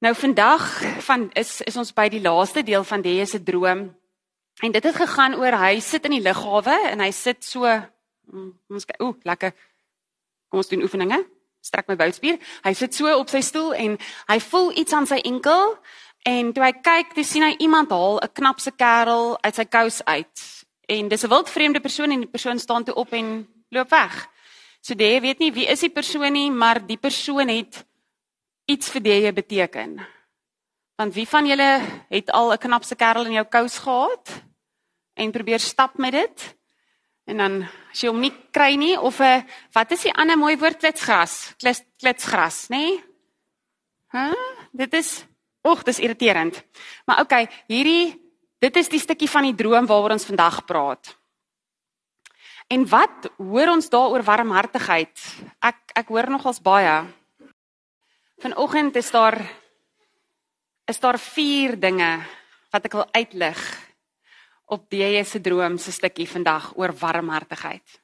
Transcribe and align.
Nou 0.00 0.14
vandag 0.14 0.82
van 1.04 1.28
is 1.32 1.60
is 1.60 1.76
ons 1.76 1.90
by 1.92 2.06
die 2.08 2.22
laaste 2.24 2.62
deel 2.64 2.84
van 2.88 3.02
die 3.04 3.26
se 3.28 3.42
droom. 3.42 3.82
En 4.64 4.72
dit 4.72 4.84
het 4.84 4.96
gegaan 4.96 5.34
oor 5.36 5.52
hy 5.60 5.80
sit 5.80 6.06
in 6.08 6.14
die 6.16 6.22
lughawe 6.24 6.76
en 6.88 7.02
hy 7.04 7.10
sit 7.12 7.44
so 7.44 7.68
mm, 7.68 8.46
ons 8.72 8.86
ooh 8.96 9.12
lekker. 9.28 9.52
Kom 10.48 10.62
ons 10.62 10.72
doen 10.72 10.86
oefeninge. 10.88 11.18
Strek 11.60 11.92
my 11.92 11.98
bouspier. 12.00 12.38
Hy 12.64 12.72
sit 12.72 12.96
so 12.96 13.12
op 13.12 13.28
sy 13.28 13.42
stoel 13.44 13.74
en 13.76 13.98
hy 14.32 14.38
voel 14.46 14.72
iets 14.80 14.96
aan 14.96 15.08
sy 15.10 15.20
enkel 15.20 15.76
en 16.24 16.48
toe 16.56 16.64
hy 16.64 16.72
kyk, 16.80 17.12
toe 17.12 17.24
sien 17.24 17.44
hy 17.44 17.52
iemand 17.60 17.92
haal 17.92 18.24
'n 18.24 18.32
knapse 18.40 18.72
kerel 18.80 19.36
uit 19.44 19.54
sy 19.54 19.68
kous 19.68 20.00
uit. 20.04 20.46
En 20.88 21.08
dis 21.08 21.24
'n 21.24 21.28
wildvreemde 21.28 21.80
persoon 21.80 22.10
en 22.10 22.24
die 22.24 22.32
persoon 22.36 22.58
staan 22.58 22.84
toe 22.84 22.94
op 22.94 23.12
en 23.12 23.46
loop 23.68 23.90
weg. 23.90 24.28
So 24.80 24.94
jy 24.96 25.20
weet 25.20 25.38
nie 25.38 25.52
wie 25.52 25.68
is 25.68 25.80
die 25.80 25.92
persoon 25.92 26.32
nie, 26.32 26.50
maar 26.50 26.80
die 26.86 26.96
persoon 26.96 27.48
het 27.48 27.84
iets 28.70 28.90
vir 28.94 29.02
jy 29.10 29.32
beteken. 29.34 29.98
Want 31.00 31.14
wie 31.16 31.26
van 31.28 31.46
julle 31.48 31.70
het 32.12 32.30
al 32.30 32.52
'n 32.52 32.58
knapse 32.58 32.94
kerel 32.94 33.26
in 33.26 33.32
jou 33.32 33.44
kous 33.44 33.78
gehad 33.78 34.42
en 35.14 35.32
probeer 35.32 35.60
stap 35.60 35.98
met 35.98 36.12
dit? 36.12 36.56
En 37.24 37.36
dan 37.36 37.62
as 37.90 38.00
jy 38.00 38.08
hom 38.08 38.20
nie 38.20 38.34
kry 38.52 38.76
nie 38.76 39.00
of 39.00 39.20
'n 39.20 39.46
wat 39.72 39.90
is 39.92 40.02
die 40.02 40.14
ander 40.14 40.36
mooi 40.36 40.56
woord 40.56 40.78
klitsgras, 40.78 41.54
klits 41.58 41.82
klitsgras, 41.98 42.68
nê? 42.68 42.76
Nee? 42.76 43.04
Hæ? 44.12 44.28
Huh? 44.28 44.34
Dit 44.72 44.94
is 44.94 45.24
oek, 45.62 45.84
dis 45.84 45.98
irriterend. 45.98 46.64
Maar 47.06 47.20
okay, 47.20 47.48
hierdie 47.66 48.20
dit 48.58 48.76
is 48.76 48.88
die 48.88 49.00
stukkie 49.00 49.30
van 49.30 49.42
die 49.42 49.54
droom 49.54 49.86
waaroor 49.86 50.10
ons 50.10 50.24
vandag 50.24 50.64
praat. 50.64 51.16
En 52.68 52.86
wat 52.88 53.32
hoor 53.36 53.68
ons 53.68 53.88
daaroor 53.88 54.22
warmhartigheid? 54.22 55.18
Ek 55.58 55.76
ek 55.94 56.08
hoor 56.08 56.30
nogals 56.30 56.60
baie. 56.60 57.19
Vanoggend 58.40 58.96
is 58.96 59.10
daar 59.10 59.36
is 60.84 61.00
daar 61.00 61.18
vier 61.20 61.74
dinge 61.76 62.24
wat 62.72 62.86
ek 62.88 62.96
wil 62.96 63.04
uitlig 63.12 63.60
op 64.64 64.86
die 64.88 65.24
se 65.28 65.40
droom 65.44 65.76
se 65.78 65.92
stukkie 65.92 66.24
vandag 66.28 66.70
oor 66.80 66.94
warmhartigheid. 66.96 68.00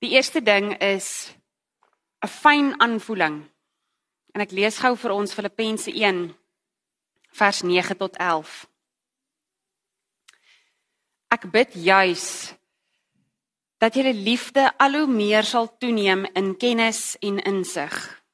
Die 0.00 0.16
eerste 0.16 0.40
ding 0.40 0.72
is 0.80 1.28
'n 2.24 2.28
fyn 2.28 2.80
aanvoeling. 2.80 3.44
En 4.32 4.40
ek 4.40 4.50
lees 4.50 4.78
gou 4.78 4.96
vir 4.96 5.12
ons 5.12 5.34
Filippense 5.34 5.92
1 5.92 6.34
vers 7.32 7.62
9 7.62 7.96
tot 7.96 8.16
11. 8.16 8.66
Ek 11.28 11.50
bid 11.52 11.74
juis 11.74 12.54
dat 13.78 13.94
julle 13.94 14.14
liefde 14.14 14.72
al 14.78 14.92
hoe 14.92 15.06
meer 15.06 15.44
sal 15.44 15.76
toeneem 15.78 16.24
in 16.32 16.56
kennis 16.56 17.16
en 17.20 17.38
insig 17.44 18.24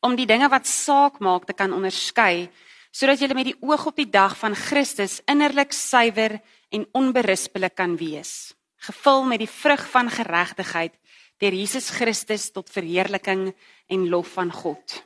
om 0.00 0.14
die 0.16 0.26
dinge 0.26 0.48
wat 0.48 0.66
saak 0.66 1.18
maak 1.20 1.46
te 1.46 1.56
kan 1.56 1.74
onderskei 1.74 2.48
sodat 2.90 3.20
jy 3.20 3.28
met 3.36 3.50
die 3.50 3.58
oog 3.60 3.90
op 3.90 3.98
die 3.98 4.08
dag 4.10 4.36
van 4.38 4.56
Christus 4.56 5.20
innerlik 5.28 5.74
suiwer 5.76 6.38
en 6.74 6.86
onberispelik 6.96 7.76
kan 7.76 7.96
wees 8.00 8.54
gevul 8.88 9.24
met 9.26 9.42
die 9.42 9.50
vrug 9.50 9.84
van 9.90 10.10
geregtigheid 10.10 10.94
deur 11.38 11.54
Jesus 11.54 11.90
Christus 11.94 12.50
tot 12.50 12.70
verheerliking 12.70 13.52
en 13.86 14.08
lof 14.10 14.32
van 14.34 14.50
God. 14.52 15.02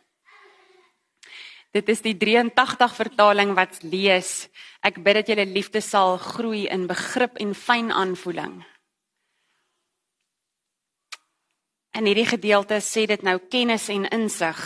Dit 1.73 1.89
is 1.89 2.03
die 2.05 2.15
83 2.17 2.93
vertaling 2.97 3.55
wat 3.56 3.81
lees 3.84 4.49
ek 4.84 5.01
bid 5.05 5.21
dat 5.21 5.33
julle 5.33 5.47
liefde 5.49 5.81
sal 5.84 6.19
groei 6.21 6.67
in 6.73 6.87
begrip 6.89 7.39
en 7.41 7.55
fyn 7.56 7.93
aanvoeling. 7.93 8.61
En 11.93 12.09
hierdie 12.09 12.29
gedeelte 12.29 12.81
sê 12.84 13.06
dit 13.09 13.25
nou 13.25 13.39
kennis 13.53 13.89
en 13.93 14.09
insig 14.09 14.61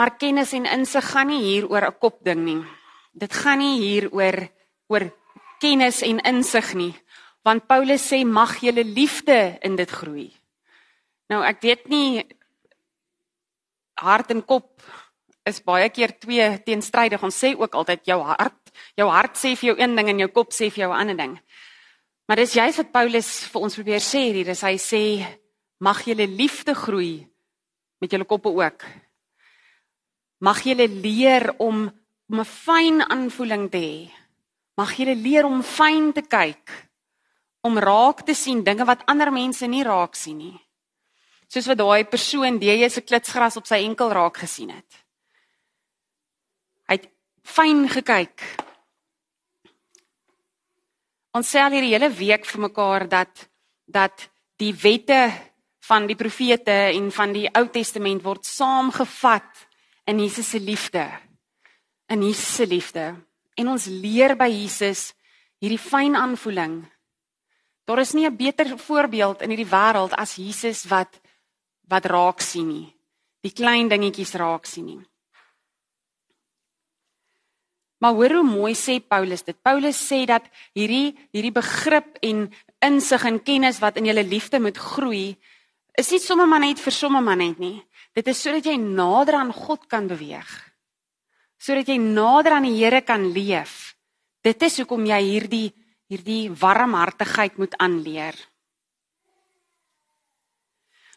Maar 0.00 0.14
kennis 0.16 0.54
en 0.56 0.64
insig 0.64 1.04
gaan 1.12 1.28
nie 1.28 1.42
hier 1.44 1.66
oor 1.68 1.84
'n 1.84 1.98
kopding 2.00 2.40
nie. 2.44 2.64
Dit 3.12 3.32
gaan 3.32 3.58
nie 3.58 3.80
hier 3.80 4.08
oor 4.12 4.48
oor 4.88 5.12
kennis 5.58 6.00
en 6.02 6.18
insig 6.24 6.74
nie, 6.74 6.94
want 7.44 7.66
Paulus 7.66 8.08
sê 8.08 8.24
mag 8.24 8.56
julle 8.60 8.84
liefde 8.84 9.58
in 9.60 9.76
dit 9.76 9.90
groei. 9.90 10.32
Nou 11.28 11.44
ek 11.44 11.60
weet 11.60 11.88
nie 11.88 12.24
hart 13.94 14.30
en 14.30 14.42
kop 14.42 14.82
is 15.44 15.60
baie 15.60 15.90
keer 15.90 16.18
twee 16.18 16.62
teenstrydig. 16.62 17.22
Ons 17.22 17.44
sê 17.44 17.54
ook 17.58 17.74
altyd 17.74 18.00
jou 18.06 18.22
hart, 18.22 18.72
jou 18.96 19.08
hart 19.08 19.36
sê 19.36 19.54
vir 19.54 19.74
jou 19.74 19.76
een 19.80 19.96
ding 19.96 20.08
en 20.08 20.18
jou 20.18 20.28
kop 20.28 20.52
sê 20.52 20.70
vir 20.70 20.84
jou 20.84 20.92
'n 20.92 21.00
ander 21.00 21.16
ding. 21.16 21.40
Maar 22.26 22.36
dis 22.36 22.54
juist 22.54 22.76
wat 22.76 22.92
Paulus 22.92 23.44
vir 23.52 23.62
ons 23.62 23.74
probeer 23.74 24.00
sê 24.00 24.32
hier, 24.32 24.44
dis 24.44 24.62
hy 24.62 24.76
sê 24.78 25.26
mag 25.78 26.04
julle 26.04 26.26
liefde 26.26 26.74
groei 26.74 27.28
met 28.00 28.10
julle 28.10 28.24
koppe 28.24 28.48
ook 28.48 29.09
Mag 30.40 30.62
julle 30.64 30.88
leer 30.88 31.54
om 31.58 31.90
om 32.30 32.40
'n 32.40 32.44
fyn 32.44 33.02
aanvoeling 33.02 33.70
te 33.70 33.78
hê. 33.78 34.10
Mag 34.76 34.96
julle 34.96 35.16
leer 35.16 35.44
om 35.44 35.62
fyn 35.62 36.12
te 36.12 36.22
kyk, 36.22 36.90
om 37.60 37.78
raak 37.78 38.22
te 38.22 38.34
sien 38.34 38.62
dinge 38.64 38.84
wat 38.84 39.02
ander 39.06 39.32
mense 39.32 39.66
nie 39.66 39.82
raak 39.82 40.14
sien 40.14 40.38
nie. 40.38 40.60
Soos 41.48 41.66
wat 41.66 41.78
daai 41.78 42.04
persoon 42.04 42.58
die 42.58 42.88
se 42.88 43.00
klitsgras 43.00 43.56
op 43.56 43.66
sy 43.66 43.82
enkel 43.84 44.12
raak 44.12 44.36
gesien 44.36 44.70
het. 44.70 45.04
Hy 46.88 46.94
het 46.94 47.08
fyn 47.42 47.88
gekyk. 47.88 48.40
Ons 51.34 51.50
sê 51.50 51.58
al 51.58 51.72
hierdie 51.72 51.92
hele 51.94 52.10
week 52.10 52.46
vir 52.46 52.60
mekaar 52.60 53.08
dat 53.08 53.48
dat 53.86 54.30
die 54.56 54.72
wette 54.72 55.32
van 55.80 56.06
die 56.06 56.16
profete 56.16 56.94
en 56.94 57.10
van 57.10 57.32
die 57.32 57.48
Ou 57.54 57.66
Testament 57.68 58.22
word 58.22 58.46
saamgevat 58.46 59.66
in 60.10 60.18
Jesus 60.18 60.50
se 60.50 60.60
liefde. 60.60 61.06
In 62.08 62.22
Jesus 62.22 62.54
se 62.54 62.66
liefde. 62.66 63.14
En 63.54 63.68
ons 63.70 63.86
leer 63.86 64.34
by 64.38 64.48
Jesus 64.50 65.10
hierdie 65.62 65.80
fyn 65.80 66.16
aanvoeling. 66.18 66.82
Daar 67.86 68.02
is 68.02 68.14
nie 68.14 68.26
'n 68.26 68.36
beter 68.36 68.78
voorbeeld 68.78 69.42
in 69.42 69.50
hierdie 69.50 69.70
wêreld 69.70 70.12
as 70.14 70.36
Jesus 70.36 70.84
wat 70.84 71.20
wat 71.88 72.04
raak 72.04 72.40
sien 72.40 72.68
nie. 72.68 72.96
Die 73.40 73.52
klein 73.52 73.88
dingetjies 73.88 74.34
raak 74.34 74.66
sien 74.66 74.84
nie. 74.84 75.00
Maar 77.98 78.12
hoor 78.12 78.32
hoe 78.32 78.44
mooi 78.44 78.74
sê 78.74 79.00
Paulus 79.00 79.42
dit. 79.44 79.62
Paulus 79.62 79.98
sê 80.12 80.24
dat 80.24 80.42
hierdie 80.72 81.18
hierdie 81.32 81.52
begrip 81.52 82.16
en 82.22 82.52
insig 82.78 83.24
en 83.24 83.42
kennis 83.42 83.78
wat 83.78 83.96
in 83.96 84.04
julle 84.04 84.24
liefde 84.24 84.60
moet 84.60 84.76
groei, 84.76 85.36
is 85.98 86.10
nie 86.10 86.20
sommer 86.20 86.46
maar 86.48 86.60
net 86.60 86.80
vir 86.80 86.92
sommer 86.92 87.22
maar 87.22 87.36
net 87.36 87.58
nie. 87.58 87.82
Dit 88.14 88.26
is 88.26 88.40
sodat 88.42 88.66
jy 88.66 88.76
nader 88.76 89.34
aan 89.34 89.52
God 89.52 89.86
kan 89.86 90.08
beweeg. 90.10 90.48
Sodat 91.60 91.88
jy 91.88 91.98
nader 91.98 92.52
aan 92.56 92.66
die 92.66 92.78
Here 92.78 93.02
kan 93.02 93.32
leef. 93.32 93.94
Dit 94.42 94.62
is 94.62 94.80
hoekom 94.80 95.06
jy 95.06 95.20
hierdie 95.20 95.68
hierdie 96.10 96.50
warmhartigheid 96.50 97.54
moet 97.60 97.76
aanleer. 97.78 98.34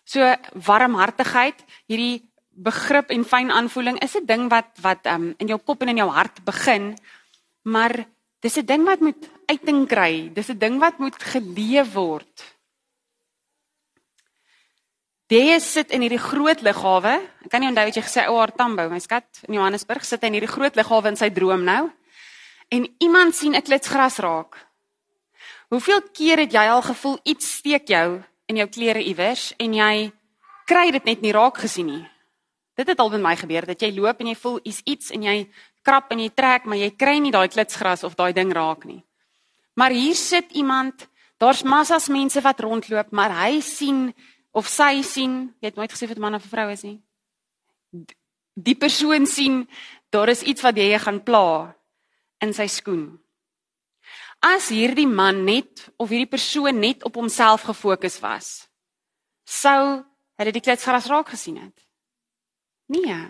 So 0.06 0.22
warmhartigheid, 0.68 1.58
hierdie 1.90 2.22
begrip 2.54 3.10
en 3.10 3.26
fyn 3.26 3.50
aanvoeling 3.50 3.98
is 4.06 4.14
'n 4.16 4.26
ding 4.26 4.50
wat 4.50 4.70
wat 4.82 5.08
um, 5.10 5.34
in 5.40 5.48
jou 5.48 5.58
kop 5.58 5.82
en 5.82 5.90
in 5.90 5.98
jou 5.98 6.10
hart 6.10 6.44
begin, 6.46 6.94
maar 7.64 8.06
dis 8.42 8.58
'n 8.58 8.66
ding 8.66 8.86
wat 8.86 9.00
moet 9.00 9.30
uiting 9.50 9.88
kry. 9.88 10.30
Dis 10.34 10.50
'n 10.50 10.58
ding 10.58 10.80
wat 10.80 11.00
moet 11.00 11.18
geleef 11.18 11.94
word. 11.94 12.53
Jy 15.32 15.60
sit 15.64 15.94
in 15.96 16.04
hierdie 16.04 16.20
groot 16.20 16.60
lughawe. 16.62 17.14
Ek 17.46 17.50
kan 17.52 17.64
nie 17.64 17.70
onthou 17.70 17.86
wat 17.88 17.96
jy 17.96 18.04
gesê 18.04 18.26
o, 18.28 18.36
haar 18.38 18.52
Tambo, 18.52 18.90
my 18.92 19.00
skat, 19.00 19.26
in 19.48 19.56
Johannesburg 19.56 20.04
sit 20.06 20.22
hy 20.22 20.30
in 20.30 20.38
hierdie 20.38 20.52
groot 20.52 20.76
lughawe 20.76 21.10
in 21.10 21.18
sy 21.18 21.30
droom 21.34 21.64
nou. 21.64 21.88
En 22.70 22.88
iemand 23.00 23.36
sien 23.36 23.56
'n 23.56 23.62
klitsgras 23.62 24.20
raak. 24.20 24.58
Hoeveel 25.70 26.02
keer 26.14 26.38
het 26.38 26.52
jy 26.52 26.66
al 26.70 26.82
gevoel 26.82 27.20
iets 27.24 27.56
steek 27.58 27.88
jou 27.88 28.22
in 28.48 28.58
jou 28.58 28.68
klere 28.68 29.02
iewers 29.02 29.54
en 29.58 29.74
jy 29.74 30.12
kry 30.68 30.92
dit 30.92 31.06
net 31.06 31.22
nie 31.22 31.32
raak 31.32 31.58
gesien 31.58 31.86
nie? 31.86 32.10
Dit 32.76 32.88
het 32.88 33.00
al 33.00 33.10
met 33.10 33.22
my 33.22 33.36
gebeur 33.36 33.66
dat 33.66 33.82
jy 33.82 33.92
loop 33.96 34.20
en 34.20 34.28
jy 34.28 34.36
voel 34.36 34.60
iets 34.64 34.82
iets 34.86 35.12
en 35.12 35.24
jy 35.24 35.50
krap 35.82 36.12
en 36.12 36.20
jy 36.20 36.30
trek, 36.30 36.66
maar 36.66 36.78
jy 36.78 36.92
kry 36.92 37.20
nie 37.20 37.32
daai 37.32 37.48
klitsgras 37.48 38.04
of 38.04 38.16
daai 38.16 38.34
ding 38.34 38.54
raak 38.54 38.86
nie. 38.86 39.04
Maar 39.76 39.92
hier 39.92 40.16
sit 40.16 40.52
iemand, 40.52 41.08
daar's 41.38 41.64
massas 41.64 42.08
mense 42.08 42.42
wat 42.42 42.60
rondloop, 42.60 43.12
maar 43.12 43.32
hy 43.32 43.60
sien 43.62 44.14
of 44.54 44.70
sy 44.70 45.02
sien, 45.02 45.50
jy 45.60 45.72
het 45.72 45.78
nooit 45.78 45.92
gesê 45.92 46.08
dit 46.08 46.18
'n 46.18 46.22
man 46.22 46.36
of 46.36 46.46
'n 46.46 46.54
vrou 46.54 46.70
is 46.70 46.84
nie. 46.84 47.02
Die 48.54 48.76
persoon 48.76 49.26
sien 49.26 49.68
daar 50.10 50.30
is 50.30 50.44
iets 50.44 50.62
wat 50.62 50.76
jy 50.78 50.98
gaan 51.00 51.24
pla 51.24 51.76
in 52.40 52.54
sy 52.54 52.68
skoen. 52.68 53.20
As 54.40 54.70
hierdie 54.70 55.08
man 55.08 55.44
net 55.46 55.90
of 55.98 56.10
hierdie 56.10 56.30
persoon 56.30 56.80
net 56.80 57.04
op 57.04 57.16
homself 57.16 57.62
gefokus 57.62 58.20
was, 58.20 58.68
sou 59.46 60.06
hulle 60.36 60.52
die 60.52 60.62
klitsgras 60.62 61.08
raak 61.08 61.30
gesien 61.30 61.58
het. 61.58 61.88
Nee. 62.86 63.30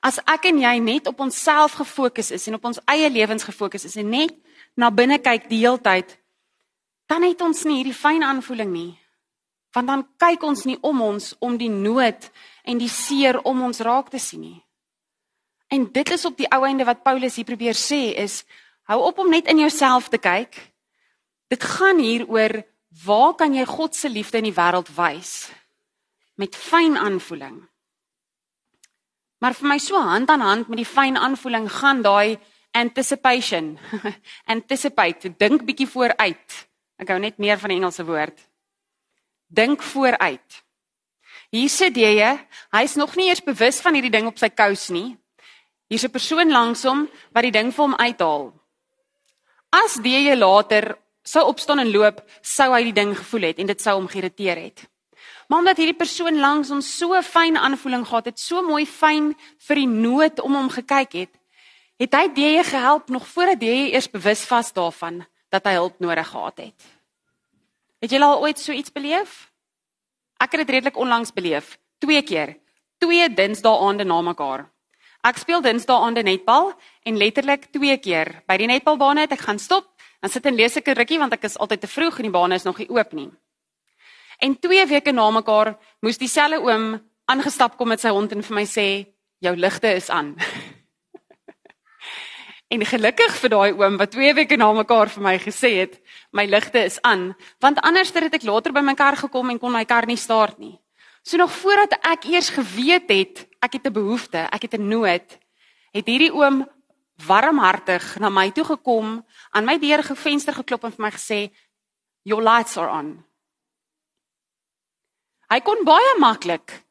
As 0.00 0.18
ek 0.26 0.44
en 0.44 0.58
jy 0.58 0.78
net 0.78 1.06
op 1.06 1.20
onsself 1.20 1.72
gefokus 1.72 2.30
is 2.30 2.48
en 2.48 2.54
op 2.54 2.64
ons 2.64 2.80
eie 2.86 3.10
lewens 3.10 3.44
gefokus 3.44 3.84
is 3.84 3.96
en 3.96 4.08
net 4.08 4.34
na 4.74 4.90
binne 4.90 5.18
kyk 5.18 5.48
die 5.48 5.58
hele 5.58 5.78
tyd, 5.78 6.18
dan 7.06 7.22
het 7.22 7.40
ons 7.40 7.64
nie 7.64 7.76
hierdie 7.76 7.94
fyn 7.94 8.22
aanvoeling 8.22 8.72
nie 8.72 9.01
want 9.72 9.88
dan 9.88 10.04
kyk 10.20 10.42
ons 10.44 10.64
nie 10.68 10.78
om 10.84 11.00
ons 11.00 11.32
om 11.40 11.56
die 11.58 11.70
nood 11.72 12.28
en 12.64 12.78
die 12.78 12.90
seer 12.92 13.40
om 13.48 13.62
ons 13.62 13.80
raak 13.80 14.10
te 14.12 14.20
sien 14.20 14.44
nie. 14.44 14.60
En 15.72 15.86
dit 15.92 16.10
is 16.12 16.24
op 16.28 16.36
die 16.36 16.48
ou 16.52 16.60
einde 16.68 16.84
wat 16.84 17.02
Paulus 17.04 17.38
hier 17.40 17.48
probeer 17.48 17.78
sê 17.78 18.12
is 18.20 18.42
hou 18.90 19.00
op 19.06 19.18
om 19.22 19.30
net 19.32 19.48
in 19.48 19.62
jouself 19.62 20.10
te 20.12 20.20
kyk. 20.20 20.58
Dit 21.48 21.64
gaan 21.64 21.98
hier 21.98 22.26
oor 22.28 22.60
waar 23.04 23.34
kan 23.40 23.54
jy 23.56 23.64
God 23.64 23.96
se 23.96 24.08
liefde 24.12 24.42
in 24.42 24.50
die 24.50 24.56
wêreld 24.56 24.92
wys 24.96 25.50
met 26.40 26.56
fyn 26.56 26.96
aanvoeling. 26.96 27.60
Maar 29.42 29.54
vir 29.58 29.68
my 29.68 29.78
so 29.78 30.00
hand 30.00 30.30
aan 30.30 30.44
hand 30.44 30.68
met 30.70 30.80
die 30.80 30.88
fyn 30.88 31.16
aanvoeling 31.16 31.68
gaan 31.70 32.02
daai 32.02 32.38
anticipation. 32.72 33.76
Anticipate, 34.54 35.34
dink 35.38 35.64
bietjie 35.68 35.88
vooruit. 35.88 36.56
Ek 37.00 37.10
hou 37.12 37.18
net 37.20 37.40
meer 37.42 37.60
van 37.60 37.72
die 37.72 37.78
Engelse 37.80 38.04
woord. 38.08 38.38
Dink 39.52 39.82
vooruit. 39.84 40.62
Hier 41.52 41.68
sit 41.68 41.98
jy, 42.00 42.30
hy's 42.72 42.94
nog 42.96 43.12
nie 43.16 43.28
eers 43.28 43.42
bewus 43.44 43.82
van 43.84 43.98
hierdie 43.98 44.12
ding 44.14 44.30
op 44.30 44.38
sy 44.40 44.48
kous 44.48 44.88
nie. 44.88 45.18
Hier's 45.92 46.04
'n 46.04 46.10
persoon 46.10 46.48
langs 46.48 46.84
hom 46.88 47.08
wat 47.34 47.44
die 47.44 47.52
ding 47.52 47.68
vir 47.70 47.84
hom 47.84 47.94
uithaal. 47.94 48.54
As 49.70 50.00
jy 50.02 50.34
later 50.34 50.96
sou 51.22 51.44
opstaan 51.46 51.80
en 51.80 51.92
loop, 51.92 52.22
sou 52.42 52.72
hy 52.72 52.84
die 52.84 52.96
ding 52.96 53.14
gevoel 53.16 53.42
het 53.42 53.58
en 53.58 53.66
dit 53.66 53.80
sou 53.80 53.94
hom 53.94 54.08
geïrriteer 54.08 54.56
het. 54.56 54.88
Maar 55.48 55.58
omdat 55.58 55.76
hierdie 55.76 55.98
persoon 55.98 56.40
langs 56.40 56.68
hom 56.68 56.80
so 56.80 57.22
fyn 57.22 57.56
aanvoeling 57.56 58.06
gehad 58.06 58.24
het, 58.24 58.38
so 58.38 58.62
mooi 58.62 58.86
fyn 58.86 59.34
vir 59.68 59.76
die 59.76 59.86
nood 59.86 60.40
om 60.40 60.54
hom 60.54 60.70
gekyk 60.70 61.12
het, 61.12 61.34
het 62.00 62.14
hy 62.14 62.28
die 62.34 62.64
gehelp 62.64 63.10
nog 63.10 63.26
voordat 63.28 63.60
jy 63.62 63.92
eers 63.92 64.08
bewus 64.10 64.48
was 64.48 64.72
daarvan 64.72 65.26
dat 65.50 65.66
hy 65.68 65.72
hulp 65.76 66.00
nodig 66.00 66.28
gehad 66.28 66.58
het. 66.58 67.01
Het 68.02 68.10
jy 68.10 68.18
al 68.18 68.40
ooit 68.42 68.58
so 68.58 68.74
iets 68.74 68.90
beleef? 68.90 69.52
Ek 70.42 70.56
het 70.56 70.64
dit 70.64 70.70
redelik 70.74 70.96
onlangs 70.98 71.30
beleef, 71.32 71.76
twee 72.02 72.22
keer, 72.26 72.56
twee 72.98 73.28
Dinsdae 73.30 73.78
aande 73.78 74.02
na 74.04 74.16
mekaar. 74.26 74.64
Ek 75.22 75.38
speel 75.38 75.62
Dinsdae 75.62 76.00
aande 76.02 76.24
netbal 76.26 76.72
en 77.06 77.20
letterlik 77.20 77.68
twee 77.70 77.94
keer 78.02 78.40
by 78.50 78.56
die 78.58 78.66
netbalbane 78.66 79.22
het 79.22 79.36
ek 79.36 79.44
gaan 79.46 79.62
stop, 79.62 79.86
dan 80.18 80.34
sit 80.34 80.46
en 80.50 80.58
lees 80.58 80.76
ek 80.76 80.88
'n 80.88 80.98
rukkie 80.98 81.18
want 81.18 81.32
ek 81.32 81.44
is 81.44 81.58
altyd 81.58 81.80
te 81.80 81.86
vroeg 81.86 82.18
en 82.18 82.26
die 82.26 82.34
bane 82.38 82.54
is 82.54 82.66
nog 82.66 82.78
nie 82.78 82.90
oop 82.90 83.12
nie. 83.12 83.30
En 84.40 84.58
twee 84.58 84.86
weke 84.86 85.12
na 85.12 85.30
mekaar 85.30 85.78
moes 86.02 86.18
dieselfde 86.18 86.58
oom 86.58 86.98
aangestap 87.26 87.76
kom 87.76 87.88
met 87.88 88.00
sy 88.00 88.08
hond 88.08 88.32
en 88.32 88.42
vir 88.42 88.54
my 88.54 88.64
sê 88.66 89.06
jou 89.38 89.54
ligte 89.56 89.94
is 89.94 90.10
aan. 90.10 90.34
En 92.72 92.80
gelukkig 92.88 93.34
vir 93.36 93.50
daai 93.52 93.72
oom 93.76 93.98
wat 94.00 94.14
twee 94.14 94.32
weke 94.32 94.56
na 94.56 94.70
mekaar 94.72 95.10
vir 95.12 95.22
my 95.22 95.34
gesê 95.42 95.74
het, 95.82 95.98
my 96.32 96.46
ligte 96.48 96.80
is 96.80 96.96
aan, 97.04 97.34
want 97.60 97.82
anders 97.84 98.12
het 98.16 98.32
ek 98.32 98.46
later 98.48 98.72
by 98.72 98.80
my 98.80 98.94
kar 98.96 99.18
gekom 99.20 99.50
en 99.52 99.58
kon 99.60 99.74
my 99.74 99.84
kar 99.84 100.08
nie 100.08 100.16
start 100.16 100.56
nie. 100.58 100.78
So 101.22 101.36
nog 101.36 101.52
voordat 101.52 101.98
ek 102.00 102.24
eers 102.32 102.48
geweet 102.50 103.10
het 103.12 103.44
ek 103.60 103.76
het 103.76 103.86
'n 103.86 103.92
behoefte, 103.92 104.48
ek 104.50 104.62
het 104.62 104.74
'n 104.74 104.88
nood, 104.88 105.38
het 105.92 106.06
hierdie 106.06 106.32
oom 106.32 106.64
warmhartig 107.26 108.18
na 108.18 108.28
my 108.28 108.50
toe 108.50 108.64
gekom, 108.64 109.24
aan 109.50 109.64
my 109.64 109.78
deur 109.78 110.02
gevenster 110.02 110.54
geklop 110.54 110.84
en 110.84 110.92
vir 110.92 111.04
my 111.04 111.10
gesê, 111.10 111.50
"Your 112.24 112.42
lights 112.42 112.76
are 112.76 112.90
on." 112.90 113.24
Hy 115.50 115.60
kon 115.60 115.84
baie 115.84 116.18
maklik 116.18 116.84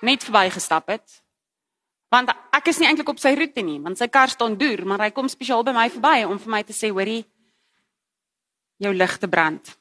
net 0.00 0.24
verbygestap 0.24 0.88
het. 0.88 1.22
Want 2.08 2.32
ek 2.56 2.70
is 2.72 2.78
nie 2.80 2.88
eintlik 2.88 3.08
op 3.12 3.20
sy 3.20 3.34
roete 3.36 3.62
nie, 3.64 3.78
want 3.84 4.00
sy 4.00 4.08
kar 4.08 4.32
staan 4.32 4.56
deur, 4.60 4.84
maar 4.88 5.04
hy 5.04 5.10
kom 5.12 5.28
spesiaal 5.28 5.64
by 5.66 5.74
my 5.76 5.88
verby 5.92 6.24
om 6.24 6.38
vir 6.40 6.50
my 6.50 6.62
te 6.62 6.72
sê, 6.72 6.90
"Hoorie, 6.90 7.24
jou 8.78 8.94
ligte 8.94 9.28
brand." 9.28 9.78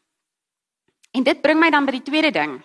En 1.13 1.23
dit 1.23 1.41
bring 1.41 1.59
my 1.59 1.69
dan 1.69 1.85
by 1.85 1.91
die 1.91 2.03
tweede 2.03 2.31
ding. 2.31 2.63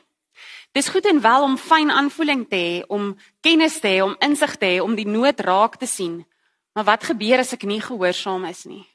Dis 0.73 0.89
goed 0.89 1.05
en 1.05 1.21
wel 1.21 1.43
om 1.43 1.59
fyn 1.59 1.91
aanvoeling 1.91 2.49
te 2.49 2.57
hê, 2.57 2.85
om 2.89 3.17
kennis 3.41 3.81
te 3.81 3.89
hê, 3.89 4.03
om 4.03 4.17
insig 4.25 4.57
te 4.57 4.67
hê, 4.67 4.81
om 4.81 4.95
die 4.97 5.07
nood 5.07 5.41
raak 5.41 5.77
te 5.77 5.87
sien. 5.87 6.25
Maar 6.73 6.85
wat 6.85 7.05
gebeur 7.05 7.39
as 7.39 7.53
ek 7.53 7.67
nie 7.69 7.81
gehoorsaam 7.81 8.45
is 8.49 8.65
nie? 8.65 8.87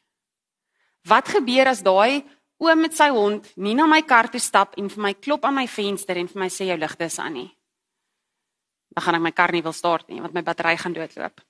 Wat 1.08 1.30
gebeur 1.30 1.70
as 1.70 1.84
daai 1.86 2.26
oom 2.58 2.82
met 2.82 2.98
sy 2.98 3.10
hond 3.14 3.46
nie 3.56 3.76
na 3.78 3.86
my 3.86 4.02
kar 4.02 4.32
toe 4.32 4.42
stap 4.42 4.74
en 4.78 4.90
vir 4.90 5.02
my 5.02 5.14
klop 5.14 5.46
aan 5.46 5.54
my 5.60 5.68
venster 5.68 6.18
en 6.18 6.28
vir 6.28 6.42
my 6.42 6.50
sê 6.50 6.66
jou 6.72 6.78
ligte 6.78 7.06
is 7.06 7.20
aan 7.20 7.34
nie? 7.34 7.52
Dan 8.98 9.06
gaan 9.06 9.20
ek 9.20 9.22
my 9.22 9.32
kar 9.32 9.54
nie 9.54 9.62
wil 9.62 9.76
start 9.78 10.10
nie 10.10 10.24
want 10.24 10.34
my 10.34 10.42
battery 10.42 10.74
gaan 10.82 10.96
doodloop. 10.98 11.42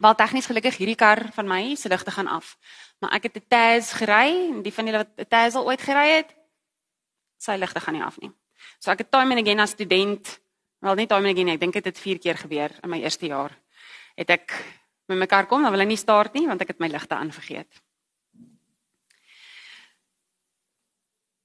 Wel 0.00 0.14
tegnies 0.14 0.46
gelukkig 0.46 0.76
hierdie 0.78 0.96
kar 0.96 1.26
van 1.34 1.48
my 1.50 1.74
se 1.74 1.90
ligte 1.90 2.14
gaan 2.14 2.30
af. 2.30 2.54
Maar 3.02 3.18
ek 3.18 3.26
het 3.28 3.36
'n 3.36 3.48
Taz 3.48 3.92
gery 3.98 4.54
en 4.54 4.62
die 4.62 4.72
van 4.72 4.86
julle 4.86 5.02
wat 5.02 5.10
'n 5.18 5.28
Taz 5.28 5.54
al 5.54 5.66
ooit 5.66 5.82
gery 5.82 6.08
het, 6.22 6.30
sy 7.36 7.56
ligte 7.58 7.80
gaan 7.80 7.94
nie 7.94 8.02
af 8.02 8.20
nie. 8.20 8.30
So 8.78 8.90
ek 8.90 8.98
het 8.98 9.10
time 9.10 9.34
and 9.34 9.42
again 9.42 9.60
as 9.60 9.70
student, 9.70 10.40
wel 10.78 10.94
nie 10.94 11.06
time 11.06 11.26
and 11.26 11.34
again 11.34 11.46
nie, 11.46 11.54
ek 11.54 11.60
dink 11.60 11.72
dit 11.72 11.84
het 11.84 11.98
4 11.98 12.18
keer 12.18 12.36
gebeur 12.38 12.70
in 12.82 12.90
my 12.90 13.02
eerste 13.02 13.26
jaar. 13.26 13.50
Het 14.14 14.30
ek 14.30 14.64
met 15.08 15.18
my 15.18 15.26
kar 15.26 15.46
kom, 15.46 15.62
dan 15.62 15.72
wil 15.72 15.80
hy 15.80 15.86
nie 15.86 15.96
start 15.96 16.34
nie 16.34 16.46
want 16.46 16.60
ek 16.60 16.68
het 16.68 16.78
my 16.78 16.86
ligte 16.86 17.14
aanvergeet. 17.14 17.82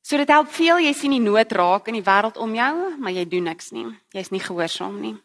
So 0.06 0.18
dit 0.22 0.30
help 0.30 0.52
veel 0.54 0.84
jy 0.86 0.92
sien 0.94 1.16
die 1.16 1.24
nood 1.24 1.54
raak 1.58 1.88
in 1.90 1.96
die 1.98 2.06
wêreld 2.06 2.36
om 2.38 2.52
jou, 2.54 2.74
maar 3.02 3.14
jy 3.16 3.24
doen 3.26 3.48
niks 3.50 3.72
nie. 3.74 3.88
Jy's 4.14 4.30
nie 4.30 4.42
gehoorsaam 4.44 5.00
nie. 5.02 5.16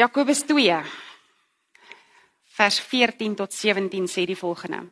Jakobus 0.00 0.44
2 0.48 0.76
vers 2.60 2.80
14 2.84 3.38
tot 3.40 3.56
17 3.56 4.08
sê 4.12 4.26
die 4.28 4.36
volgende. 4.36 4.82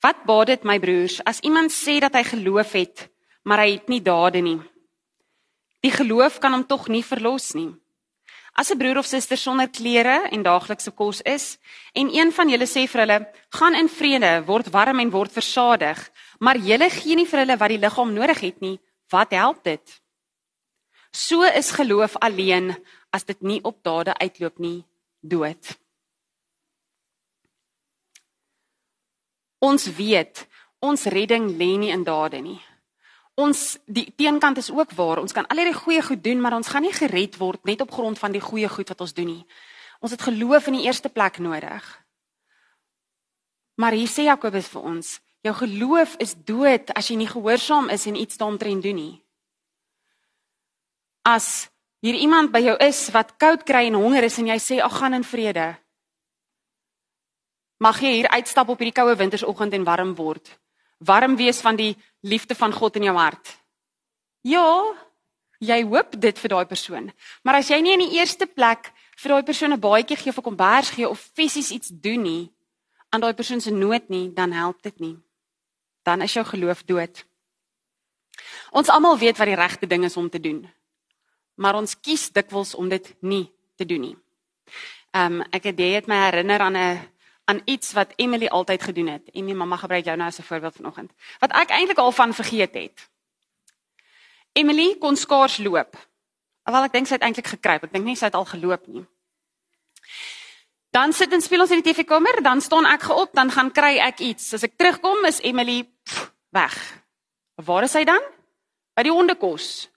Wat 0.00 0.24
baat 0.24 0.54
dit 0.54 0.64
my 0.64 0.78
broers 0.80 1.18
as 1.28 1.42
iemand 1.44 1.72
sê 1.72 1.98
dat 2.00 2.16
hy 2.16 2.24
geloof 2.30 2.72
het, 2.80 3.06
maar 3.44 3.60
hy 3.60 3.74
het 3.76 3.92
nie 3.92 4.00
dade 4.00 4.40
nie? 4.40 4.58
Die 5.84 5.92
geloof 5.92 6.40
kan 6.40 6.56
hom 6.56 6.64
tog 6.64 6.88
nie 6.88 7.04
verlos 7.04 7.52
nie. 7.58 7.74
As 8.54 8.70
'n 8.70 8.78
broer 8.78 8.98
of 8.98 9.06
suster 9.06 9.36
sonder 9.36 9.68
klere 9.68 10.28
en 10.30 10.42
daaglikse 10.42 10.90
kos 10.90 11.20
is 11.22 11.58
en 11.92 12.08
een 12.14 12.32
van 12.32 12.48
julle 12.48 12.66
sê 12.66 12.86
vir 12.86 13.00
hulle: 13.00 13.18
"Gaan 13.48 13.74
in 13.74 13.88
vrede, 13.88 14.44
word 14.46 14.70
warm 14.70 14.98
en 15.00 15.10
word 15.10 15.32
versadig," 15.32 16.10
maar 16.38 16.56
julle 16.56 16.90
gee 16.90 17.14
nie 17.16 17.26
vir 17.26 17.38
hulle 17.38 17.56
wat 17.56 17.68
die 17.68 17.78
liggaam 17.78 18.12
nodig 18.12 18.40
het 18.40 18.60
nie, 18.60 18.80
wat 19.10 19.30
help 19.30 19.64
dit? 19.64 20.02
So 21.12 21.42
is 21.42 21.70
geloof 21.70 22.16
alleen 22.16 22.76
as 23.10 23.24
dit 23.24 23.42
nie 23.42 23.60
op 23.62 23.82
dade 23.82 24.14
uitloop 24.18 24.58
nie, 24.58 24.84
dood. 25.20 25.78
Ons 29.58 29.86
weet, 29.86 30.46
ons 30.80 31.04
redding 31.04 31.50
lê 31.56 31.78
nie 31.78 31.90
in 31.90 32.04
dade 32.04 32.40
nie 32.40 32.60
ons 33.42 33.62
die 33.90 34.06
teenkant 34.16 34.58
is 34.62 34.70
ook 34.70 34.94
waar. 34.98 35.20
Ons 35.22 35.34
kan 35.34 35.46
al 35.50 35.64
die 35.66 35.74
goeie 35.74 36.02
goed 36.02 36.22
doen, 36.24 36.40
maar 36.40 36.54
ons 36.56 36.70
gaan 36.70 36.84
nie 36.86 36.94
gered 36.94 37.36
word 37.40 37.64
net 37.68 37.82
op 37.84 37.90
grond 37.92 38.18
van 38.18 38.32
die 38.32 38.42
goeie 38.42 38.68
goed 38.68 38.88
wat 38.88 39.00
ons 39.04 39.14
doen 39.16 39.28
nie. 39.30 39.42
Ons 40.02 40.14
het 40.14 40.22
geloof 40.22 40.70
in 40.70 40.78
die 40.80 40.86
eerste 40.86 41.08
plek 41.08 41.38
nodig. 41.38 41.82
Maar 43.78 43.96
hier 43.96 44.10
sê 44.10 44.26
Jakobus 44.26 44.68
vir 44.72 44.86
ons, 44.86 45.12
jou 45.42 45.54
geloof 45.54 46.16
is 46.22 46.34
dood 46.34 46.90
as 46.94 47.10
jy 47.10 47.18
nie 47.18 47.30
gehoorsaam 47.30 47.90
is 47.90 48.06
en 48.06 48.18
iets 48.18 48.38
daaromtrent 48.38 48.82
doen 48.82 48.98
nie. 48.98 49.14
As 51.26 51.68
hier 52.02 52.18
iemand 52.18 52.50
by 52.52 52.62
jou 52.62 52.76
is 52.82 53.04
wat 53.14 53.36
koud 53.38 53.62
kry 53.66 53.86
en 53.88 53.98
honger 53.98 54.26
is 54.26 54.38
en 54.42 54.50
jy 54.50 54.58
sê 54.62 54.80
ag 54.82 54.98
gaan 54.98 55.18
in 55.18 55.26
vrede. 55.26 55.68
Mag 57.82 58.02
jy 58.02 58.18
hier 58.20 58.30
uitstap 58.30 58.70
op 58.70 58.82
hierdie 58.82 58.94
koue 58.94 59.14
wintersoggend 59.18 59.74
en 59.78 59.86
warm 59.86 60.14
word 60.18 60.50
warm 61.04 61.36
wees 61.36 61.60
van 61.60 61.76
die 61.76 61.96
liefde 62.20 62.54
van 62.54 62.72
God 62.72 62.96
in 62.96 63.08
jou 63.10 63.16
hart. 63.16 63.58
Ja, 64.42 64.66
jy 65.58 65.82
hoop 65.86 66.16
dit 66.20 66.38
vir 66.38 66.48
daai 66.48 66.66
persoon. 66.66 67.10
Maar 67.42 67.60
as 67.60 67.70
jy 67.70 67.80
nie 67.80 67.94
in 67.94 68.04
die 68.06 68.18
eerste 68.18 68.46
plek 68.46 68.92
vir 69.16 69.34
daai 69.34 69.42
persoon 69.42 69.72
'n 69.72 69.80
baadjie 69.80 70.16
gee 70.16 70.30
of 70.30 70.38
'n 70.38 70.42
kombers 70.42 70.90
gee 70.90 71.08
of 71.08 71.30
fisies 71.34 71.70
iets 71.70 71.88
doen 71.88 72.22
nie 72.22 72.52
aan 73.12 73.20
daai 73.20 73.34
persoon 73.34 73.60
se 73.60 73.70
nood 73.70 74.08
nie, 74.08 74.32
dan 74.32 74.52
help 74.52 74.82
dit 74.82 75.00
nie. 75.00 75.16
Dan 76.02 76.22
is 76.22 76.32
jou 76.32 76.44
geloof 76.44 76.82
dood. 76.88 77.24
Ons 78.70 78.88
almal 78.88 79.18
weet 79.18 79.36
wat 79.36 79.46
die 79.46 79.58
regte 79.58 79.86
ding 79.86 80.04
is 80.04 80.16
om 80.16 80.30
te 80.30 80.40
doen. 80.40 80.64
Maar 81.54 81.74
ons 81.74 82.00
kies 82.00 82.30
dikwels 82.32 82.74
om 82.74 82.88
dit 82.88 83.14
nie 83.20 83.52
te 83.76 83.84
doen 83.84 84.00
nie. 84.00 84.16
Ehm 85.12 85.40
um, 85.40 85.46
ek 85.52 85.68
het 85.68 85.78
jy 85.78 85.90
het 85.92 86.08
my 86.08 86.16
herinner 86.24 86.60
aan 86.60 86.76
'n 86.76 87.11
aan 87.44 87.62
iets 87.64 87.92
wat 87.92 88.12
Emily 88.16 88.46
altyd 88.46 88.82
gedoen 88.82 89.06
het. 89.06 89.30
En 89.32 89.44
my 89.44 89.52
mamma 89.52 89.76
gebruik 89.76 90.04
jou 90.04 90.16
nou 90.16 90.28
as 90.28 90.38
'n 90.38 90.42
voorbeeld 90.42 90.76
vanoggend. 90.76 91.12
Wat 91.38 91.52
ek 91.52 91.70
eintlik 91.70 91.98
al 91.98 92.12
van 92.12 92.34
vergeet 92.34 92.74
het. 92.74 93.10
Emily 94.52 94.96
kon 94.98 95.16
skaars 95.16 95.58
loop. 95.58 95.96
Alhoewel 96.62 96.86
ek 96.86 96.92
dink 96.92 97.06
sy 97.06 97.14
het 97.14 97.22
eintlik 97.22 97.46
gekruip. 97.46 97.82
Ek 97.82 97.92
dink 97.92 98.04
nie 98.04 98.16
sy 98.16 98.24
het 98.24 98.34
al 98.34 98.44
geloop 98.44 98.86
nie. 98.86 99.06
Dan 100.90 101.12
sit 101.12 101.32
en 101.32 101.40
speel 101.40 101.60
ons 101.60 101.70
in 101.70 101.80
die 101.80 101.92
TV-kamer, 101.92 102.42
dan 102.42 102.60
staan 102.60 102.86
ek 102.86 103.02
geop, 103.02 103.32
dan 103.32 103.50
gaan 103.50 103.72
kry 103.72 103.96
ek 103.98 104.20
iets. 104.20 104.52
As 104.54 104.62
ek 104.62 104.76
terugkom, 104.76 105.24
is 105.24 105.40
Emily 105.40 105.88
pff, 106.04 106.32
weg. 106.50 107.02
Waar 107.54 107.82
is 107.82 107.90
sy 107.90 108.04
dan? 108.04 108.20
By 108.94 109.02
die 109.02 109.12
hondekos. 109.12 109.88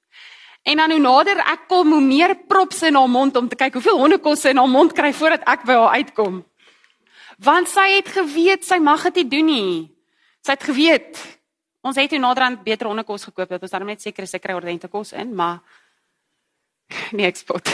En 0.63 0.77
dan 0.77 0.91
hoe 0.91 0.99
nader 0.99 1.37
ek 1.37 1.67
kom, 1.67 1.91
hoe 1.91 2.01
meer 2.01 2.35
props 2.47 2.81
in 2.81 2.95
haar 2.95 3.09
mond 3.09 3.35
om 3.35 3.49
te 3.49 3.55
kyk 3.55 3.73
hoeveel 3.73 3.97
hondekos 3.97 4.41
sy 4.41 4.49
in 4.49 4.57
haar 4.57 4.71
mond 4.71 4.93
kry 4.93 5.13
voordat 5.13 5.43
ek 5.45 5.65
by 5.65 5.73
haar 5.73 5.99
uitkom 5.99 6.45
want 7.37 7.69
sy 7.69 7.87
het 7.97 8.07
geweet 8.07 8.65
sy 8.65 8.79
mag 8.79 9.03
dit 9.09 9.23
nie 9.23 9.29
doen 9.29 9.45
nie. 9.45 9.91
Sy 10.45 10.51
het 10.51 10.63
geweet 10.63 11.19
Ons 11.85 11.99
het 12.01 12.09
toe 12.09 12.19
naderhand 12.19 12.63
beter 12.65 12.89
hondekos 12.89 13.27
gekoop 13.29 13.51
dat 13.53 13.61
ons 13.61 13.73
daarmee 13.73 13.93
net 13.93 14.01
seker 14.01 14.25
is 14.25 14.33
ek 14.33 14.41
kry 14.47 14.55
ordentlik 14.57 14.89
kos 14.89 15.13
in, 15.13 15.35
maar 15.37 15.59
nee, 17.13 17.27
ek 17.29 17.37
spot. 17.37 17.69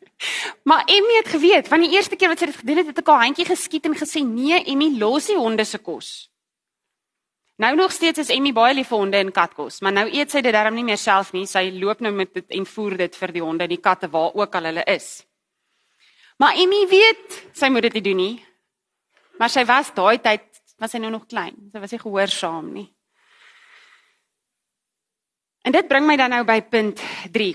maar 0.68 0.82
Emmy 0.90 1.20
het 1.20 1.30
geweet, 1.36 1.70
van 1.70 1.84
die 1.84 1.92
eerste 1.94 2.18
keer 2.18 2.32
wat 2.32 2.42
sy 2.42 2.48
dit 2.50 2.58
gedoen 2.58 2.80
het, 2.82 2.90
het 2.90 3.02
ek 3.04 3.12
haar 3.12 3.22
handjie 3.22 3.46
geskiet 3.46 3.86
en 3.86 3.94
gesê, 3.94 4.24
"Nee, 4.26 4.64
Emmy, 4.72 4.90
los 4.98 5.30
die 5.30 5.38
honde 5.38 5.64
se 5.64 5.78
kos." 5.78 6.30
Nou 7.62 7.76
nog 7.78 7.92
steeds 7.94 8.18
is 8.18 8.32
Emmy 8.34 8.50
baie 8.52 8.74
lief 8.74 8.88
vir 8.90 8.98
honde 8.98 9.16
en 9.16 9.30
katkos, 9.30 9.78
maar 9.80 9.92
nou 9.92 10.08
eet 10.10 10.30
sy 10.30 10.40
dit 10.42 10.52
darm 10.52 10.74
nie 10.74 10.82
meer 10.82 10.98
self 10.98 11.32
nie. 11.32 11.46
Sy 11.46 11.70
loop 11.70 12.00
nou 12.00 12.10
met 12.10 12.34
dit 12.34 12.50
en 12.50 12.66
voer 12.66 12.96
dit 12.96 13.16
vir 13.16 13.32
die 13.32 13.42
honde 13.42 13.62
en 13.62 13.70
die 13.70 13.78
katte 13.80 14.10
waar 14.10 14.34
ook 14.34 14.54
al 14.54 14.64
hulle 14.64 14.82
is. 14.90 15.22
Maar 16.38 16.58
Emmy 16.58 16.86
weet 16.90 17.42
sy 17.52 17.68
moet 17.68 17.82
dit 17.82 17.92
nie 17.92 18.02
doen 18.02 18.16
nie. 18.16 18.44
Maar 19.38 19.50
sy 19.50 19.64
was 19.66 19.90
daai 19.94 20.18
tyd 20.22 20.44
was 20.78 20.90
sy 20.90 20.98
nou 20.98 21.10
nog 21.14 21.26
klein. 21.30 21.54
Sy 21.72 21.80
was 21.82 21.94
nie 21.94 22.02
gehoorsaam 22.02 22.72
nie. 22.74 22.88
En 25.64 25.72
dit 25.72 25.88
bring 25.88 26.06
my 26.06 26.16
dan 26.20 26.34
nou 26.34 26.42
by 26.44 26.58
punt 26.68 27.00
3. 27.32 27.54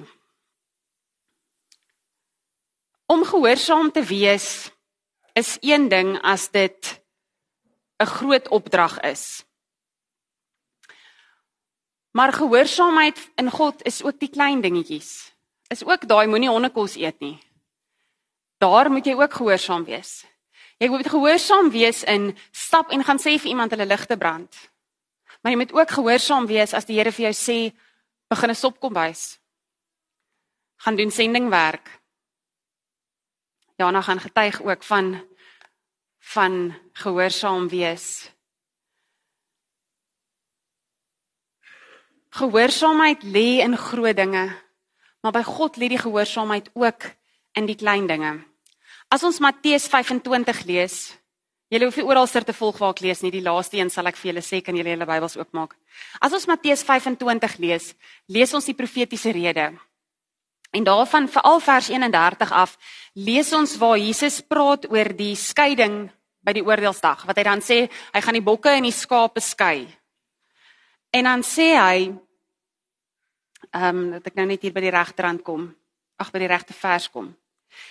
Om 3.10 3.26
gehoorsaam 3.26 3.92
te 3.94 4.04
wees 4.06 4.70
is 5.38 5.58
een 5.62 5.90
ding 5.90 6.18
as 6.22 6.50
dit 6.50 7.02
'n 8.00 8.06
groot 8.06 8.48
opdrag 8.50 9.00
is. 9.00 9.46
Maar 12.12 12.34
gehoorsaamheid 12.34 13.32
in 13.36 13.52
God 13.52 13.84
is 13.84 14.04
ook 14.04 14.20
die 14.20 14.30
klein 14.30 14.62
dingetjies. 14.62 15.36
Is 15.68 15.86
ook 15.86 16.08
daai 16.08 16.28
moenie 16.28 16.50
hondekos 16.50 16.96
eet 16.96 17.20
nie. 17.20 17.38
Daar 18.58 18.92
moet 18.92 19.06
jy 19.06 19.14
ook 19.14 19.34
gehoorsaam 19.34 19.84
wees. 19.84 20.26
Jy 20.80 20.88
moet 20.88 21.10
gehoorsaam 21.12 21.70
wees 21.72 22.04
in 22.08 22.32
stap 22.56 22.92
en 22.96 23.04
gaan 23.04 23.20
sê 23.20 23.36
vir 23.36 23.52
iemand 23.52 23.74
hulle 23.76 23.86
ligte 23.86 24.16
brand. 24.18 24.56
Maar 25.42 25.52
jy 25.52 25.60
moet 25.60 25.74
ook 25.76 25.92
gehoorsaam 25.92 26.48
wees 26.48 26.74
as 26.74 26.88
die 26.88 26.96
Here 26.96 27.12
vir 27.12 27.30
jou 27.30 27.36
sê 27.36 27.58
begin 28.32 28.50
'n 28.50 28.56
sop 28.56 28.80
kom 28.80 28.94
bys. 28.94 29.40
Gaan 30.78 30.96
doen 30.96 31.12
sendingwerk. 31.12 32.00
Jana 33.76 34.02
gaan 34.02 34.20
getuig 34.20 34.62
ook 34.62 34.84
van 34.84 35.28
van 36.20 36.76
gehoorsaam 36.94 37.68
wees. 37.70 38.32
Gehoorsaamheid 42.30 43.24
lê 43.24 43.64
in 43.66 43.78
groot 43.78 44.16
dinge, 44.16 44.56
maar 45.22 45.32
by 45.32 45.44
God 45.44 45.78
lê 45.78 45.88
die 45.88 45.98
gehoorsaamheid 45.98 46.70
ook 46.74 47.02
in 47.52 47.66
die 47.66 47.76
klein 47.76 48.08
dinge. 48.08 48.49
As 49.10 49.24
ons 49.26 49.40
Matteus 49.42 49.88
25 49.90 50.66
lees, 50.70 50.96
julle 51.74 51.88
hoef 51.90 51.98
nie 51.98 52.06
oral 52.06 52.28
ster 52.30 52.46
te 52.46 52.54
volg 52.54 52.78
waar 52.78 52.94
ek 52.94 53.02
lees 53.02 53.24
nie, 53.26 53.32
die 53.34 53.42
laaste 53.42 53.80
een 53.80 53.90
sal 53.90 54.06
ek 54.06 54.20
vir 54.20 54.30
julle 54.30 54.44
sê 54.46 54.60
kan 54.62 54.78
julle 54.78 54.94
julle 54.94 55.08
Bybels 55.10 55.38
oopmaak. 55.40 55.74
As 56.22 56.36
ons 56.38 56.46
Matteus 56.50 56.86
25 56.86 57.58
lees, 57.64 57.94
lees 58.30 58.54
ons 58.54 58.70
die 58.70 58.78
profetiese 58.78 59.34
rede. 59.34 59.72
En 60.78 60.86
daarvan 60.86 61.26
veral 61.26 61.58
vers 61.66 61.90
31 61.90 62.54
af, 62.54 62.78
lees 63.18 63.50
ons 63.58 63.74
waar 63.82 63.98
Jesus 63.98 64.44
praat 64.46 64.86
oor 64.94 65.10
die 65.18 65.34
skeiding 65.34 66.04
by 66.46 66.54
die 66.54 66.66
oordeelsdag, 66.66 67.26
wat 67.26 67.42
hy 67.42 67.48
dan 67.50 67.66
sê, 67.66 67.82
hy 67.90 68.22
gaan 68.22 68.38
die 68.38 68.46
bokke 68.46 68.78
en 68.78 68.86
die 68.86 68.94
skape 68.94 69.42
skei. 69.42 69.88
En 71.10 71.26
dan 71.26 71.42
sê 71.42 71.74
hy 71.74 72.10
ehm 73.74 73.90
um, 73.90 74.06
dat 74.18 74.30
ek 74.30 74.38
nou 74.38 74.46
net 74.50 74.62
hier 74.62 74.74
by 74.74 74.82
die 74.86 74.94
regterrand 74.94 75.42
kom. 75.46 75.66
Ag 76.22 76.30
by 76.34 76.46
die 76.46 76.50
regte 76.50 76.78
vers 76.78 77.10
kom. 77.10 77.34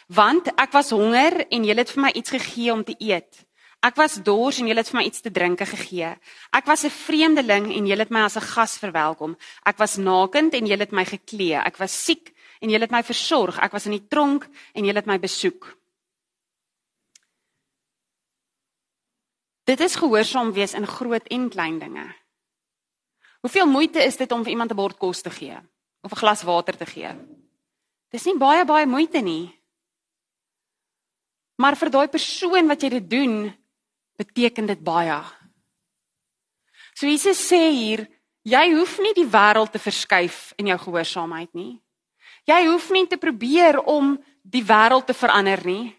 Want 0.06 0.48
ek 0.56 0.72
was 0.72 0.90
honger 0.90 1.46
en 1.48 1.64
julle 1.64 1.84
het 1.84 1.90
vir 1.90 2.02
my 2.02 2.10
iets 2.14 2.30
gegee 2.30 2.72
om 2.72 2.84
te 2.84 2.94
eet. 2.98 3.46
Ek 3.80 3.94
was 3.94 4.16
dors 4.26 4.58
en 4.58 4.66
julle 4.66 4.82
het 4.82 4.90
vir 4.90 4.98
my 4.98 5.04
iets 5.06 5.22
te 5.22 5.30
drinke 5.30 5.66
gegee. 5.66 6.16
Ek 6.50 6.66
was 6.66 6.84
'n 6.84 6.90
vreemdeling 6.90 7.70
en 7.76 7.86
julle 7.86 8.02
het 8.02 8.10
my 8.10 8.20
as 8.20 8.36
'n 8.36 8.50
gas 8.54 8.78
verwelkom. 8.78 9.36
Ek 9.64 9.78
was 9.78 9.96
nakend 9.96 10.54
en 10.54 10.66
julle 10.66 10.82
het 10.82 10.92
my 10.92 11.04
geklee. 11.04 11.54
Ek 11.54 11.76
was 11.76 12.04
siek 12.04 12.34
en 12.60 12.70
julle 12.70 12.84
het 12.84 12.90
my 12.90 13.02
versorg. 13.02 13.58
Ek 13.58 13.72
was 13.72 13.86
in 13.86 13.92
die 13.92 14.06
tronk 14.08 14.48
en 14.74 14.84
julle 14.84 14.98
het 14.98 15.06
my 15.06 15.18
besoek. 15.18 15.76
Dit 19.64 19.80
is 19.80 19.96
gehoorsaam 19.96 20.52
wees 20.52 20.74
in 20.74 20.86
groot 20.86 21.26
en 21.28 21.48
klein 21.48 21.78
dinge. 21.78 22.14
Hoeveel 23.40 23.66
moeite 23.66 24.04
is 24.04 24.16
dit 24.16 24.32
om 24.32 24.42
vir 24.42 24.50
iemand 24.50 24.70
'n 24.70 24.76
bord 24.76 24.98
kos 24.98 25.20
te 25.20 25.30
gee 25.30 25.56
of 26.02 26.12
'n 26.12 26.16
glas 26.16 26.42
water 26.42 26.76
te 26.76 26.86
gee? 26.86 27.10
Dis 28.10 28.24
nie 28.24 28.36
baie 28.36 28.64
baie 28.64 28.86
moeite 28.86 29.20
nie. 29.20 29.57
Maar 31.58 31.76
vir 31.76 31.90
daai 31.90 32.08
persoon 32.08 32.70
wat 32.70 32.82
jy 32.82 32.90
dit 32.96 33.08
doen, 33.10 33.34
beteken 34.18 34.68
dit 34.70 34.80
baie. 34.82 35.18
So 36.94 37.06
Jesus 37.06 37.40
sê 37.50 37.60
hier, 37.74 38.06
jy 38.46 38.64
hoef 38.74 38.98
nie 39.02 39.14
die 39.16 39.26
wêreld 39.28 39.74
te 39.74 39.82
verskuif 39.82 40.52
in 40.58 40.70
jou 40.70 40.78
gehoorsaamheid 40.86 41.50
nie. 41.58 41.78
Jy 42.48 42.60
hoef 42.70 42.88
nie 42.94 43.06
te 43.10 43.18
probeer 43.20 43.80
om 43.82 44.16
die 44.42 44.64
wêreld 44.64 45.10
te 45.10 45.14
verander 45.14 45.60
nie. 45.66 45.92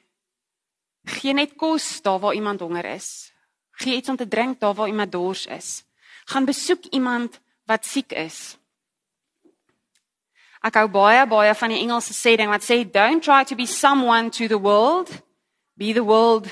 Gee 1.19 1.35
net 1.35 1.53
kos 1.59 1.99
daar 2.03 2.19
waar 2.19 2.35
iemand 2.35 2.63
honger 2.63 2.87
is. 2.95 3.29
Gee 3.79 3.99
iets 3.99 4.09
om 4.09 4.17
te 4.17 4.27
drink 4.27 4.59
daar 4.59 4.75
waar 4.75 4.89
iemand 4.89 5.11
dors 5.11 5.45
is 5.47 5.79
gaan 6.29 6.45
besoek 6.45 6.85
iemand 6.85 7.39
wat 7.65 7.85
siek 7.85 8.13
is. 8.13 8.57
Ek 10.61 10.75
hou 10.75 10.87
baie 10.91 11.23
baie 11.29 11.53
van 11.55 11.73
die 11.73 11.79
Engelse 11.81 12.13
sê 12.13 12.35
ding 12.37 12.51
wat 12.51 12.65
sê 12.65 12.83
don't 12.83 13.23
try 13.23 13.43
to 13.47 13.55
be 13.55 13.65
someone 13.65 14.29
to 14.29 14.47
the 14.47 14.59
world, 14.59 15.09
be 15.79 15.93
the 15.95 16.03
world 16.03 16.45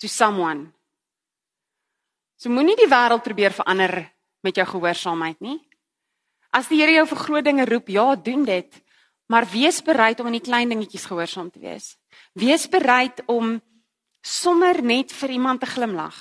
to 0.00 0.08
someone. 0.08 0.72
So 2.40 2.48
moenie 2.48 2.78
die 2.80 2.88
wêreld 2.88 3.20
probeer 3.20 3.52
verander 3.52 4.00
met 4.40 4.56
jou 4.56 4.64
gehoorsaamheid 4.64 5.42
nie. 5.44 5.58
As 6.56 6.70
die 6.72 6.80
Here 6.80 6.96
jou 6.96 7.04
vir 7.12 7.20
groot 7.20 7.44
dinge 7.44 7.66
roep, 7.68 7.92
ja, 7.92 8.14
doen 8.16 8.46
dit, 8.48 8.80
maar 9.30 9.46
wees 9.52 9.82
bereid 9.84 10.20
om 10.20 10.30
in 10.30 10.38
die 10.38 10.46
klein 10.48 10.72
dingetjies 10.72 11.04
gehoorsaam 11.06 11.50
te 11.52 11.60
wees. 11.62 11.92
Wees 12.32 12.64
bereid 12.72 13.20
om 13.28 13.58
sommer 14.24 14.80
net 14.82 15.12
vir 15.12 15.36
iemand 15.36 15.60
te 15.60 15.68
glimlag. 15.68 16.16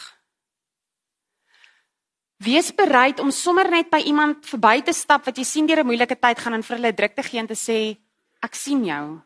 Wees 2.43 2.69
bereid 2.75 3.19
om 3.19 3.31
sommer 3.35 3.67
net 3.71 3.89
by 3.91 4.03
iemand 4.07 4.45
verby 4.47 4.77
te 4.85 4.93
stap 4.95 5.25
wat 5.27 5.39
jy 5.39 5.43
sien 5.47 5.65
deur 5.67 5.81
'n 5.83 5.87
moeilike 5.87 6.15
tyd 6.15 6.39
gaan 6.39 6.53
en 6.53 6.63
vir 6.63 6.75
hulle 6.77 6.93
druk 6.95 7.15
te 7.15 7.23
gee 7.23 7.39
en 7.39 7.47
te 7.47 7.55
sê 7.55 7.97
ek 8.43 8.55
sien 8.55 8.85
jou. 8.85 9.21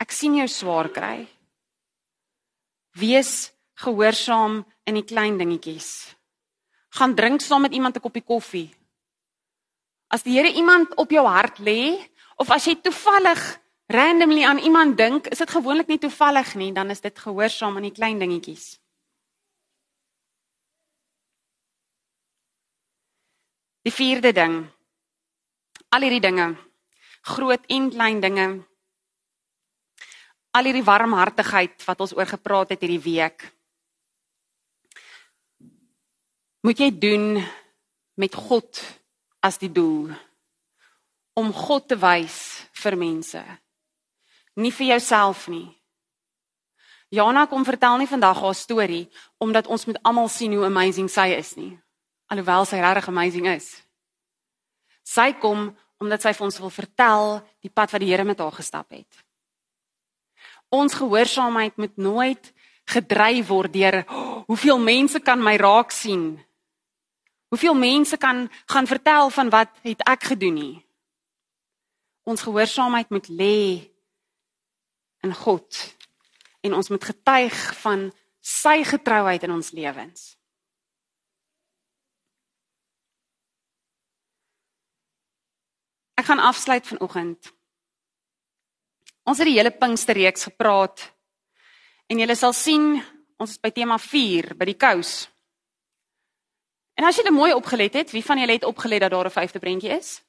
Ek 0.00 0.10
sien 0.10 0.34
jou 0.34 0.48
swaar 0.48 0.88
kry. 0.88 1.26
Wees 2.96 3.52
gehoorsaam 3.84 4.64
in 4.88 4.96
die 4.96 5.04
klein 5.04 5.36
dingetjies. 5.38 6.16
Gaan 6.96 7.14
drink 7.14 7.40
saam 7.44 7.66
met 7.66 7.72
iemand 7.72 7.96
'n 7.96 8.00
koppie 8.00 8.24
koffie. 8.24 8.70
As 10.08 10.22
die 10.22 10.32
Here 10.32 10.52
iemand 10.52 10.94
op 10.94 11.10
jou 11.10 11.26
hart 11.26 11.58
lê 11.58 11.98
of 12.36 12.50
as 12.50 12.64
jy 12.64 12.74
toevallig 12.80 13.60
randomly 13.86 14.44
aan 14.44 14.58
iemand 14.58 14.96
dink, 14.96 15.26
is 15.26 15.38
dit 15.38 15.50
gewoonlik 15.50 15.86
nie 15.86 15.98
toevallig 15.98 16.54
nie, 16.54 16.72
dan 16.72 16.90
is 16.90 17.00
dit 17.00 17.18
gehoorsaam 17.18 17.76
aan 17.76 17.82
die 17.82 17.92
klein 17.92 18.18
dingetjies. 18.18 18.78
Die 23.82 23.92
vierde 23.92 24.32
ding. 24.32 24.66
Al 25.88 26.00
hierdie 26.00 26.20
dinge, 26.20 26.56
groot 27.22 27.62
en 27.66 27.90
klein 27.90 28.20
dinge. 28.20 28.64
Al 30.56 30.68
hierdie 30.68 30.86
warmhartigheid 30.86 31.84
wat 31.84 32.00
ons 32.00 32.14
oor 32.16 32.28
gepraat 32.28 32.72
het 32.72 32.84
hierdie 32.84 33.02
week. 33.04 33.44
Moet 36.64 36.80
jy 36.80 36.90
doen 36.96 37.26
met 38.16 38.34
God 38.34 38.80
as 39.44 39.60
die 39.60 39.70
doel 39.70 40.10
om 41.36 41.52
God 41.52 41.90
te 41.92 41.98
wys 42.00 42.38
vir 42.80 42.96
mense. 42.96 43.42
Nie 44.56 44.72
vir 44.72 44.94
jouself 44.96 45.46
nie. 45.52 45.68
Jana 47.12 47.44
kom 47.46 47.64
vertel 47.68 48.00
nie 48.00 48.10
vandag 48.10 48.40
haar 48.40 48.56
storie 48.56 49.04
omdat 49.38 49.68
ons 49.68 49.84
moet 49.86 50.00
almal 50.02 50.32
sien 50.32 50.56
hoe 50.56 50.64
amazing 50.66 51.12
sy 51.12 51.34
is 51.36 51.52
nie 51.60 51.76
alhoewel 52.32 52.66
sy 52.66 52.80
regtig 52.82 53.10
amazing 53.10 53.48
is. 53.50 53.68
Sy 55.06 55.32
kom 55.42 55.70
omdat 56.02 56.24
sy 56.24 56.34
vir 56.36 56.46
ons 56.48 56.58
wil 56.60 56.72
vertel 56.74 57.38
die 57.64 57.72
pad 57.72 57.92
wat 57.94 58.02
die 58.02 58.10
Here 58.10 58.26
met 58.26 58.42
haar 58.42 58.54
gestap 58.54 58.90
het. 58.92 59.25
Ons 60.68 60.94
gehoorsaamheid 60.94 61.76
moet 61.76 61.96
nooit 61.96 62.52
gedryf 62.86 63.46
word 63.50 63.72
deur 63.72 64.02
oh, 64.06 64.42
hoeveel 64.46 64.78
mense 64.78 65.20
kan 65.20 65.42
my 65.42 65.56
raak 65.56 65.90
sien. 65.90 66.36
Hoeveel 67.48 67.74
mense 67.74 68.16
kan 68.16 68.46
gaan 68.66 68.86
vertel 68.86 69.30
van 69.30 69.50
wat 69.50 69.70
het 69.82 70.02
ek 70.06 70.30
gedoen 70.32 70.54
nie. 70.54 70.76
Ons 72.26 72.42
gehoorsaamheid 72.42 73.10
moet 73.10 73.28
lê 73.28 73.90
in 75.22 75.34
God 75.34 75.82
en 76.66 76.74
ons 76.74 76.88
moet 76.88 77.04
getuig 77.04 77.58
van 77.82 78.08
sy 78.40 78.82
getrouheid 78.86 79.42
in 79.42 79.54
ons 79.54 79.70
lewens. 79.70 80.34
Ek 86.16 86.24
gaan 86.24 86.42
afsluit 86.42 86.86
vanoggend. 86.86 87.55
Ons 89.26 89.40
het 89.42 89.48
die 89.48 89.56
hele 89.58 89.74
Pinksterreeks 89.74 90.46
gepraat. 90.46 91.02
En 92.06 92.20
julle 92.22 92.36
sal 92.38 92.54
sien, 92.54 92.92
ons 93.42 93.50
is 93.50 93.58
by 93.58 93.72
tema 93.74 93.98
4 93.98 94.54
by 94.54 94.68
die 94.70 94.78
kous. 94.78 95.26
En 96.96 97.04
as 97.04 97.18
jy 97.18 97.32
mooi 97.34 97.50
opgelet 97.52 97.98
het, 97.98 98.12
wie 98.14 98.24
van 98.24 98.38
julle 98.38 98.54
het 98.56 98.64
opgelet 98.64 99.02
dat 99.02 99.10
daar 99.10 99.26
'n 99.26 99.38
vyfde 99.38 99.58
prentjie 99.58 99.90
is? 99.90 100.22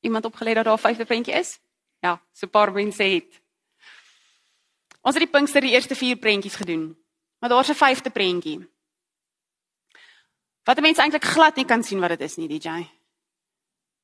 Iemand 0.00 0.24
opgelet 0.24 0.54
dat 0.54 0.64
daar 0.64 0.78
'n 0.78 0.86
vyfde 0.86 1.04
prentjie 1.04 1.34
is? 1.34 1.58
Ja, 2.00 2.20
so 2.32 2.46
'n 2.46 2.50
paar 2.50 2.72
mense 2.72 3.02
het. 3.02 3.40
Ons 5.00 5.14
het 5.14 5.24
die 5.24 5.32
Pinkster 5.32 5.60
die 5.60 5.72
eerste 5.72 5.94
4 5.94 6.16
prentjies 6.16 6.54
gedoen. 6.54 6.96
Maar 7.38 7.50
daar's 7.50 7.68
'n 7.68 7.74
vyfde 7.74 8.10
prentjie. 8.10 8.68
Wat 10.64 10.80
mense 10.80 11.00
eintlik 11.00 11.24
glad 11.24 11.56
nie 11.56 11.64
kan 11.64 11.82
sien 11.82 12.00
wat 12.00 12.08
dit 12.08 12.20
is 12.20 12.36
nie, 12.36 12.48
DJ. 12.48 12.99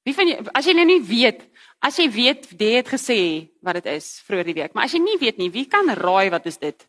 Wie 0.07 0.15
van 0.15 0.29
jy 0.31 0.37
as 0.55 0.67
jy 0.69 0.75
nou 0.79 0.87
nie 0.87 1.01
weet, 1.03 1.41
as 1.83 1.97
jy 1.99 2.07
weet, 2.15 2.47
jy 2.55 2.77
het 2.79 2.91
gesê 2.95 3.19
wat 3.67 3.81
dit 3.81 3.89
is 3.97 4.21
vroeër 4.27 4.47
die 4.47 4.55
week, 4.61 4.75
maar 4.75 4.87
as 4.87 4.95
jy 4.95 5.01
nie 5.03 5.19
weet 5.19 5.41
nie, 5.43 5.51
wie 5.51 5.67
kan 5.67 5.91
raai 5.99 6.31
wat 6.31 6.47
is 6.47 6.61
dit? 6.63 6.87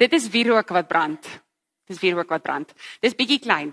Dit 0.00 0.16
is 0.16 0.30
wierook 0.32 0.72
wat 0.74 0.88
brand. 0.88 1.28
Dis 1.88 2.00
wierook 2.00 2.32
wat 2.32 2.42
brand. 2.42 2.72
Dis 3.04 3.14
bietjie 3.16 3.38
klein. 3.44 3.70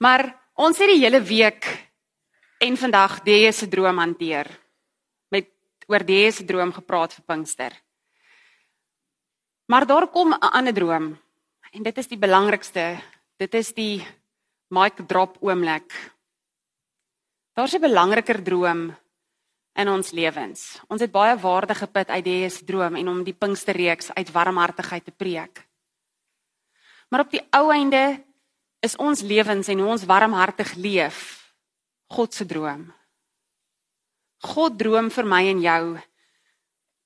Maar 0.00 0.26
ons 0.56 0.80
het 0.80 0.88
die 0.90 1.02
hele 1.04 1.20
week 1.20 1.68
en 2.64 2.76
vandag 2.80 3.20
die 3.28 3.52
se 3.52 3.68
droom 3.68 4.00
hanteer. 4.00 4.48
Met 5.30 5.52
oor 5.88 6.04
die 6.04 6.26
se 6.32 6.44
droom 6.48 6.72
gepraat 6.72 7.14
vir 7.16 7.24
Pinkster. 7.28 7.76
Maar 9.68 9.86
daar 9.86 10.08
kom 10.08 10.32
'n 10.32 10.40
ander 10.40 10.74
droom. 10.74 11.18
En 11.70 11.84
dit 11.86 11.98
is 12.02 12.08
die 12.10 12.18
belangrikste. 12.18 12.98
Dit 13.38 13.54
is 13.54 13.70
die 13.76 14.02
mic 14.74 14.98
drop 15.06 15.36
oomblik. 15.38 15.94
Daar's 17.54 17.74
'n 17.74 17.80
belangriker 17.80 18.42
droom 18.42 18.96
in 19.74 19.88
ons 19.88 20.10
lewens. 20.10 20.80
Ons 20.88 21.00
het 21.00 21.12
baie 21.12 21.36
waarde 21.38 21.74
geput 21.74 22.08
uit 22.08 22.24
die 22.24 22.50
se 22.50 22.64
droom 22.64 22.96
en 22.96 23.08
om 23.08 23.24
die 23.24 23.34
Pinksterreeks 23.34 24.12
uit 24.14 24.32
warmhartigheid 24.32 25.04
te 25.04 25.10
preek. 25.10 25.68
Maar 27.08 27.20
op 27.20 27.30
die 27.30 27.46
ou 27.50 27.72
einde 27.72 28.24
is 28.80 28.96
ons 28.96 29.20
lewens 29.20 29.68
en 29.68 29.78
hoe 29.78 29.88
ons 29.88 30.04
warmhartig 30.04 30.74
leef 30.74 31.54
God 32.06 32.34
se 32.34 32.46
droom. 32.46 32.92
God 34.38 34.78
droom 34.78 35.10
vir 35.10 35.26
my 35.26 35.46
en 35.48 35.60
jou. 35.60 36.00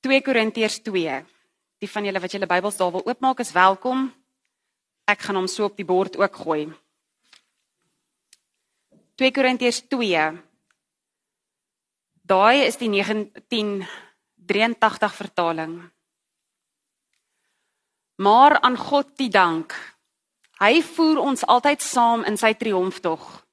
2 0.00 0.22
Korintiërs 0.22 0.82
2. 0.82 1.24
Die 1.78 1.90
van 1.90 2.04
julle 2.04 2.20
wat 2.20 2.32
julle 2.32 2.46
Bybels 2.46 2.76
daar 2.76 2.92
wil 2.92 3.06
oopmaak 3.06 3.40
is 3.40 3.52
welkom. 3.52 4.23
Ek 5.04 5.20
gaan 5.20 5.36
hom 5.36 5.48
so 5.50 5.64
op 5.68 5.76
die 5.76 5.84
bord 5.84 6.16
ook 6.16 6.36
gooi. 6.44 6.72
2 9.20 9.30
Korintiërs 9.30 9.84
2 9.92 10.32
Daai 12.24 12.64
is 12.64 12.80
die 12.80 12.88
1983 12.88 15.14
vertaling. 15.14 15.90
Maar 18.16 18.60
aan 18.60 18.76
God 18.80 19.16
die 19.20 19.28
dank. 19.28 19.74
Hy 20.62 20.82
voer 20.82 21.18
ons 21.20 21.44
altyd 21.44 21.82
saam 21.82 22.24
in 22.24 22.36
sy 22.40 22.54
triomftog 22.56 23.44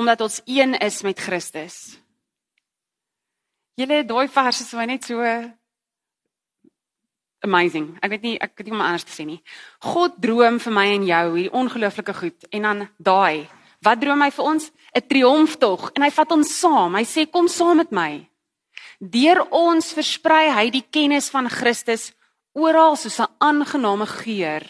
omdat 0.00 0.20
ons 0.24 0.40
een 0.46 0.78
is 0.78 1.02
met 1.02 1.20
Christus. 1.20 1.98
Julle 3.74 4.04
daai 4.06 4.28
verse 4.28 4.62
is 4.64 4.72
net 4.72 5.04
so 5.04 5.20
amazing. 7.40 7.98
Ek 8.02 8.10
weet 8.10 8.22
nie 8.22 8.36
ek 8.38 8.56
weet 8.56 8.66
nie 8.66 8.74
om 8.74 8.80
anders 8.80 9.04
te 9.04 9.12
sê 9.12 9.26
nie. 9.26 9.42
God 9.80 10.18
droom 10.18 10.58
vir 10.58 10.72
my 10.72 10.86
en 10.94 11.06
jou 11.06 11.24
hierdie 11.36 11.52
ongelooflike 11.52 12.14
goed 12.14 12.50
en 12.50 12.62
dan 12.62 12.88
daai 12.98 13.48
Wat 13.80 14.00
droom 14.00 14.20
hy 14.20 14.28
vir 14.30 14.44
ons? 14.44 14.70
'n 14.92 15.06
Triomftog 15.08 15.90
en 15.96 16.02
hy 16.04 16.10
vat 16.12 16.32
ons 16.32 16.48
saam. 16.60 16.94
Hy 16.94 17.04
sê 17.04 17.24
kom 17.30 17.48
saam 17.48 17.80
met 17.80 17.90
my. 17.90 18.28
Deur 19.00 19.46
ons 19.50 19.94
versprei 19.96 20.50
hy 20.52 20.70
die 20.70 20.84
kennis 20.84 21.30
van 21.30 21.48
Christus 21.48 22.12
oral 22.52 22.96
soos 22.96 23.20
'n 23.20 23.32
aangename 23.40 24.06
geur. 24.06 24.62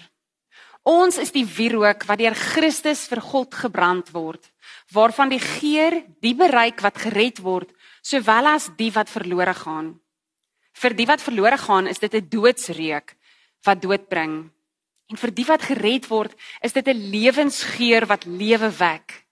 Ons 0.85 1.19
is 1.19 1.33
die 1.33 1.45
wierook 1.45 2.07
wat 2.07 2.19
deur 2.19 2.35
Christus 2.35 3.09
vir 3.09 3.21
God 3.21 3.55
gebrand 3.55 4.12
word, 4.12 4.50
waarvan 4.95 5.29
die 5.29 5.43
geur 5.43 6.02
die 6.23 6.35
bereik 6.35 6.80
wat 6.80 6.97
gered 6.97 7.43
word, 7.43 7.69
sowel 8.02 8.47
as 8.47 8.71
die 8.76 8.91
wat 8.91 9.11
verlore 9.11 9.54
gaan. 9.54 10.00
Vir 10.80 10.97
die 10.97 11.06
wat 11.08 11.21
verlore 11.21 11.58
gaan, 11.60 11.86
is 11.86 11.99
dit 11.99 12.14
'n 12.14 12.28
doodsreuk 12.28 13.16
wat 13.64 13.82
dood 13.82 14.08
bring. 14.08 14.50
En 15.10 15.16
vir 15.16 15.30
die 15.30 15.45
wat 15.45 15.62
gered 15.62 16.06
word, 16.08 16.34
is 16.62 16.73
dit 16.73 16.86
'n 16.86 17.10
lewensgeur 17.10 18.06
wat 18.06 18.25
lewe 18.25 18.71
wek. 18.71 19.26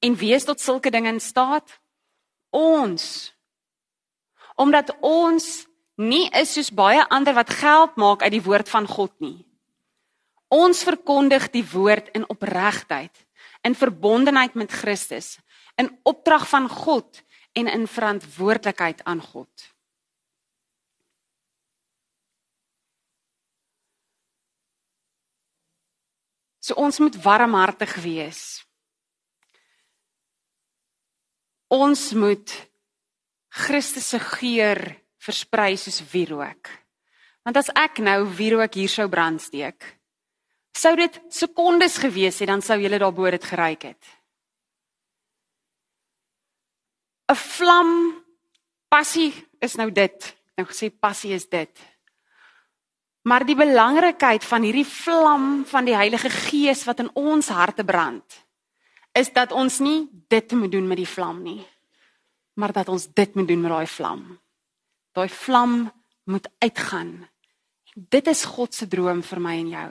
En 0.00 0.16
wie 0.16 0.34
is 0.34 0.44
tot 0.44 0.60
sulke 0.60 0.90
dinge 0.90 1.08
in 1.08 1.20
staat? 1.20 1.80
Ons. 2.50 3.34
Omdat 4.56 4.96
ons 5.00 5.66
nie 5.96 6.28
is 6.30 6.52
soos 6.52 6.70
baie 6.70 7.08
ander 7.08 7.34
wat 7.34 7.50
geld 7.50 7.96
maak 7.96 8.22
uit 8.22 8.32
die 8.32 8.42
woord 8.42 8.68
van 8.68 8.86
God 8.86 9.12
nie. 9.20 9.46
Ons 10.48 10.82
verkondig 10.84 11.50
die 11.50 11.64
woord 11.64 12.08
in 12.12 12.28
opregtheid, 12.28 13.26
in 13.62 13.74
verbondenheid 13.74 14.54
met 14.54 14.72
Christus, 14.72 15.38
in 15.76 16.00
opdrag 16.02 16.48
van 16.48 16.68
God 16.68 17.22
en 17.52 17.68
in 17.68 17.86
verantwoordelikheid 17.86 19.04
aan 19.04 19.20
God. 19.20 19.71
So 26.72 26.80
ons 26.80 26.98
moet 27.04 27.16
warmhartig 27.20 27.90
wees. 28.00 28.64
Ons 31.68 32.12
moet 32.16 32.48
Christus 33.52 34.06
se 34.08 34.20
geur 34.24 34.80
versprei 35.20 35.76
soos 35.76 36.00
wierook. 36.14 36.70
Want 37.44 37.60
as 37.60 37.68
ek 37.76 38.00
nou 38.00 38.24
wierook 38.38 38.78
hier 38.80 38.88
sou 38.88 39.04
brandsteek, 39.12 39.84
sou 40.72 40.94
dit 40.96 41.20
sekondes 41.28 41.98
gewees 42.00 42.40
het 42.40 42.48
dan 42.48 42.64
sou 42.64 42.80
julle 42.80 43.02
daarbo 43.02 43.28
dit 43.36 43.44
geruik 43.44 43.84
het. 43.92 44.02
'n 47.28 47.36
Vlam 47.36 47.92
passie 48.88 49.34
is 49.60 49.76
nou 49.76 49.90
dit. 49.90 50.36
Nou 50.56 50.66
gesê 50.68 50.88
passie 50.88 51.34
is 51.36 51.48
dit. 51.48 51.91
Maar 53.22 53.44
die 53.46 53.54
belangrikheid 53.54 54.44
van 54.44 54.64
hierdie 54.66 54.86
vlam 54.88 55.62
van 55.70 55.86
die 55.86 55.94
Heilige 55.94 56.30
Gees 56.30 56.82
wat 56.88 57.04
in 57.04 57.10
ons 57.14 57.52
harte 57.54 57.84
brand, 57.86 58.26
is 59.14 59.30
dat 59.32 59.52
ons 59.54 59.78
nie 59.78 60.08
dit 60.32 60.54
moet 60.58 60.72
doen 60.72 60.88
met 60.90 60.98
die 60.98 61.08
vlam 61.08 61.42
nie, 61.44 61.60
maar 62.58 62.72
dat 62.74 62.88
ons 62.90 63.06
dit 63.14 63.34
moet 63.38 63.48
doen 63.48 63.60
met 63.62 63.70
daai 63.70 63.86
vlam. 63.86 64.24
Daai 65.14 65.28
vlam 65.28 65.76
moet 66.24 66.48
uitgaan. 66.58 67.28
Dit 67.94 68.26
is 68.26 68.44
God 68.48 68.74
se 68.74 68.88
droom 68.88 69.22
vir 69.22 69.40
my 69.44 69.54
en 69.60 69.70
jou, 69.70 69.90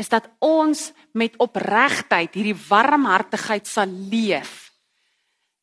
is 0.00 0.10
dat 0.10 0.26
ons 0.42 0.88
met 1.14 1.36
opregtheid 1.38 2.34
hierdie 2.34 2.58
warmhartigheid 2.66 3.68
sal 3.70 3.90
leef 4.10 4.72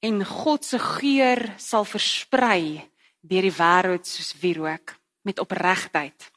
en 0.02 0.24
God 0.26 0.66
se 0.66 0.80
geur 0.82 1.44
sal 1.62 1.86
versprei 1.86 2.80
deur 3.22 3.46
die 3.46 3.54
wêreld 3.54 4.08
soos 4.08 4.32
wierook 4.42 4.96
met 5.28 5.42
opregtheid 5.44 6.32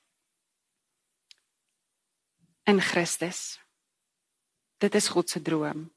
in 2.65 2.81
Christus. 2.81 3.59
Dit 4.79 4.95
is 4.95 5.09
God 5.09 5.31
se 5.31 5.43
droom. 5.43 5.91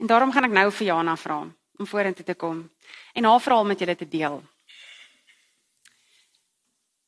En 0.00 0.06
daarom 0.06 0.32
gaan 0.32 0.44
ek 0.44 0.56
nou 0.56 0.68
vir 0.72 0.86
Jana 0.86 1.16
vra 1.16 1.42
om 1.74 1.88
vorentoe 1.88 2.24
te 2.26 2.36
kom 2.38 2.60
en 3.14 3.24
haar 3.24 3.40
verhaal 3.40 3.64
met 3.64 3.80
julle 3.80 3.96
te 3.96 4.08
deel. 4.08 4.40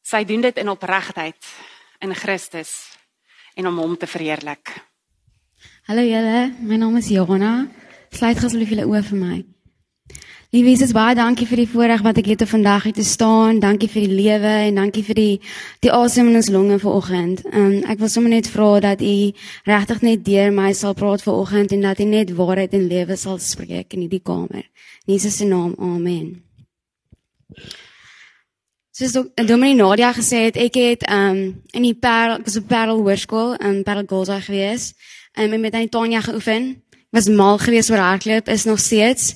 Sy 0.06 0.22
doen 0.24 0.44
dit 0.46 0.60
in 0.62 0.70
opregtheid 0.70 1.50
in 2.00 2.14
Christus 2.14 2.72
en 3.56 3.66
om 3.66 3.82
hom 3.82 3.96
te 3.96 4.06
verheerlik. 4.06 4.72
Hallo 5.90 6.04
julle, 6.04 6.48
my 6.60 6.78
naam 6.80 6.96
is 7.00 7.10
Jana. 7.12 7.66
Sluit 8.12 8.38
asseblief 8.38 8.72
julle 8.72 8.88
oë 8.88 9.02
vir 9.10 9.20
my. 9.20 9.38
Liewe 10.56 10.70
Jesus, 10.72 10.94
baie 10.96 11.12
dankie 11.12 11.44
vir 11.44 11.60
die 11.60 11.68
voorreg 11.68 12.00
wat 12.00 12.16
ek 12.16 12.30
het 12.30 12.42
om 12.46 12.48
vandag 12.48 12.86
hier 12.86 12.94
te 12.96 13.04
staan. 13.04 13.58
Dankie 13.60 13.90
vir 13.92 14.06
die 14.06 14.14
lewe 14.16 14.52
en 14.70 14.78
dankie 14.80 15.02
vir 15.04 15.18
die 15.18 15.34
die 15.84 15.90
asem 15.92 16.30
in 16.30 16.38
ons 16.38 16.48
longe 16.48 16.78
vanoggend. 16.80 17.42
Um, 17.50 17.74
ek 17.84 18.00
wil 18.00 18.08
sommer 18.08 18.32
net 18.32 18.48
vra 18.48 18.70
dat 18.80 19.04
U 19.04 19.12
regtig 19.68 20.00
net 20.06 20.24
deur 20.24 20.56
my 20.56 20.70
sal 20.72 20.96
praat 20.96 21.26
vanoggend 21.26 21.76
en 21.76 21.84
dat 21.84 22.00
U 22.00 22.08
net 22.08 22.32
waarheid 22.40 22.72
en 22.72 22.88
lewe 22.88 23.20
sal 23.20 23.36
spreek 23.36 23.92
in 23.92 24.06
hierdie 24.06 24.22
kamer. 24.24 24.64
In 25.04 25.18
Jesus 25.18 25.36
se 25.36 25.44
naam. 25.44 25.76
Amen. 25.76 26.32
Soos 28.96 29.12
Dominee 29.36 29.76
Nadia 29.76 30.14
gesê 30.16 30.46
het, 30.48 30.56
ek 30.56 30.80
het 30.80 31.08
um 31.12 31.42
in 31.76 31.84
die 31.90 31.96
Parel, 32.00 32.38
ek 32.40 32.48
was 32.48 32.56
op 32.62 32.72
Parel 32.72 33.04
Hoërskool 33.04 33.58
in 33.60 33.82
Parel 33.84 34.08
Golza 34.08 34.40
gewees. 34.40 34.94
Um, 35.36 35.52
en 35.52 35.60
met 35.60 35.76
Antonia 35.76 36.24
geoefen. 36.24 36.78
Was 37.12 37.28
mal 37.28 37.60
geweest 37.60 37.92
oor 37.92 38.00
hardloop, 38.00 38.48
is 38.48 38.64
nog 38.64 38.80
steeds. 38.80 39.34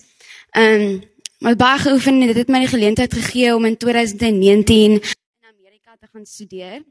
Ehm 0.56 0.80
um, 0.80 1.09
my 1.40 1.57
baie 1.57 1.79
geoefen 1.79 2.20
en 2.20 2.26
dit 2.26 2.37
het 2.37 2.48
my 2.53 2.59
die 2.61 2.68
geleentheid 2.68 3.12
gegee 3.16 3.55
om 3.57 3.64
in 3.64 3.76
2019 3.76 4.92
in 4.92 5.00
Amerika 5.48 5.96
te 6.00 6.09
gaan 6.12 6.26
studeer. 6.26 6.83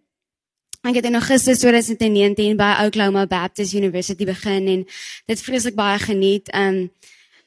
Ek 0.82 0.96
het 0.96 1.06
in 1.06 1.14
Augustus 1.14 1.60
2019 1.60 2.58
by 2.58 2.70
Oklahoma 2.86 3.28
Baptist 3.28 3.74
University 3.74 4.26
begin 4.26 4.68
en 4.68 4.86
dit 5.26 5.42
vreeslik 5.42 5.76
baie 5.76 6.00
geniet. 6.00 6.50
Um, 6.56 6.88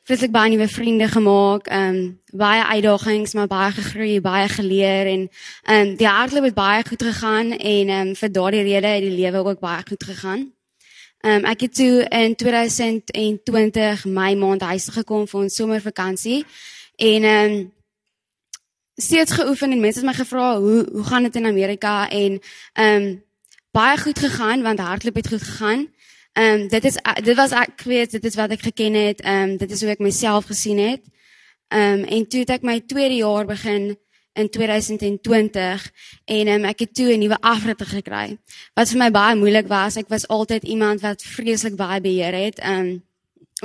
vreeslik 0.06 0.30
baie 0.30 0.50
nuwe 0.50 0.68
vriende 0.68 1.08
gemaak, 1.08 1.70
um, 1.74 2.20
baie 2.30 2.64
uitdagings, 2.64 3.34
maar 3.34 3.50
baie 3.50 3.72
gegroei, 3.72 4.20
baie 4.20 4.48
geleer 4.48 5.10
en 5.10 5.28
um, 5.70 5.94
die 5.96 6.06
hardloop 6.06 6.44
het 6.50 6.54
baie 6.54 6.84
goed 6.86 7.02
gegaan 7.02 7.50
en 7.58 7.90
um, 7.96 8.12
vir 8.14 8.32
daardie 8.32 8.62
rede 8.62 8.92
het 8.94 9.02
die 9.02 9.16
lewe 9.16 9.42
ook 9.42 9.60
baie 9.60 9.82
goed 9.88 10.04
gegaan. 10.04 10.52
Um, 11.22 11.48
ek 11.50 11.66
het 11.66 11.74
toe 11.74 12.06
in 12.10 12.36
2020 12.36 14.04
Mei 14.04 14.36
maand 14.36 14.62
huis 14.70 14.86
gekom 14.90 15.26
vir 15.26 15.40
ons 15.40 15.58
somervakansie 15.58 16.44
en 16.96 17.22
ehm 17.22 17.52
um, 17.52 17.72
steeds 18.94 19.32
geoefen 19.32 19.72
en 19.72 19.80
mense 19.80 19.98
het 19.98 20.06
my 20.06 20.14
gevra 20.14 20.58
hoe 20.60 20.88
hoe 20.92 21.04
gaan 21.04 21.22
dit 21.22 21.36
in 21.36 21.46
Amerika 21.46 22.08
en 22.10 22.40
ehm 22.72 23.02
um, 23.02 23.24
baie 23.70 23.98
goed 23.98 24.18
gegaan 24.18 24.62
want 24.62 24.78
hardloop 24.78 25.14
het 25.14 25.28
goed 25.28 25.42
gegaan. 25.42 25.88
Ehm 26.32 26.60
um, 26.60 26.68
dit 26.68 26.84
is 26.84 26.96
dit 27.24 27.36
was 27.36 27.50
ek 27.50 27.82
weet 27.82 28.10
dit 28.10 28.24
is 28.24 28.34
wat 28.34 28.50
ek 28.50 28.60
geken 28.60 28.94
het. 28.94 29.20
Ehm 29.20 29.50
um, 29.50 29.56
dit 29.56 29.70
is 29.70 29.80
hoe 29.80 29.90
ek 29.90 29.98
myself 29.98 30.44
gesien 30.44 30.78
het. 30.78 31.02
Ehm 31.68 32.00
um, 32.00 32.04
en 32.04 32.28
toe 32.28 32.40
het 32.40 32.50
ek 32.50 32.62
my 32.62 32.80
tweede 32.80 33.14
jaar 33.14 33.46
begin 33.46 33.96
in 34.32 34.48
2020 34.50 35.92
en 36.24 36.48
um, 36.48 36.64
ek 36.64 36.78
het 36.78 36.94
toe 36.94 37.12
'n 37.12 37.18
nuwe 37.18 37.38
afritte 37.40 37.84
gekry. 37.84 38.38
Wat 38.74 38.88
vir 38.88 38.98
my 38.98 39.10
baie 39.10 39.36
moeilik 39.36 39.68
was, 39.68 39.96
ek 39.96 40.08
was 40.08 40.28
altyd 40.28 40.64
iemand 40.64 41.00
wat 41.00 41.22
vreeslik 41.22 41.76
baie 41.76 42.00
beheer 42.00 42.34
het. 42.34 42.58
Ehm 42.58 42.78
um, 42.78 43.02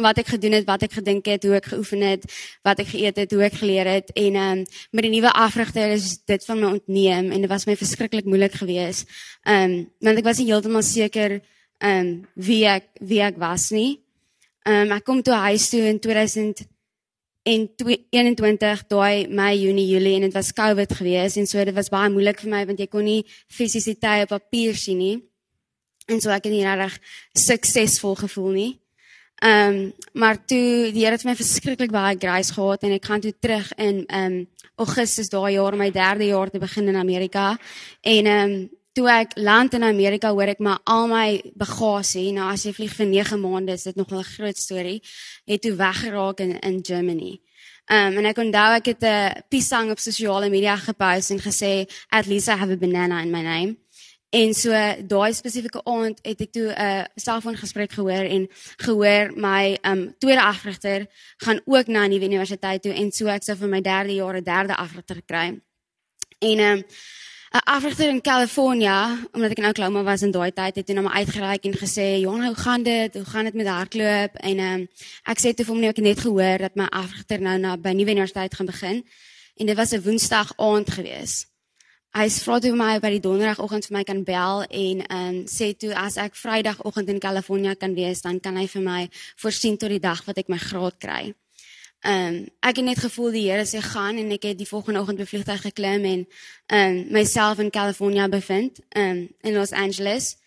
wat 0.02 0.20
ek 0.22 0.28
gedoen 0.28 0.54
het, 0.58 0.66
wat 0.68 0.84
ek 0.86 0.94
gedink 1.00 1.26
het, 1.26 1.44
hoe 1.44 1.58
ek 1.58 1.70
geoefen 1.72 2.04
het, 2.06 2.26
wat 2.66 2.80
ek 2.84 2.92
geëet 2.94 3.18
het, 3.24 3.34
hoe 3.34 3.44
ek 3.48 3.60
geleer 3.62 3.90
het 3.90 4.12
en 4.14 4.38
ehm 4.38 4.62
um, 4.62 4.66
met 4.92 5.08
die 5.08 5.14
nuwe 5.16 5.32
afrigter 5.34 5.94
is 5.96 6.18
dit 6.30 6.46
van 6.46 6.60
my 6.62 6.72
ontneem 6.78 7.32
en 7.32 7.42
dit 7.42 7.50
was 7.50 7.66
my 7.66 7.76
verskriklik 7.76 8.26
moeilik 8.30 8.54
geweest. 8.62 9.10
Ehm 9.44 9.64
um, 9.64 9.78
want 10.06 10.22
ek 10.22 10.30
was 10.30 10.42
nie 10.42 10.50
heeltemal 10.52 10.86
seker 10.86 11.40
ehm 11.40 12.08
um, 12.08 12.12
wie 12.36 12.64
ek 12.70 12.90
wie 13.02 13.22
ek 13.26 13.42
was 13.42 13.70
nie. 13.74 14.00
Ehm 14.68 14.88
um, 14.88 14.98
ek 14.98 15.06
kom 15.06 15.22
toe 15.22 15.34
huis 15.48 15.70
toe 15.74 15.82
in 15.90 16.00
2000 16.00 16.66
en 17.48 17.70
21 18.12 18.88
daai 18.92 19.28
Mei, 19.28 19.62
Junie, 19.62 19.88
Julie 19.88 20.16
en 20.16 20.28
dit 20.28 20.34
was 20.34 20.54
COVID 20.54 20.94
geweest 20.94 21.38
en 21.38 21.48
so 21.48 21.64
dit 21.64 21.76
was 21.76 21.90
baie 21.90 22.10
moeilik 22.12 22.42
vir 22.44 22.52
my 22.52 22.66
want 22.68 22.80
jy 22.80 22.88
kon 22.92 23.06
nie 23.08 23.24
fisies 23.48 23.88
die 23.88 23.98
tye 23.98 24.28
op 24.28 24.36
papier 24.36 24.76
sien 24.76 25.00
nie. 25.02 25.16
En 26.08 26.22
so 26.22 26.30
ek 26.30 26.46
het 26.46 26.54
nie 26.54 26.66
regtig 26.68 27.00
suksesvol 27.48 28.16
gevoel 28.16 28.52
nie. 28.52 28.74
Ehm 29.38 29.76
um, 29.76 29.94
maar 30.14 30.46
toe 30.46 30.90
die 30.94 31.04
Here 31.04 31.14
het 31.14 31.24
my 31.24 31.36
verskriklik 31.36 31.92
baie 31.92 32.16
grace 32.18 32.54
gehad 32.54 32.82
en 32.82 32.92
ek 32.96 33.06
gaan 33.06 33.22
toe 33.22 33.34
terug 33.40 33.70
in 33.78 34.06
ehm 34.06 34.34
um, 34.34 34.48
Augustus 34.76 35.30
daai 35.30 35.54
jaar 35.54 35.78
my 35.78 35.92
derde 35.92 36.26
jaar 36.26 36.50
te 36.50 36.60
begin 36.60 36.88
in 36.88 36.96
Amerika. 36.96 37.58
En 38.02 38.26
ehm 38.26 38.52
um, 38.52 38.70
toe 38.94 39.10
ek 39.10 39.36
land 39.36 39.74
in 39.74 39.84
Amerika 39.84 40.32
hoor 40.34 40.50
ek 40.50 40.60
maar 40.60 40.80
al 40.84 41.08
my 41.08 41.42
bagasie, 41.54 42.32
nou 42.34 42.50
as 42.50 42.66
jy 42.66 42.74
vlieg 42.74 42.96
vir 42.98 43.06
9 43.06 43.40
maande 43.40 43.72
is 43.78 43.84
dit 43.84 43.96
nog 43.96 44.10
'n 44.12 44.24
groot 44.24 44.58
storie, 44.58 45.02
het 45.46 45.62
toe 45.62 45.76
weggeraak 45.76 46.40
in 46.40 46.60
in 46.60 46.80
Germany. 46.82 47.40
Ehm 47.86 48.12
um, 48.12 48.18
en 48.18 48.26
ek 48.26 48.38
onthou 48.38 48.76
ek 48.76 48.86
het 48.86 49.04
'n 49.04 49.44
piesang 49.50 49.92
op 49.92 50.00
sosiale 50.00 50.50
media 50.50 50.76
gepost 50.76 51.30
en 51.30 51.40
gesê 51.40 51.86
at 52.10 52.26
least 52.26 52.48
I 52.48 52.58
have 52.58 52.72
a 52.72 52.78
banana 52.78 53.22
in 53.22 53.32
my 53.32 53.42
name. 53.42 53.78
En 54.30 54.54
so 54.54 54.76
daai 55.08 55.32
spesifieke 55.34 55.80
aand 55.88 56.20
het 56.22 56.42
ek 56.44 56.52
toe 56.52 56.68
'n 56.68 56.76
uh, 56.76 57.04
selfoongesprek 57.16 57.92
gehoor 57.96 58.28
en 58.28 58.48
gehoor 58.84 59.32
my 59.40 59.78
um 59.82 60.16
tweede 60.20 60.44
afrigter 60.44 61.08
gaan 61.38 61.62
ook 61.66 61.88
na 61.88 62.04
'n 62.04 62.10
nuwe 62.10 62.26
universiteit 62.26 62.82
toe 62.82 62.94
en 62.94 63.12
so 63.12 63.28
ek 63.28 63.44
sou 63.44 63.58
vir 63.58 63.70
my 63.70 63.82
derde 63.82 64.14
jaar 64.14 64.36
'n 64.36 64.44
derde 64.44 64.76
afrigter 64.76 65.22
kry. 65.26 65.62
En 66.40 66.60
um 66.60 66.84
'n 67.56 67.64
afrigter 67.64 68.10
in 68.10 68.22
Kalifornië, 68.22 69.30
omdat 69.32 69.52
ek 69.52 69.58
in 69.58 69.70
Oklahoma 69.70 70.04
was 70.04 70.22
in 70.22 70.32
daai 70.32 70.52
tyd, 70.52 70.76
het 70.76 70.88
hy 70.88 70.94
na 70.94 71.02
my 71.02 71.14
uitgereik 71.24 71.64
en 71.64 71.74
gesê, 71.74 72.20
"Jon, 72.20 72.44
hoe 72.46 72.56
gaan 72.56 72.84
dit? 72.84 73.14
Hoe 73.14 73.26
gaan 73.26 73.46
dit 73.46 73.54
met 73.54 73.68
hardloop?" 73.68 74.36
En 74.36 74.60
um 74.60 74.88
ek 75.24 75.40
sê 75.40 75.54
toe 75.54 75.66
vir 75.66 75.74
hom 75.74 75.80
net 75.80 75.90
ek 75.90 75.96
het 75.96 76.06
net 76.06 76.20
gehoor 76.20 76.58
dat 76.58 76.76
my 76.76 76.86
afrigter 76.86 77.40
nou 77.42 77.58
na 77.58 77.78
by 77.78 77.92
nuwe 77.92 78.12
universiteit 78.12 78.54
gaan 78.54 78.66
begin. 78.66 79.06
En 79.56 79.66
dit 79.66 79.76
was 79.76 79.92
'n 79.92 80.02
Woensdag 80.02 80.54
aand 80.58 80.90
geweest 80.90 81.57
hy 82.16 82.28
vra 82.30 82.60
toe 82.60 82.74
my 82.76 83.00
by 83.04 83.12
die 83.14 83.24
donderdagoggend 83.24 83.88
vir 83.88 83.98
my 83.98 84.04
kan 84.04 84.24
bel 84.24 84.64
en 84.68 85.02
ehm 85.08 85.26
um, 85.26 85.42
sê 85.46 85.74
toe 85.78 85.94
as 85.96 86.18
ek 86.18 86.36
vrydagoggend 86.36 87.10
in 87.10 87.20
Kalifornië 87.20 87.76
kan 87.76 87.94
wees 87.96 88.22
dan 88.22 88.40
kan 88.40 88.58
hy 88.58 88.68
vir 88.68 88.82
my 88.82 89.02
voorsien 89.42 89.78
tot 89.78 89.90
die 89.90 90.00
dag 90.00 90.24
wat 90.26 90.38
ek 90.38 90.50
my 90.50 90.58
graad 90.58 90.98
kry. 91.00 91.34
Ehm 92.06 92.28
um, 92.28 92.40
ek 92.62 92.80
het 92.80 92.86
net 92.86 93.04
gevoel 93.04 93.32
die 93.32 93.46
Here 93.50 93.66
sê 93.66 93.82
gaan 93.82 94.18
en 94.18 94.32
ek 94.32 94.50
het 94.52 94.58
die 94.58 94.70
volgende 94.70 95.02
oggend 95.02 95.20
by 95.20 95.26
vliegtuig 95.26 95.62
geklim 95.70 96.06
en 96.06 96.26
ehm 96.68 96.98
um, 96.98 97.04
myself 97.12 97.60
in 97.60 97.70
Kalifornië 97.70 98.30
bevind 98.30 98.82
ehm 98.90 99.10
um, 99.12 99.30
in 99.42 99.54
Los 99.54 99.72
Angeles. 99.74 100.38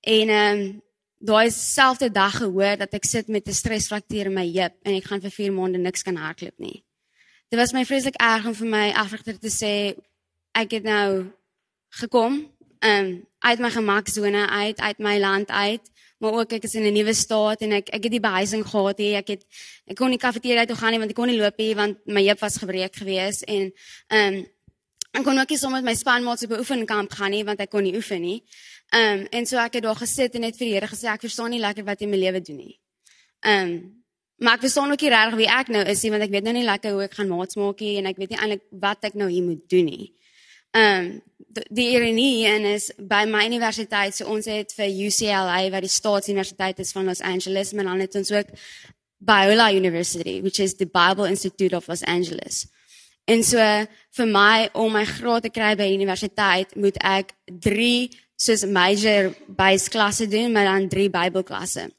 En 0.00 0.28
ehm 0.28 0.60
um, 0.60 0.82
daai 1.20 1.50
selfde 1.50 2.10
dag 2.10 2.36
gehoor 2.36 2.76
dat 2.80 2.94
ek 2.96 3.04
sit 3.04 3.28
met 3.28 3.46
'n 3.46 3.52
stresfraktuur 3.52 4.26
in 4.26 4.34
my 4.34 4.46
heup 4.52 4.74
en 4.82 4.94
ek 4.94 5.04
gaan 5.04 5.20
vir 5.20 5.30
4 5.30 5.52
maande 5.52 5.78
niks 5.78 6.02
kan 6.02 6.16
hardloop 6.16 6.58
nie. 6.58 6.82
Dit 7.48 7.58
was 7.58 7.72
my 7.72 7.84
vreeslik 7.84 8.14
erg 8.14 8.46
om 8.46 8.54
vir 8.54 8.66
my 8.66 8.90
afrigter 8.94 9.38
te 9.38 9.50
sê 9.50 9.94
ek 10.52 10.70
het 10.70 10.82
nou 10.84 11.30
gekom 12.00 12.46
um 12.80 13.08
uit 13.38 13.58
my 13.58 13.70
gemaksone 13.70 14.46
uit 14.48 14.80
uit 14.80 14.98
my 14.98 15.18
land 15.18 15.50
uit 15.50 15.90
maar 16.20 16.32
ook 16.32 16.52
ek 16.52 16.64
is 16.68 16.74
in 16.74 16.84
'n 16.84 16.92
nuwe 16.92 17.14
staat 17.14 17.60
en 17.60 17.72
ek 17.72 17.88
ek 17.88 18.02
het 18.02 18.12
die 18.12 18.20
behuising 18.20 18.64
gehad 18.66 18.98
hier. 18.98 19.16
Ek 19.16 19.28
het 19.28 19.44
ek 19.86 19.96
kon 19.96 20.10
nie 20.10 20.18
kafeteria 20.18 20.64
toe 20.66 20.76
gaan 20.76 20.90
nie 20.90 20.98
want 20.98 21.10
ek 21.10 21.16
kon 21.16 21.28
nie 21.28 21.38
loop 21.38 21.56
nie 21.58 21.74
want 21.74 21.96
my 22.06 22.22
heup 22.24 22.40
was 22.40 22.56
gebreek 22.56 22.94
gewees 22.94 23.42
en 23.44 23.72
um 24.08 24.46
ek 25.12 25.24
kon 25.24 25.38
ook 25.38 25.48
nie 25.48 25.58
sommer 25.58 25.82
met 25.82 25.90
my 25.90 25.94
spanmaats 25.94 26.44
op 26.44 26.50
'n 26.50 26.58
oefenkamp 26.58 27.10
gaan 27.10 27.30
nie 27.30 27.44
want 27.44 27.60
ek 27.60 27.70
kon 27.70 27.82
nie 27.82 27.96
oefen 27.96 28.20
nie. 28.20 28.42
Um 28.92 29.26
en 29.30 29.46
so 29.46 29.56
ek 29.56 29.74
het 29.74 29.82
daar 29.82 29.96
gesit 29.96 30.34
en 30.34 30.40
net 30.40 30.56
vir 30.56 30.66
die 30.66 30.74
Here 30.74 30.86
gesê 30.86 31.08
ek 31.08 31.20
verstaan 31.20 31.50
nie 31.50 31.60
lekker 31.60 31.84
wat 31.84 32.00
in 32.00 32.10
my 32.10 32.16
lewe 32.16 32.40
doen 32.40 32.56
nie. 32.56 32.78
Um 33.40 34.00
Maar 34.40 34.54
ek 34.54 34.60
verstaan 34.60 34.90
ook 34.90 35.00
nie 35.00 35.10
regtig 35.10 35.36
wie 35.36 35.48
ek 35.52 35.68
nou 35.68 35.84
is 35.84 36.02
nie 36.02 36.10
want 36.10 36.22
ek 36.22 36.30
weet 36.30 36.44
nou 36.44 36.52
nie 36.52 36.64
lekker 36.64 36.92
hoe 36.92 37.02
ek 37.02 37.14
gaan 37.14 37.28
maats 37.28 37.56
maak 37.56 37.80
nie 37.80 37.98
en 37.98 38.06
ek 38.06 38.16
weet 38.16 38.30
nie 38.30 38.38
eintlik 38.38 38.62
wat 38.70 39.04
ek 39.04 39.14
nou 39.14 39.28
hier 39.28 39.42
moet 39.42 39.68
doen 39.68 39.84
nie. 39.84 40.14
Ehm 40.70 41.04
um, 41.04 41.20
die 41.74 41.88
ironie 41.96 42.46
en 42.46 42.64
is 42.64 42.92
by 42.96 43.24
my 43.26 43.42
universiteit 43.48 44.14
so 44.14 44.28
ons 44.30 44.46
het 44.46 44.70
vir 44.76 44.86
UCLA 45.08 45.64
wat 45.74 45.82
die 45.82 45.90
staatsuniversiteit 45.90 46.78
is 46.78 46.92
van 46.94 47.08
Los 47.10 47.22
Angeles 47.26 47.72
maar 47.72 47.88
dan 47.88 48.02
het 48.04 48.14
ons 48.14 48.30
ook 48.30 48.52
Biola 49.18 49.72
University 49.74 50.40
which 50.40 50.60
is 50.62 50.76
the 50.76 50.86
Bible 50.86 51.26
Institute 51.28 51.76
of 51.76 51.88
Los 51.88 52.04
Angeles. 52.04 52.68
En 53.26 53.42
so 53.44 53.58
vir 54.16 54.26
my 54.26 54.68
om 54.72 54.92
my 54.92 55.04
graad 55.04 55.42
te 55.42 55.50
kry 55.50 55.74
by 55.74 55.90
universiteit 55.90 56.76
moet 56.76 56.96
ek 57.02 57.34
3 57.46 58.08
soos 58.40 58.64
major 58.64 59.34
base 59.46 59.90
klasse 59.90 60.28
doen 60.30 60.52
maar 60.52 60.70
dan 60.70 60.88
3 60.88 61.10
Bybelklasse. 61.10 61.90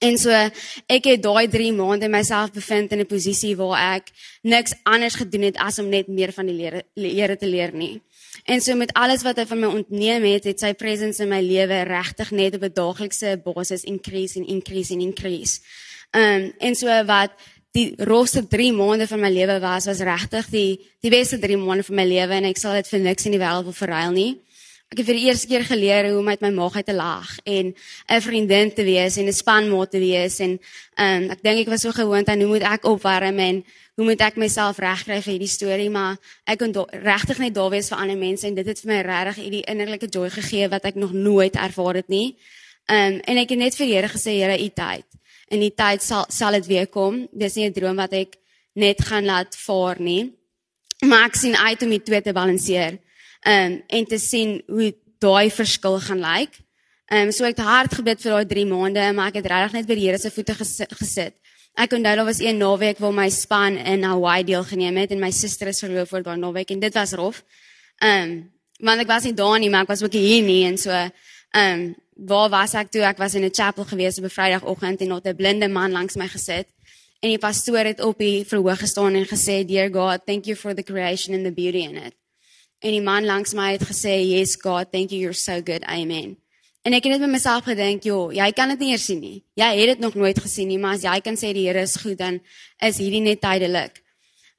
En 0.00 0.16
so 0.16 0.32
ek 0.32 1.08
het 1.10 1.20
daai 1.20 1.48
3 1.52 1.72
maande 1.76 2.08
myself 2.08 2.54
bevind 2.56 2.92
in 2.92 3.00
'n 3.00 3.06
posisie 3.06 3.56
waar 3.56 3.96
ek 3.96 4.06
niks 4.42 4.72
anders 4.82 5.14
gedoen 5.14 5.42
het 5.42 5.56
as 5.56 5.78
om 5.78 5.88
net 5.88 6.08
meer 6.08 6.32
van 6.32 6.46
die 6.46 6.56
Here 6.94 7.36
te 7.36 7.46
leer 7.46 7.72
nie. 7.72 8.00
En 8.44 8.60
so 8.60 8.74
met 8.74 8.92
alles 8.92 9.22
wat 9.22 9.36
hy 9.36 9.46
van 9.46 9.60
my 9.60 9.66
ontneem 9.66 10.22
het, 10.22 10.44
het 10.44 10.60
sy 10.60 10.72
presence 10.72 11.22
in 11.22 11.28
my 11.28 11.40
lewe 11.40 11.82
regtig 11.84 12.30
net 12.30 12.54
op 12.54 12.62
'n 12.62 12.72
daaglikse 12.72 13.40
basis 13.44 13.84
increase 13.84 14.38
en 14.38 14.46
increase 14.46 14.92
en 14.92 15.00
increase. 15.00 15.60
Um 16.10 16.52
en 16.58 16.74
so 16.74 17.04
wat 17.04 17.30
die 17.72 17.94
rooste 17.96 18.46
3 18.46 18.72
maande 18.72 19.06
van 19.06 19.20
my 19.20 19.30
lewe 19.30 19.60
was, 19.60 19.84
was 19.84 19.98
regtig 19.98 20.46
die 20.50 20.80
die 21.00 21.10
beste 21.10 21.38
3 21.38 21.56
maande 21.56 21.82
van 21.82 21.94
my 21.94 22.04
lewe 22.04 22.32
en 22.32 22.44
ek 22.44 22.56
sal 22.56 22.72
dit 22.72 22.88
vir 22.88 23.00
niks 23.00 23.24
in 23.24 23.32
die 23.32 23.40
wêreld 23.40 23.64
wil 23.64 23.72
verruil 23.72 24.10
nie 24.12 24.40
ek 24.90 24.98
het 24.98 25.06
vir 25.06 25.18
die 25.20 25.26
eerste 25.28 25.46
keer 25.46 25.62
geleer 25.62 26.08
hoe 26.08 26.18
om 26.18 26.26
met 26.26 26.40
my 26.42 26.48
maag 26.50 26.80
uit 26.80 26.86
te 26.88 26.94
lag 26.96 27.28
en 27.46 27.74
'n 28.10 28.20
vriendin 28.20 28.72
te 28.74 28.82
wees 28.82 29.16
en 29.16 29.26
'n 29.28 29.32
spanmaat 29.32 29.90
te 29.90 29.98
wees 29.98 30.40
en 30.40 30.58
um, 30.98 31.30
ek 31.30 31.42
dink 31.42 31.58
ek 31.62 31.68
was 31.70 31.82
so 31.82 31.92
gewoond 31.92 32.28
aan 32.28 32.40
hoe 32.40 32.48
moet 32.48 32.66
ek 32.66 32.84
opwarm 32.84 33.38
en 33.38 33.64
hoe 33.96 34.04
moet 34.04 34.20
ek 34.20 34.36
myself 34.36 34.78
regkry 34.78 35.22
vir 35.22 35.32
hierdie 35.32 35.48
storie 35.48 35.90
maar 35.90 36.18
ek 36.44 36.58
kon 36.58 36.72
regtig 36.90 37.38
net 37.38 37.54
daar 37.54 37.70
wees 37.70 37.88
vir 37.88 37.98
ander 37.98 38.16
mense 38.16 38.46
en 38.46 38.54
dit 38.54 38.66
het 38.66 38.80
vir 38.80 38.92
my 38.92 39.00
regtig 39.02 39.44
hierdie 39.44 39.64
innerlike 39.70 40.08
joy 40.10 40.30
gegee 40.30 40.68
wat 40.68 40.84
ek 40.84 40.96
nog 40.96 41.12
nooit 41.12 41.54
ervaar 41.54 41.94
het 41.94 42.08
nie. 42.08 42.34
Um, 42.90 43.20
en 43.22 43.36
ek 43.38 43.50
het 43.50 43.58
net 43.58 43.76
vir 43.76 43.86
die 43.86 43.94
Here 43.94 44.08
gesê 44.08 44.32
Here 44.42 44.58
u 44.58 44.68
tyd. 44.68 45.06
In 45.50 45.60
die 45.60 45.70
tyd 45.70 46.02
sal 46.02 46.26
sal 46.28 46.52
dit 46.52 46.66
weer 46.66 46.86
kom. 46.86 47.28
Dis 47.32 47.54
nie 47.54 47.68
'n 47.68 47.72
droom 47.72 47.96
wat 47.96 48.12
ek 48.12 48.36
net 48.74 48.98
gaan 49.00 49.24
laat 49.24 49.54
vaar 49.54 50.00
nie. 50.00 50.32
Maar 51.06 51.26
ek 51.26 51.36
sien 51.36 51.56
uit 51.56 51.82
om 51.82 51.90
dit 51.90 52.04
twee 52.04 52.22
te 52.22 52.32
balanseer 52.32 52.98
um, 53.46 53.82
en 53.86 54.04
te 54.06 54.18
sien 54.18 54.62
hoe 54.66 54.94
daai 55.18 55.50
verskil 55.50 56.00
gaan 56.00 56.20
lyk. 56.20 56.58
Ehm 57.10 57.26
um, 57.26 57.32
so 57.32 57.44
ek 57.44 57.56
het 57.56 57.66
hard 57.66 57.94
gebid 57.94 58.20
vir 58.22 58.30
daai 58.32 58.46
3 58.46 58.66
maande, 58.70 59.12
maar 59.12 59.32
ek 59.32 59.40
het 59.40 59.46
regtig 59.50 59.72
net 59.72 59.86
by 59.88 59.94
die 59.98 60.06
Here 60.06 60.18
se 60.18 60.30
voete 60.30 60.54
gesit. 60.54 61.34
Ek 61.74 61.92
onthou 61.92 62.14
daar 62.16 62.26
was 62.26 62.40
een 62.40 62.58
naweek 62.58 62.98
waar 62.98 63.14
my 63.14 63.28
span 63.30 63.76
in 63.76 64.04
Hawaii 64.04 64.44
deelgeneem 64.44 64.96
het 64.96 65.10
en 65.10 65.20
my 65.20 65.30
suster 65.30 65.68
is 65.68 65.80
verloof 65.80 66.08
voor 66.08 66.22
daai 66.22 66.38
naweek 66.38 66.70
en 66.70 66.80
dit 66.80 66.94
was 66.94 67.12
rof. 67.12 67.42
Ehm 67.98 68.30
um, 68.30 68.50
want 68.80 69.00
ek 69.00 69.10
was 69.10 69.26
nie 69.28 69.34
daar 69.36 69.58
nie, 69.60 69.68
maar 69.70 69.82
ek 69.84 69.92
was 69.92 70.02
ook 70.02 70.14
hier 70.16 70.42
nie 70.42 70.64
en 70.64 70.78
so 70.78 70.90
ehm 70.90 71.10
um, 71.56 71.94
waar 72.20 72.48
was 72.52 72.74
ek 72.76 72.90
toe? 72.92 73.02
Ek 73.02 73.18
was 73.18 73.34
in 73.34 73.44
'n 73.44 73.54
chapel 73.54 73.84
gewees 73.84 74.18
op 74.18 74.24
'n 74.24 74.36
Vrydagoggend 74.36 75.00
en 75.00 75.08
daar 75.08 75.32
'n 75.32 75.36
blinde 75.36 75.68
man 75.68 75.90
langs 75.90 76.16
my 76.16 76.28
gesit. 76.28 76.66
En 77.20 77.28
die 77.28 77.38
pastoor 77.38 77.84
het 77.84 78.00
op 78.00 78.18
die 78.18 78.44
verhoog 78.44 78.78
gestaan 78.78 79.14
en 79.14 79.26
gesê, 79.26 79.64
"Dear 79.64 79.90
God, 79.92 80.20
thank 80.26 80.44
you 80.44 80.56
for 80.56 80.74
the 80.74 80.82
creation 80.82 81.34
and 81.34 81.44
the 81.44 81.52
beauty 81.52 81.84
in 81.84 81.96
it." 81.96 82.19
En 82.80 82.94
die 82.94 83.02
man 83.04 83.24
langs 83.28 83.52
my 83.52 83.72
het 83.72 83.84
gesê, 83.84 84.20
"Yes 84.24 84.56
God, 84.56 84.92
thank 84.92 85.10
you, 85.10 85.20
you're 85.20 85.36
so 85.36 85.60
good. 85.64 85.84
Amen." 85.84 86.36
En 86.82 86.92
ek 86.92 87.04
het 87.04 87.12
net 87.12 87.20
met 87.20 87.30
myself 87.30 87.64
gedink, 87.64 88.02
"Jo, 88.02 88.30
jy 88.32 88.52
kan 88.52 88.68
dit 88.68 88.78
nie 88.78 88.90
eers 88.90 89.04
sien 89.04 89.20
nie. 89.20 89.44
Jy 89.54 89.76
het 89.76 89.86
dit 89.86 89.98
nog 89.98 90.14
nooit 90.14 90.38
gesien 90.38 90.68
nie, 90.68 90.78
maar 90.78 90.94
as 90.94 91.02
jy 91.02 91.20
kan 91.20 91.36
sê 91.36 91.52
die 91.52 91.66
Here 91.66 91.80
is 91.80 91.96
goed, 91.96 92.18
dan 92.18 92.40
is 92.78 92.98
hierdie 92.98 93.20
net 93.20 93.40
tydelik." 93.40 94.02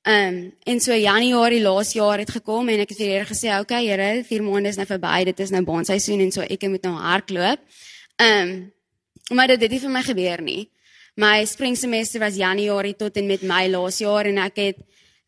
Ehm 0.03 0.27
um, 0.27 0.53
en 0.63 0.79
so 0.79 0.93
Januarie 0.93 1.61
laas 1.61 1.93
jaar 1.93 2.17
het 2.17 2.29
gekom 2.29 2.69
en 2.69 2.79
ek 2.79 2.89
het 2.89 2.97
vir 2.97 3.07
die 3.07 3.13
Here 3.13 3.25
gesê, 3.25 3.59
"Oké, 3.59 3.61
okay, 3.61 3.85
Here, 3.85 4.23
4 4.23 4.43
maande 4.43 4.69
is 4.69 4.75
nou 4.75 4.85
verby. 4.85 5.23
Dit 5.25 5.39
is 5.39 5.49
nou 5.49 5.63
baanseisoen 5.63 6.19
en 6.19 6.31
so 6.31 6.41
ek 6.41 6.61
moet 6.61 6.83
nou 6.83 6.93
hardloop." 6.93 7.59
Ehm 8.15 8.49
um, 8.49 8.71
maar 9.31 9.47
dit 9.47 9.61
het 9.61 9.71
nie 9.71 9.79
vir 9.79 9.89
my 9.89 10.01
gebeur 10.01 10.41
nie. 10.41 10.69
My 11.15 11.45
springsemester 11.45 12.19
was 12.19 12.35
Januarie 12.35 12.95
tot 12.95 13.17
en 13.17 13.27
met 13.27 13.41
Mei 13.41 13.69
laas 13.69 13.97
jaar 13.97 14.25
en 14.25 14.37
ek 14.37 14.55
het 14.55 14.77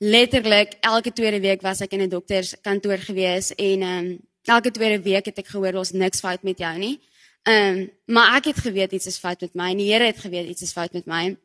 letterlik 0.04 0.76
elke 0.82 1.14
tweede 1.14 1.40
week 1.40 1.62
was 1.62 1.80
ek 1.82 1.94
in 1.96 2.02
'n 2.02 2.10
dokterskantoor 2.10 2.98
gewees 2.98 3.56
en 3.56 3.82
ehm 3.82 4.06
um, 4.06 4.20
elke 4.44 4.72
tweede 4.72 5.02
week 5.02 5.26
het 5.26 5.38
ek 5.38 5.48
gehoor 5.48 5.74
ons 5.80 5.92
niks 5.92 6.20
fout 6.20 6.44
met 6.44 6.58
jou 6.58 6.78
nie. 6.78 7.00
Ehm 7.44 7.78
um, 7.78 7.92
maar 8.06 8.36
ek 8.36 8.46
het 8.46 8.58
geweet 8.58 8.92
iets 8.92 9.06
is 9.06 9.18
fout 9.18 9.42
met 9.42 9.54
my 9.54 9.72
en 9.72 9.78
die 9.78 9.92
Here 9.92 10.04
het 10.04 10.20
geweet 10.20 10.50
iets 10.50 10.62
is 10.62 10.72
fout 10.72 10.94
met 10.94 11.06
my. 11.06 11.38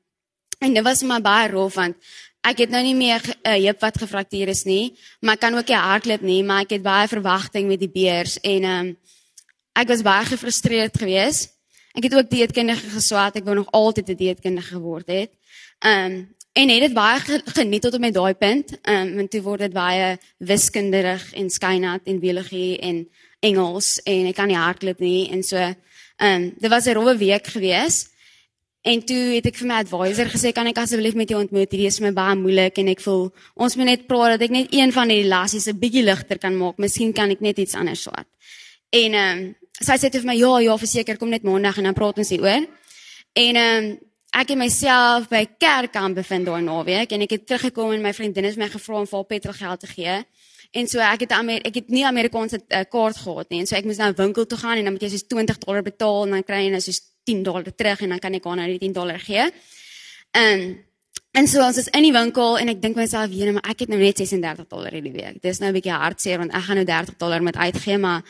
En 0.58 0.74
dit 0.74 0.84
was 0.84 1.02
my 1.02 1.20
baie 1.20 1.48
rof 1.50 1.74
want 1.74 1.96
ek 2.40 2.58
het 2.58 2.70
nou 2.70 2.82
nie 2.82 2.94
meer 2.94 3.22
'n 3.22 3.48
uh, 3.48 3.64
heup 3.66 3.80
wat 3.80 3.98
gefraktureer 3.98 4.48
is 4.48 4.64
nie, 4.64 4.96
maar 5.20 5.34
ek 5.34 5.40
kan 5.40 5.54
ook 5.54 5.68
nie 5.68 5.76
hardloop 5.76 6.20
nie, 6.20 6.42
maar 6.42 6.62
ek 6.62 6.70
het 6.70 6.82
baie 6.82 7.08
verwagting 7.08 7.68
met 7.68 7.80
die 7.80 7.90
beers 7.90 8.40
en 8.40 8.62
ehm 8.64 8.86
um, 8.86 8.96
ek 9.72 9.88
was 9.88 10.02
baie 10.02 10.24
gefrustreerd 10.26 10.98
geweest. 10.98 11.54
Ek 11.94 12.02
het 12.02 12.14
ook 12.14 12.30
dieetkundige 12.30 12.90
geswaat, 12.90 13.36
ek 13.36 13.44
wou 13.44 13.54
nog 13.54 13.70
altyd 13.70 14.08
'n 14.08 14.16
dieetkundige 14.16 14.74
geword 14.74 15.06
het. 15.06 15.30
Ehm 15.78 16.12
um, 16.12 16.36
en 16.58 16.68
het 16.68 16.80
dit 16.80 16.94
baie 16.94 17.40
geniet 17.54 17.82
tot 17.82 17.94
op 17.94 18.02
my 18.02 18.10
daai 18.10 18.34
punt. 18.34 18.74
Ehm 18.82 19.06
um, 19.06 19.14
want 19.20 19.30
toe 19.30 19.42
word 19.42 19.66
dit 19.66 19.74
baie 19.74 20.16
wiskundig 20.38 21.32
en 21.38 21.50
skynat 21.50 22.10
en 22.10 22.20
biologie 22.20 22.78
en 22.82 23.04
Engels 23.40 23.98
en 24.02 24.26
ek 24.26 24.34
kan 24.34 24.50
nie 24.50 24.58
hardloop 24.58 25.02
nie 25.04 25.28
en 25.30 25.44
so 25.46 25.56
ehm 25.56 25.74
um, 26.18 26.48
dit 26.58 26.70
was 26.70 26.86
'n 26.86 26.96
rowwe 26.98 27.16
week 27.18 27.46
geweest. 27.46 28.10
En 28.82 29.04
toe 29.04 29.34
het 29.34 29.46
ek 29.46 29.56
vir 29.56 29.66
my 29.66 29.74
advisor 29.74 30.26
gesê 30.26 30.52
kan 30.52 30.66
ek 30.66 30.78
asseblief 30.78 31.14
met 31.14 31.28
jou 31.28 31.40
ontmoet? 31.40 31.70
Hierdie 31.70 31.86
is 31.86 31.98
vir 31.98 32.06
my 32.06 32.12
baie 32.12 32.36
moeilik 32.36 32.78
en 32.78 32.88
ek 32.88 33.00
voel 33.00 33.30
ons 33.54 33.76
moet 33.76 33.86
net 33.86 34.06
praat 34.06 34.38
dat 34.38 34.42
ek 34.42 34.50
net 34.50 34.66
een 34.72 34.92
van 34.92 35.08
die 35.08 35.24
lassies 35.26 35.68
'n 35.68 35.78
bietjie 35.78 36.02
ligter 36.02 36.38
kan 36.38 36.56
maak. 36.56 36.78
Miskien 36.78 37.12
kan 37.12 37.30
ek 37.30 37.40
net 37.40 37.58
iets 37.58 37.74
anders 37.74 38.02
swaat. 38.02 38.26
En 38.90 39.14
ehm 39.14 39.38
um, 39.38 39.54
sy 39.80 39.94
sê 39.94 40.10
vir 40.10 40.24
my 40.24 40.34
ja, 40.34 40.58
ja, 40.58 40.76
verseker 40.76 41.16
kom 41.16 41.28
net 41.28 41.42
maandag 41.42 41.78
en 41.78 41.84
dan 41.84 41.94
praat 41.94 42.18
ons 42.18 42.28
hieroor. 42.28 42.66
En 43.32 43.56
ehm 43.56 43.84
um, 43.84 44.07
ek 44.36 44.52
het 44.52 44.58
myself 44.60 45.28
by 45.30 45.44
kerkkamp 45.60 46.18
bevind 46.18 46.46
daai 46.46 46.62
naweek 46.62 47.12
en 47.12 47.24
ek 47.24 47.36
het 47.36 47.46
teruggekom 47.48 47.94
en 47.94 48.02
my 48.04 48.12
vriendin 48.12 48.44
het 48.44 48.58
my 48.60 48.68
gevra 48.68 49.00
om 49.00 49.06
vir 49.08 49.18
haar 49.18 49.30
petrolgeld 49.32 49.80
te 49.80 49.90
gee. 49.94 50.16
En 50.76 50.88
so 50.88 51.00
ek 51.00 51.24
het 51.24 51.32
Amer 51.32 51.62
ek 51.64 51.80
het 51.80 51.88
nie 51.88 52.04
Amerikaanse 52.04 52.60
uh, 52.60 52.82
kaart 52.92 53.16
gehad 53.16 53.48
nie 53.48 53.62
en 53.62 53.70
so 53.70 53.76
ek 53.78 53.88
moes 53.88 54.00
nou 54.00 54.10
winkel 54.18 54.46
toe 54.46 54.58
gaan 54.60 54.76
en 54.76 54.84
dan 54.84 54.96
moet 54.96 55.06
jy 55.06 55.14
soos 55.14 55.24
20 55.32 55.62
dollar 55.64 55.86
betaal 55.86 56.26
en 56.26 56.36
dan 56.36 56.44
kry 56.44 56.66
jy 56.66 56.74
nou 56.74 56.82
soos 56.84 57.00
10 57.24 57.40
dollar 57.46 57.72
terug 57.72 58.04
en 58.04 58.12
dan 58.14 58.20
kan 58.20 58.36
ek 58.36 58.44
haar 58.44 58.60
nou 58.60 58.68
die 58.68 58.82
10 58.84 58.98
dollar 58.98 59.22
gee. 59.22 59.48
En 60.36 60.44
ehm, 60.44 60.76
en 61.38 61.46
so 61.46 61.62
ons 61.62 61.76
is 61.78 61.88
in 61.94 62.02
die 62.02 62.12
winkel 62.12 62.56
en 62.58 62.70
ek 62.72 62.80
dink 62.82 62.96
myself, 62.96 63.30
"Jene, 63.30 63.52
maar 63.52 63.70
ek 63.70 63.80
het 63.84 63.88
nou 63.88 63.98
net 64.00 64.16
36 64.18 64.66
dollar 64.66 64.92
hierdie 64.92 65.12
week. 65.12 65.42
Dis 65.42 65.58
nou 65.60 65.70
'n 65.70 65.74
bietjie 65.74 65.92
hartseer 65.92 66.38
want 66.38 66.52
ek 66.52 66.62
gaan 66.62 66.76
nou 66.76 66.84
30 66.84 67.16
dollar 67.16 67.42
met 67.42 67.56
uitgee, 67.56 67.98
maar 67.98 68.22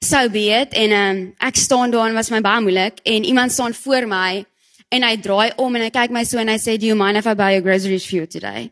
so 0.00 0.28
be 0.28 0.50
it 0.52 0.72
en 0.72 0.92
um, 0.92 1.34
ek 1.38 1.56
staan 1.56 1.90
daar 1.90 2.08
en 2.08 2.14
was 2.14 2.30
my 2.30 2.40
baie 2.40 2.60
moeilik 2.60 2.98
en 3.02 3.24
iemand 3.24 3.52
staan 3.52 3.74
voor 3.74 4.06
my 4.06 4.44
en 4.90 5.02
hy 5.06 5.16
draai 5.22 5.52
om 5.58 5.76
en 5.76 5.84
hy 5.86 5.90
kyk 5.94 6.14
my 6.14 6.24
so 6.28 6.38
en 6.38 6.52
hy 6.52 6.58
sê 6.60 6.78
do 6.78 6.86
you 6.86 6.96
mind 6.98 7.16
if 7.16 7.26
I 7.26 7.34
buy 7.34 7.52
your 7.54 7.62
groceries 7.62 8.06
for 8.06 8.16
you 8.16 8.26
today? 8.26 8.70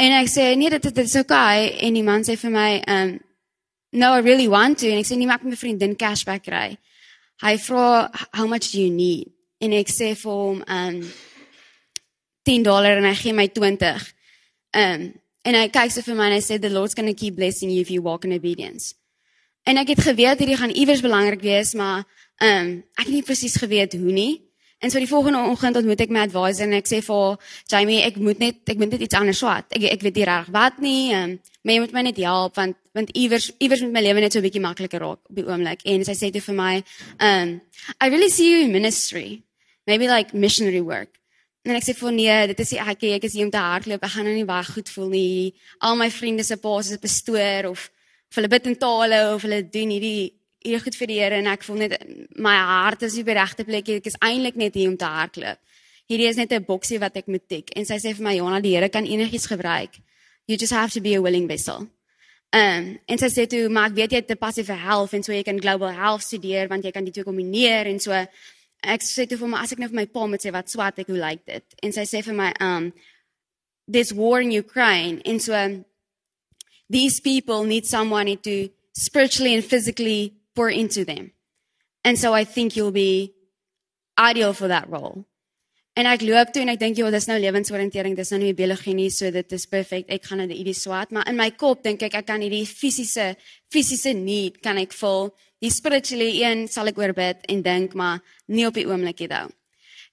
En 0.00 0.14
ek 0.16 0.30
sê 0.32 0.50
nee 0.56 0.70
dit 0.72 0.82
dit 0.82 1.02
is 1.04 1.16
okay. 1.20 1.70
En 1.84 1.96
die 1.96 2.04
man 2.04 2.24
sê 2.24 2.36
vir 2.40 2.54
my 2.54 2.70
um 2.88 3.18
no 3.92 4.12
I 4.14 4.22
really 4.24 4.48
want 4.48 4.78
to. 4.80 4.88
En 4.88 5.00
ek 5.00 5.08
sê 5.08 5.18
nee 5.18 5.28
maak 5.28 5.44
my 5.44 5.56
vriendin 5.56 5.96
cashback 5.98 6.46
kry. 6.48 6.78
Hy 7.42 7.56
vra 7.60 8.08
how 8.36 8.46
much 8.46 8.72
do 8.72 8.80
you 8.80 8.92
need? 8.92 9.28
En 9.60 9.74
ek 9.76 9.92
sê 9.92 10.14
vir 10.16 10.30
hom 10.32 10.62
um 10.64 11.02
10 12.48 12.64
dollar 12.64 12.96
en 13.00 13.08
hy 13.08 13.16
gee 13.18 13.36
my 13.36 13.48
20 13.52 14.08
um 14.80 15.10
en 15.44 15.56
hy 15.56 15.66
kyk 15.72 15.92
so 15.92 16.04
vir 16.04 16.16
my 16.16 16.30
en 16.30 16.38
hy 16.38 16.44
sê 16.44 16.60
the 16.60 16.72
lord's 16.72 16.96
going 16.96 17.08
to 17.08 17.16
keep 17.16 17.36
blessing 17.36 17.72
you 17.72 17.80
if 17.80 17.92
you 17.92 18.00
walk 18.04 18.24
in 18.24 18.36
obedience. 18.36 18.94
En 19.68 19.76
ek 19.80 19.92
het 19.94 20.04
geweet 20.04 20.40
hierdie 20.40 20.56
gaan 20.56 20.72
iewers 20.72 21.04
belangrik 21.04 21.44
wees, 21.44 21.74
maar 21.76 22.04
ehm 22.40 22.60
um, 22.60 22.76
ek 22.96 23.04
het 23.04 23.14
nie 23.14 23.26
presies 23.26 23.56
geweet 23.60 23.92
hoe 24.00 24.12
nie. 24.12 24.40
En 24.80 24.90
so 24.90 24.98
die 24.98 25.08
volgende 25.08 25.38
oggend 25.38 25.76
ontmoet 25.76 26.00
ek 26.00 26.12
my 26.14 26.22
advisor 26.24 26.64
en 26.64 26.78
ek 26.78 26.86
sê 26.88 27.02
vir 27.04 27.34
Jamie, 27.68 27.98
ek 28.00 28.14
moet 28.16 28.38
net 28.40 28.70
ek 28.72 28.78
moet 28.80 28.94
net 28.94 29.02
iets 29.04 29.16
anders 29.18 29.42
swat. 29.42 29.66
Ek 29.76 29.84
ek 29.90 30.04
weet 30.06 30.16
nie 30.16 30.24
reg 30.24 30.48
wat 30.54 30.78
nie, 30.80 31.10
ehm 31.12 31.34
um, 31.34 31.34
maar 31.60 31.74
jy 31.74 31.80
moet 31.82 31.92
my 31.92 32.04
net 32.06 32.20
help 32.24 32.56
want 32.56 32.78
want 32.96 33.12
iewers 33.12 33.50
iewers 33.60 33.82
met 33.84 33.92
my 33.98 34.02
lewe 34.06 34.24
net 34.24 34.32
so 34.32 34.40
'n 34.40 34.46
bietjie 34.48 34.64
makliker 34.64 35.04
raak 35.04 35.20
op 35.20 35.36
die 35.36 35.44
oomblik. 35.44 35.84
En 35.84 36.04
sy 36.08 36.16
sê 36.16 36.32
toe 36.32 36.40
vir 36.40 36.56
my, 36.56 36.72
ehm 37.18 37.42
um, 37.42 37.60
I 38.00 38.08
really 38.08 38.30
see 38.30 38.48
you 38.48 38.64
in 38.64 38.72
ministry. 38.72 39.42
Maybe 39.86 40.08
like 40.08 40.32
missionary 40.32 40.80
work. 40.80 41.20
En 41.68 41.76
ek 41.76 41.84
sê 41.84 41.92
vir 41.92 42.12
nee, 42.12 42.46
dit 42.46 42.60
is 42.60 42.72
nie 42.72 42.80
ek 42.80 43.04
ek 43.20 43.24
is 43.24 43.34
hier 43.36 43.44
om 43.44 43.52
te 43.52 43.60
hardloop. 43.60 44.02
Ek 44.02 44.12
gaan 44.16 44.24
nou 44.24 44.34
nie 44.34 44.48
baie 44.48 44.64
goed 44.64 44.88
voel 44.88 45.08
nie. 45.12 45.54
Al 45.84 45.96
my 45.96 46.08
vriende 46.10 46.42
se 46.42 46.56
paas 46.56 46.88
is 46.88 46.96
'n 46.96 47.04
pastoor 47.04 47.68
of 47.68 47.90
of 48.30 48.36
hulle 48.36 48.48
bid 48.48 48.66
in 48.66 48.78
tale 48.78 49.34
of 49.34 49.42
hulle 49.42 49.60
doen 49.68 49.90
hierdie 49.90 50.39
hier 50.62 50.80
goed 50.80 50.96
vir 50.96 51.10
die 51.10 51.18
Here 51.20 51.38
en 51.40 51.48
ek 51.50 51.64
voel 51.64 51.84
net 51.84 51.96
my 52.36 52.54
hart 52.56 53.02
is 53.06 53.16
nie 53.16 53.24
by 53.24 53.36
regte 53.38 53.64
plek 53.64 53.86
nie. 53.88 54.00
Ek 54.00 54.10
is 54.10 54.18
eintlik 54.20 54.58
net 54.60 54.76
hier 54.76 54.90
om 54.90 54.96
te 55.00 55.08
hardloop. 55.08 55.60
Hierdie 56.10 56.28
is 56.28 56.36
net 56.36 56.52
'n 56.52 56.64
boksie 56.64 56.98
wat 56.98 57.16
ek 57.16 57.28
moet 57.28 57.46
tik. 57.48 57.70
En 57.76 57.84
sy 57.84 57.94
sê 57.94 58.14
vir 58.14 58.24
my, 58.24 58.34
"Jana, 58.34 58.60
die 58.60 58.74
Here 58.74 58.88
kan 58.88 59.06
enigiets 59.06 59.46
gebruik. 59.46 60.00
You 60.46 60.56
just 60.58 60.72
have 60.72 60.92
to 60.92 61.00
be 61.00 61.14
a 61.14 61.20
willing 61.22 61.48
vessel." 61.48 61.88
Ehm 62.52 62.78
um, 62.78 62.98
en 63.06 63.18
sy 63.18 63.26
sê 63.26 63.46
toe, 63.46 63.68
"Maar 63.68 63.90
ek 63.90 63.94
weet 63.94 64.10
jy 64.10 64.16
het 64.16 64.30
'n 64.30 64.36
passie 64.36 64.64
vir 64.64 64.76
health 64.76 65.14
en 65.14 65.22
so 65.22 65.32
jy 65.32 65.42
kan 65.42 65.60
global 65.60 65.92
health 65.92 66.22
studeer 66.22 66.68
want 66.68 66.84
jy 66.84 66.90
kan 66.90 67.04
dit 67.04 67.12
twee 67.14 67.24
kombineer 67.24 67.86
en 67.86 68.00
so." 68.00 68.12
Ek 68.82 69.02
sê 69.02 69.26
toe 69.28 69.38
vir 69.38 69.48
my, 69.48 69.58
"As 69.58 69.72
ek 69.72 69.78
nou 69.78 69.88
vir 69.88 69.96
my 69.96 70.06
pa 70.06 70.26
moet 70.26 70.40
sê 70.40 70.50
wat 70.52 70.68
swat 70.68 70.98
ek, 70.98 71.06
hoe 71.06 71.16
lyk 71.16 71.22
like 71.22 71.46
dit?" 71.46 71.64
En 71.82 71.92
sy 71.92 72.02
sê 72.02 72.22
vir 72.22 72.34
my, 72.34 72.52
"Um 72.60 72.92
this 73.86 74.12
war 74.12 74.40
in 74.40 74.50
Ukraine." 74.50 75.20
En 75.24 75.38
so 75.38 75.84
these 76.90 77.20
people 77.20 77.64
need 77.64 77.86
someone 77.86 78.36
to 78.36 78.68
spiritually 78.92 79.54
and 79.54 79.64
physically 79.64 80.39
pour 80.60 80.68
into 80.68 81.06
them. 81.06 81.32
And 82.04 82.18
so 82.18 82.34
I 82.34 82.44
think 82.44 82.76
you'll 82.76 82.92
be 82.92 83.32
ideal 84.18 84.52
for 84.52 84.68
that 84.68 84.90
role. 84.90 85.24
En 85.96 86.06
ek 86.06 86.20
loop 86.22 86.52
toe 86.52 86.62
en 86.62 86.70
ek 86.70 86.80
dink 86.80 86.98
jy, 87.00 87.06
dis 87.12 87.26
nou 87.28 87.38
lewensoriëntering, 87.40 88.12
dis 88.16 88.30
nou 88.32 88.38
nie 88.42 88.52
biologie 88.56 88.92
nie, 88.94 89.08
so 89.12 89.30
dit 89.32 89.54
is 89.56 89.64
perfek. 89.68 90.04
Ek 90.12 90.28
gaan 90.28 90.42
nou 90.42 90.46
hierdie 90.52 90.76
swat, 90.76 91.14
maar 91.16 91.26
in 91.32 91.38
my 91.40 91.48
kop 91.56 91.80
dink 91.84 92.04
ek 92.06 92.18
ek 92.20 92.28
kan 92.28 92.44
hierdie 92.44 92.66
fisiese 92.68 93.32
fisiese 93.72 94.12
need 94.16 94.60
kan 94.64 94.78
ek 94.80 94.92
vul. 95.00 95.32
Die 95.64 95.72
spirituele 95.72 96.28
een 96.42 96.66
sal 96.72 96.92
ek 96.92 97.00
oorbid 97.00 97.48
en 97.52 97.64
dink, 97.64 97.96
maar 97.96 98.20
nie 98.52 98.68
op 98.68 98.76
die 98.76 98.86
oomblik 98.88 99.24
hier 99.24 99.32
dan. 99.32 99.56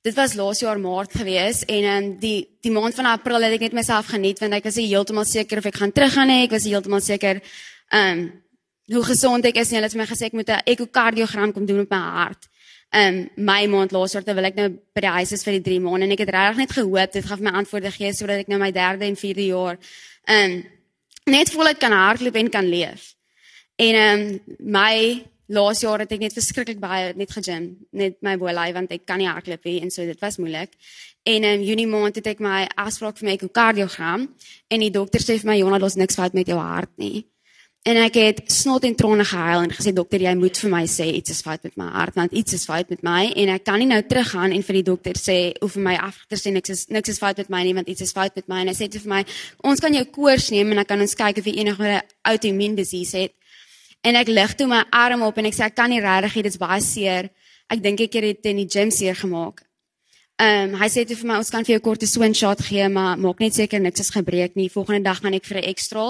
Dit 0.07 0.15
was 0.15 0.35
laas 0.39 0.63
jaar 0.63 0.79
Maart 0.79 1.19
gewees 1.19 1.65
en 1.67 1.91
um, 1.91 2.09
die 2.23 2.39
die 2.63 2.71
maand 2.71 2.95
van 2.95 3.11
April 3.11 3.43
het 3.43 3.59
ek 3.59 3.67
net 3.67 3.79
myself 3.83 4.15
geniet 4.15 4.39
want 4.39 4.55
ek 4.55 4.71
was 4.71 4.79
heeltemal 4.79 5.27
seker 5.27 5.59
of 5.59 5.67
ek 5.67 5.83
gaan 5.83 5.91
teruggaan 5.91 6.31
nie. 6.31 6.43
Ek 6.47 6.55
was 6.55 6.67
heeltemal 6.71 7.03
seker 7.03 7.43
ehm 7.91 8.11
um, 8.15 8.27
hoe 8.93 9.03
gesond 9.03 9.45
ek 9.45 9.59
is 9.61 9.71
en 9.71 9.79
hulle 9.79 9.89
het 9.89 9.97
my 9.99 10.05
gesê 10.07 10.29
ek 10.29 10.37
moet 10.37 10.49
'n 10.49 10.63
ekokardiogram 10.65 11.53
kom 11.53 11.65
doen 11.65 11.81
op 11.81 11.89
my 11.89 11.97
hart. 11.97 12.47
Ehm 12.89 13.15
um, 13.17 13.29
my 13.35 13.67
maand 13.67 13.91
laas 13.91 14.13
jaar 14.13 14.23
terwyl 14.23 14.45
ek 14.47 14.55
nou 14.55 14.69
by 14.95 15.01
die 15.01 15.15
huis 15.19 15.31
is 15.31 15.43
vir 15.43 15.59
die 15.59 15.65
3 15.71 15.79
maande 15.83 16.05
en 16.05 16.11
ek 16.11 16.23
het 16.23 16.29
regtig 16.29 16.57
net 16.57 16.71
gehoop 16.71 17.11
dit 17.11 17.25
gaan 17.25 17.43
my 17.43 17.51
antwoorde 17.51 17.91
gee 17.91 18.13
sodat 18.13 18.39
ek 18.39 18.47
nou 18.47 18.59
my 18.59 18.71
3de 18.71 19.05
en 19.05 19.15
4de 19.15 19.47
jaar 19.47 19.77
ehm 20.27 20.51
um, 20.51 20.63
net 21.25 21.51
voluit 21.51 21.77
kan 21.77 21.91
hardloop 21.91 22.35
en 22.35 22.49
kan 22.49 22.65
leef. 22.65 23.15
En 23.75 23.93
ehm 23.95 24.19
um, 24.19 24.39
my 24.59 25.23
laas 25.47 25.81
jaar 25.81 25.99
het 25.99 26.11
ek 26.11 26.19
net 26.19 26.33
verskriklik 26.33 26.79
baie 26.79 27.13
net 27.15 27.31
gegym, 27.31 27.75
net 27.91 28.17
my 28.21 28.37
boelai 28.37 28.71
want 28.73 28.91
ek 28.91 29.05
kan 29.05 29.19
nie 29.19 29.27
hardloop 29.27 29.63
nie 29.65 29.81
en 29.81 29.91
so 29.91 30.05
dit 30.05 30.19
was 30.21 30.37
moeilik. 30.37 30.71
En 31.27 31.43
in 31.43 31.63
Junie 31.63 31.87
maand 31.87 32.15
het 32.15 32.27
ek 32.27 32.39
my 32.39 32.67
afspraak 32.75 33.17
vir 33.19 33.27
my 33.27 33.33
ekokardiogram 33.35 34.27
en 34.71 34.79
die 34.79 34.91
dokter 34.91 35.19
sê 35.19 35.35
vir 35.41 35.51
my 35.51 35.57
Jonah, 35.59 35.79
daar's 35.79 35.99
niks 35.99 36.15
fout 36.15 36.33
met 36.33 36.47
jou 36.47 36.59
hart 36.59 36.91
nie. 36.95 37.25
En 37.87 37.95
ek 38.01 38.17
het 38.19 38.39
snot 38.51 38.83
en 38.83 38.95
trane 38.99 39.23
gehuil 39.23 39.61
en 39.63 39.71
gesê 39.71 39.93
dokter, 39.95 40.25
jy 40.25 40.33
moet 40.35 40.57
vir 40.59 40.71
my 40.73 40.83
sê 40.91 41.05
iets 41.19 41.31
is 41.31 41.39
fout 41.45 41.63
met 41.63 41.77
my 41.79 41.87
hart 41.93 42.17
want 42.19 42.33
iets 42.35 42.57
is 42.57 42.65
fout 42.67 42.89
met 42.91 43.03
my 43.05 43.29
en 43.31 43.53
ek 43.53 43.63
kan 43.63 43.79
nie 43.79 43.87
nou 43.87 44.01
teruggaan 44.03 44.51
en 44.51 44.65
vir 44.69 44.81
die 44.81 44.87
dokter 44.89 45.15
sê 45.15 45.37
of 45.63 45.77
vir 45.77 45.85
my 45.85 45.95
after 45.95 46.35
sê 46.41 46.51
niks 46.51 46.73
is 46.73 46.83
niks 46.91 47.13
is 47.15 47.21
fout 47.21 47.39
met 47.39 47.53
my 47.53 47.63
nie 47.63 47.75
want 47.77 47.87
iets 47.87 48.03
is 48.03 48.11
fout 48.11 48.35
met 48.35 48.49
my 48.51 48.59
en 48.65 48.73
hy 48.73 48.75
sê 48.75 48.89
vir 48.91 49.07
my 49.13 49.23
ons 49.63 49.79
kan 49.79 49.95
jou 49.95 50.03
koors 50.11 50.49
neem 50.51 50.73
en 50.73 50.83
dan 50.83 50.89
kan 50.91 51.05
ons 51.07 51.15
kyk 51.15 51.39
of 51.39 51.47
jy 51.47 51.61
enige 51.63 52.01
outoimmuun 52.27 52.75
disease 52.75 53.15
het 53.23 53.37
En 54.07 54.15
ek 54.15 54.29
lig 54.31 54.53
toe 54.55 54.67
my 54.69 54.83
arm 54.93 55.23
op 55.27 55.39
en 55.39 55.49
ek 55.49 55.55
sê 55.57 55.65
ek 55.67 55.77
kan 55.77 55.91
nie 55.91 56.01
regtig, 56.03 56.37
dit 56.45 56.53
is 56.53 56.61
baie 56.61 56.81
seer. 56.83 57.31
Ek 57.67 57.81
dink 57.83 58.03
ek 58.05 58.19
het 58.19 58.27
dit 58.27 58.51
in 58.53 58.61
die 58.61 58.69
gym 58.69 58.91
seer 58.93 59.17
gemaak. 59.17 59.63
Ehm 60.37 60.75
um, 60.75 60.77
hy 60.77 60.87
sê 60.93 61.03
toe 61.07 61.17
vir 61.17 61.27
my 61.31 61.39
ons 61.41 61.49
kan 61.49 61.65
vir 61.65 61.75
jou 61.75 61.83
kortison 61.87 62.35
shot 62.37 62.61
gee, 62.61 62.85
maar 62.93 63.17
maak 63.17 63.41
net 63.41 63.57
seker 63.57 63.81
niks 63.81 64.05
is 64.05 64.13
gebreek 64.13 64.55
nie. 64.55 64.69
Volgende 64.69 65.09
dag 65.09 65.19
gaan 65.23 65.33
ek 65.33 65.49
vir 65.49 65.57
'n 65.57 65.69
ekstra. 65.73 66.05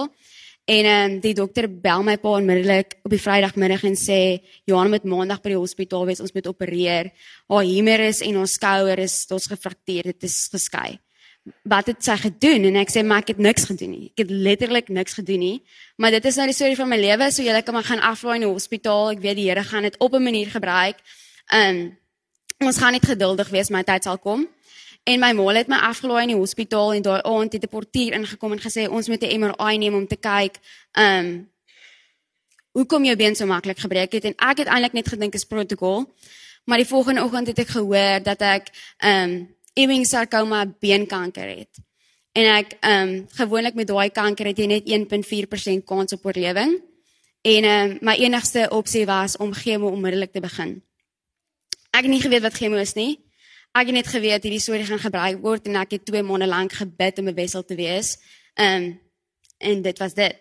En 0.68 0.84
ehm 0.84 1.10
um, 1.10 1.20
die 1.24 1.34
dokter 1.34 1.64
bel 1.80 2.02
my 2.04 2.18
pa 2.20 2.34
onmiddellik 2.36 2.98
op 3.02 3.10
die 3.10 3.22
Vrydagmiddag 3.22 3.86
en 3.88 3.94
sê 3.96 4.20
Johan 4.68 4.90
moet 4.92 5.06
maandag 5.08 5.40
by 5.40 5.54
die 5.54 5.60
hospitaal 5.60 6.04
wees, 6.04 6.20
ons 6.20 6.34
moet 6.36 6.48
opereer. 6.50 7.08
Haar 7.48 7.64
humerus 7.64 8.20
en 8.20 8.36
haar 8.36 8.50
skouer 8.52 9.00
is 9.00 9.14
ons 9.32 9.48
gefraktureer, 9.48 10.12
dit 10.12 10.28
is 10.28 10.36
geskei. 10.52 10.98
wat 11.64 11.86
het 11.86 12.02
sy 12.04 12.16
gedoen 12.20 12.66
en 12.70 12.76
ek 12.82 12.90
sê 12.92 13.02
maar 13.06 13.22
ek 13.22 13.32
het 13.34 13.38
niks 13.42 13.64
gedoen 13.70 13.94
nie. 13.94 14.10
Ek 14.12 14.24
het 14.24 14.32
letterlik 14.32 14.90
niks 14.92 15.16
gedoen 15.16 15.40
nie. 15.40 15.56
Maar 15.96 16.18
dit 16.18 16.28
is 16.28 16.36
nou 16.36 16.46
die 16.50 16.56
storie 16.56 16.76
van 16.76 16.90
my 16.90 16.98
lewe, 17.00 17.30
so 17.32 17.42
julle 17.42 17.62
kan 17.64 17.76
maar 17.76 17.86
gaan 17.88 18.04
aflaai 18.04 18.36
in 18.38 18.46
die 18.46 18.50
hospitaal. 18.50 19.14
Ek 19.14 19.22
weet 19.24 19.38
die 19.38 19.48
Here 19.48 19.64
gaan 19.64 19.88
dit 19.88 19.96
op 19.98 20.14
'n 20.14 20.22
manier 20.22 20.50
gebruik. 20.50 20.96
Um 21.52 21.96
ons 22.60 22.78
gaan 22.78 22.92
net 22.92 23.06
geduldig 23.06 23.48
wees, 23.48 23.70
my 23.70 23.82
tyd 23.82 24.04
sal 24.04 24.18
kom. 24.18 24.48
En 25.08 25.20
my 25.20 25.30
ma 25.32 25.52
het 25.56 25.70
my 25.72 25.78
afgelaai 25.88 26.26
in 26.26 26.34
die 26.34 26.36
hospitaal 26.36 26.90
en 26.92 27.04
daai 27.04 27.22
aand 27.24 27.52
het 27.52 27.62
'n 27.64 27.72
portier 27.72 28.12
ingekom 28.12 28.52
en 28.52 28.60
gesê 28.60 28.88
ons 28.88 29.08
moet 29.08 29.22
'n 29.22 29.40
MRI 29.40 29.78
neem 29.78 29.94
om 29.94 30.06
te 30.06 30.16
kyk 30.16 30.54
um 30.92 31.48
hoekom 32.72 33.04
jou 33.04 33.16
been 33.16 33.34
so 33.34 33.46
maklik 33.46 33.78
gebreek 33.78 34.12
het 34.12 34.24
en 34.24 34.34
ek 34.36 34.58
het 34.58 34.68
eintlik 34.68 34.92
net 34.92 35.08
gedink 35.08 35.34
is 35.34 35.44
protokol. 35.44 36.14
Maar 36.64 36.76
die 36.76 36.86
volgende 36.86 37.22
oggend 37.22 37.46
het 37.46 37.58
ek 37.58 37.68
gehoor 37.68 38.22
dat 38.22 38.40
ek 38.40 38.68
um 38.98 39.56
Ewing 39.74 40.06
sarcoma 40.06 40.66
beenkanker 40.80 41.48
het. 41.48 41.78
En 42.32 42.44
ek 42.56 42.76
um 42.80 43.26
gewoonlik 43.28 43.74
met 43.74 43.86
daai 43.86 44.10
kanker 44.10 44.46
het 44.46 44.58
jy 44.58 44.66
net 44.66 44.84
1.4% 44.84 45.84
kans 45.84 46.12
op 46.12 46.26
oorlewing. 46.26 46.82
En 47.42 47.64
um 47.64 47.98
my 48.00 48.14
enigste 48.14 48.68
opsie 48.70 49.06
was 49.06 49.36
om 49.36 49.52
chemo 49.52 49.88
onmiddellik 49.88 50.32
te 50.32 50.40
begin. 50.40 50.82
Ek 51.90 52.02
het 52.02 52.10
nie 52.10 52.20
geweet 52.20 52.42
wat 52.42 52.54
chemo 52.54 52.76
is 52.76 52.94
nie. 52.94 53.27
Ek 53.78 53.92
het 53.92 53.94
net 53.94 54.08
geweet 54.10 54.42
hierdie 54.42 54.58
storie 54.58 54.86
gaan 54.88 54.98
gebruik 54.98 55.38
word 55.38 55.68
en 55.70 55.76
ek 55.78 55.92
het 55.94 56.06
2 56.08 56.24
maande 56.26 56.48
lank 56.50 56.72
gebid 56.74 57.18
om 57.22 57.28
'n 57.28 57.34
wessel 57.34 57.62
te 57.62 57.76
wees. 57.78 58.18
Um 58.56 58.98
en 59.58 59.82
dit 59.82 59.98
was 59.98 60.14
dit. 60.14 60.38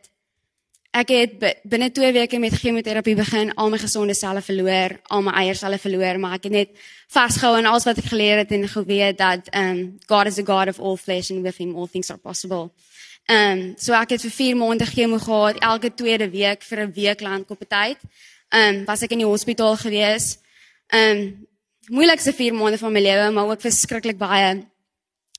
Ek 0.92 1.10
het 1.10 1.62
binne 1.64 1.92
2 1.92 2.12
weke 2.14 2.40
met 2.40 2.54
chemoterapie 2.54 3.16
begin, 3.16 3.54
al 3.56 3.70
my 3.70 3.78
gesonde 3.78 4.14
selle 4.14 4.42
verloor, 4.42 5.00
al 5.04 5.22
my 5.22 5.32
eierselle 5.32 5.78
verloor, 5.78 6.20
maar 6.20 6.34
ek 6.34 6.44
het 6.44 6.52
net 6.52 6.70
vasgehou 7.08 7.58
aan 7.58 7.66
alles 7.66 7.84
wat 7.84 7.98
ek 7.98 8.10
geleer 8.10 8.38
het 8.38 8.52
en 8.52 8.68
geweet 8.68 9.18
dat 9.18 9.54
um 9.54 9.98
God 10.08 10.26
is 10.28 10.40
a 10.40 10.44
God 10.44 10.68
of 10.68 10.80
all 10.80 10.98
flesh 10.98 11.30
and 11.32 11.44
with 11.44 11.58
him 11.58 11.76
all 11.76 11.88
things 11.88 12.10
are 12.10 12.20
possible. 12.20 12.72
Um 13.30 13.76
so 13.78 13.94
ek 13.94 14.10
het 14.10 14.22
vir 14.22 14.32
4 14.32 14.56
maande 14.56 14.86
chemo 14.86 15.18
gehad, 15.18 15.60
elke 15.60 15.94
tweede 15.94 16.30
week 16.30 16.64
vir 16.64 16.80
'n 16.80 16.94
week 16.94 17.22
lank 17.22 17.50
op 17.50 17.62
'n 17.62 17.68
tyd. 17.68 17.98
Um 18.50 18.86
was 18.86 19.02
ek 19.02 19.12
in 19.12 19.20
die 19.20 19.28
hospitaal 19.28 19.78
gewees. 19.78 20.38
Um 20.90 21.47
moeilikste 21.88 22.34
4 22.34 22.54
maande 22.54 22.78
van 22.78 22.92
my 22.92 23.02
lewe, 23.02 23.32
maar 23.32 23.50
ook 23.52 23.62
verskriklik 23.62 24.18
baie 24.18 24.68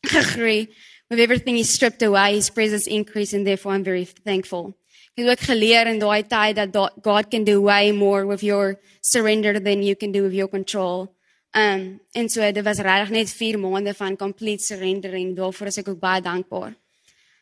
gegroei. 0.01 0.69
With 1.09 1.19
everything 1.19 1.57
he 1.57 1.65
stripped 1.65 2.03
away, 2.03 2.35
his 2.35 2.51
presence 2.51 2.87
increased 2.87 3.35
and 3.35 3.47
therefore 3.47 3.75
I'm 3.75 3.85
very 3.85 4.07
thankful. 4.25 4.75
Ek 5.19 5.27
het 5.27 5.41
geleer 5.49 5.89
in 5.91 5.99
daai 5.99 6.23
tyd 6.31 6.59
dat 6.61 6.77
God 7.03 7.31
can 7.33 7.45
do 7.45 7.63
way 7.65 7.91
more 7.93 8.27
with 8.27 8.45
your 8.45 8.77
surrender 9.01 9.59
than 9.59 9.83
you 9.83 9.97
can 9.97 10.13
do 10.13 10.23
with 10.23 10.37
your 10.37 10.49
control. 10.49 11.09
Um 11.57 11.99
en 12.13 12.29
so 12.29 12.45
dit 12.53 12.65
was 12.65 12.79
regtig 12.85 13.11
net 13.11 13.33
4 13.33 13.59
maande 13.59 13.95
van 13.95 14.17
complete 14.17 14.63
surrender 14.63 15.17
en 15.17 15.35
daarvoor 15.35 15.73
is 15.73 15.81
ek 15.81 15.89
ook 15.89 16.01
baie 16.01 16.23
dankbaar. 16.23 16.77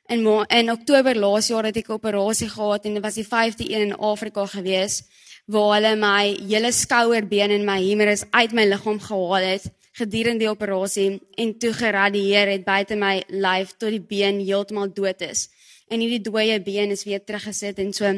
In 0.09 0.25
in 0.49 0.71
Oktober 0.71 1.19
laas 1.19 1.49
jaar 1.49 1.65
het 1.65 1.77
ek 1.77 1.89
'n 1.89 1.99
operasie 1.99 2.49
gehad 2.49 2.85
en 2.85 2.95
dit 2.95 3.03
was 3.03 3.15
die 3.15 3.27
5de 3.27 3.67
een 3.69 3.91
in 3.91 3.97
Afrika 3.99 4.47
gewees 4.47 5.03
waar 5.47 5.75
hulle 5.77 5.97
my 5.97 6.37
hele 6.49 6.73
skouerbeen 6.73 7.51
en 7.51 7.65
my 7.65 7.81
humerus 7.83 8.25
uit 8.31 8.53
my 8.53 8.67
liggaam 8.67 9.01
gehaal 9.01 9.51
het 9.55 9.69
gedurende 9.97 10.45
die 10.45 10.51
operasie 10.51 11.21
en 11.41 11.59
toe 11.59 11.73
geradieer 11.73 12.51
het 12.51 12.65
buite 12.65 12.97
my 12.97 13.23
lyf 13.29 13.77
tot 13.79 13.95
die 13.95 14.03
been 14.03 14.43
heeltemal 14.45 14.91
dood 14.93 15.23
is 15.25 15.49
en 15.89 16.03
hierdie 16.03 16.21
dooie 16.21 16.59
been 16.61 16.91
is 16.91 17.07
weer 17.07 17.23
teruggesit 17.25 17.79
en 17.79 17.93
so 17.93 18.11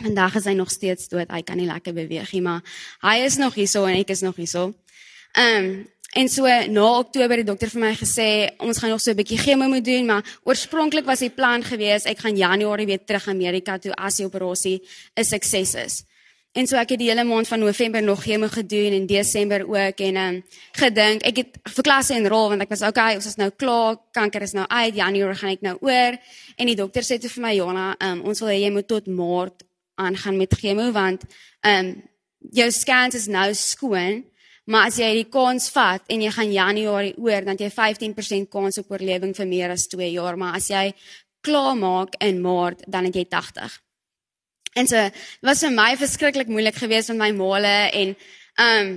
vandag 0.00 0.36
is 0.40 0.48
hy 0.48 0.56
nog 0.56 0.70
steeds 0.72 1.08
dood. 1.12 1.30
Hy 1.30 1.42
kan 1.46 1.58
nie 1.60 1.68
lekker 1.68 1.94
beweeg 1.96 2.32
nie, 2.34 2.42
maar 2.44 2.60
hy 3.04 3.20
is 3.26 3.38
nog 3.40 3.56
hierso 3.58 3.84
en 3.88 3.98
ek 4.00 4.12
is 4.14 4.24
nog 4.26 4.38
hierso. 4.40 4.70
Ehm 5.36 5.64
um, 5.70 5.72
en 6.10 6.26
so 6.26 6.42
na 6.42 6.84
Oktober 6.98 7.38
het 7.38 7.44
die 7.44 7.52
dokter 7.52 7.70
vir 7.70 7.80
my 7.84 7.90
gesê 7.94 8.24
ons 8.58 8.80
gaan 8.82 8.90
nog 8.90 9.00
so 9.00 9.12
'n 9.12 9.16
bietjie 9.16 9.38
chemo 9.38 9.68
moet 9.68 9.84
doen, 9.84 10.06
maar 10.06 10.24
oorspronklik 10.42 11.06
was 11.06 11.20
die 11.20 11.30
plan 11.30 11.62
gewees 11.62 12.04
ek 12.04 12.18
gaan 12.18 12.36
Januarie 12.36 12.86
weer 12.86 13.04
terug 13.04 13.28
Amerika 13.28 13.78
toe 13.78 13.94
as 13.94 14.16
die 14.16 14.26
operasie 14.26 14.82
'n 15.16 15.24
sukses 15.24 15.74
is. 15.74 16.02
En 16.52 16.66
so 16.66 16.74
ek 16.80 16.96
het 16.96 16.98
die 16.98 17.06
hele 17.12 17.22
maand 17.22 17.46
van 17.46 17.60
November 17.62 18.02
nog 18.02 18.24
chemo 18.24 18.48
gedoen 18.50 18.92
en 18.92 19.04
Desember 19.06 19.62
ook 19.68 20.00
en 20.02 20.16
um, 20.18 20.38
gedink 20.74 21.22
ek 21.28 21.36
het 21.38 21.58
vir 21.76 21.84
klasse 21.86 22.14
enrol 22.16 22.48
want 22.50 22.64
ek 22.64 22.72
was 22.72 22.82
okay, 22.82 23.14
ons 23.14 23.28
is 23.28 23.36
nou 23.38 23.52
klaar, 23.54 24.00
kanker 24.10 24.42
is 24.42 24.56
nou 24.58 24.64
uit, 24.66 24.96
Januarie 24.98 25.38
gaan 25.38 25.52
ek 25.54 25.62
nou 25.62 25.76
oor 25.86 26.16
en 26.58 26.70
die 26.70 26.74
dokter 26.74 27.06
sê 27.06 27.20
toe 27.22 27.30
vir 27.30 27.44
my 27.44 27.52
Jana, 27.54 27.84
um, 28.02 28.24
ons 28.26 28.42
wil 28.42 28.50
hê 28.50 28.56
jy 28.64 28.70
moet 28.74 28.88
tot 28.90 29.06
Maart 29.06 29.62
aangaan 30.02 30.40
met 30.40 30.56
chemo 30.58 30.88
want 30.96 31.22
ehm 31.62 31.92
um, 31.92 31.92
jou 32.56 32.66
scans 32.72 33.14
is 33.14 33.28
nou 33.28 33.50
skoon, 33.54 34.22
maar 34.64 34.88
as 34.88 34.96
jy 34.98 35.10
die 35.20 35.28
kans 35.30 35.68
vat 35.74 36.02
en 36.08 36.22
jy 36.24 36.30
gaan 36.34 36.50
Januarie 36.50 37.12
oor, 37.20 37.44
dan 37.46 37.60
jy 37.60 37.68
15% 37.68 38.48
kans 38.50 38.80
op 38.80 38.90
oorlewing 38.90 39.36
vir 39.36 39.46
meer 39.46 39.74
as 39.76 39.84
2 39.92 40.08
jaar, 40.16 40.40
maar 40.40 40.56
as 40.56 40.70
jy 40.72 40.86
klaar 41.44 41.76
maak 41.76 42.16
in 42.24 42.40
Maart, 42.40 42.82
dan 42.88 43.06
het 43.06 43.20
jy 43.20 43.26
80. 43.28 43.76
En 44.78 44.86
so 44.86 44.96
was 45.42 45.62
vir 45.64 45.72
my 45.74 45.94
verskriklik 45.98 46.50
moeilik 46.50 46.76
geweest 46.78 47.10
met 47.10 47.18
my 47.18 47.30
maale 47.34 47.76
en 47.90 48.16
um 48.62 48.90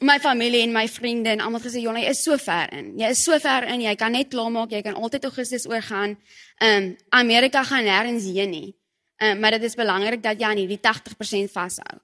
my 0.00 0.16
familie 0.18 0.62
en 0.64 0.72
my 0.72 0.86
vriende 0.88 1.28
en 1.28 1.40
almal 1.44 1.60
gesê 1.60 1.82
Jonny 1.82 2.06
is 2.08 2.22
so 2.22 2.36
ver 2.38 2.72
in. 2.72 2.94
Jy 2.98 3.10
is 3.12 3.24
so 3.24 3.38
ver 3.38 3.66
in. 3.68 3.82
Jy 3.84 3.94
kan 4.00 4.12
net 4.12 4.30
klaarmaak. 4.32 4.70
Jy 4.72 4.80
kan 4.82 4.96
altyd 4.96 5.26
Augustus 5.28 5.66
oorgaan. 5.68 6.16
Um 6.64 6.94
Amerika 7.10 7.64
gaan 7.64 7.84
nêrens 7.84 8.24
heen 8.24 8.50
nie. 8.50 8.70
Um 9.20 9.40
maar 9.40 9.58
dit 9.58 9.68
is 9.68 9.76
belangrik 9.76 10.22
dat 10.22 10.40
jy 10.40 10.48
aan 10.48 10.62
hierdie 10.62 10.80
80% 10.80 11.52
vashou. 11.52 12.00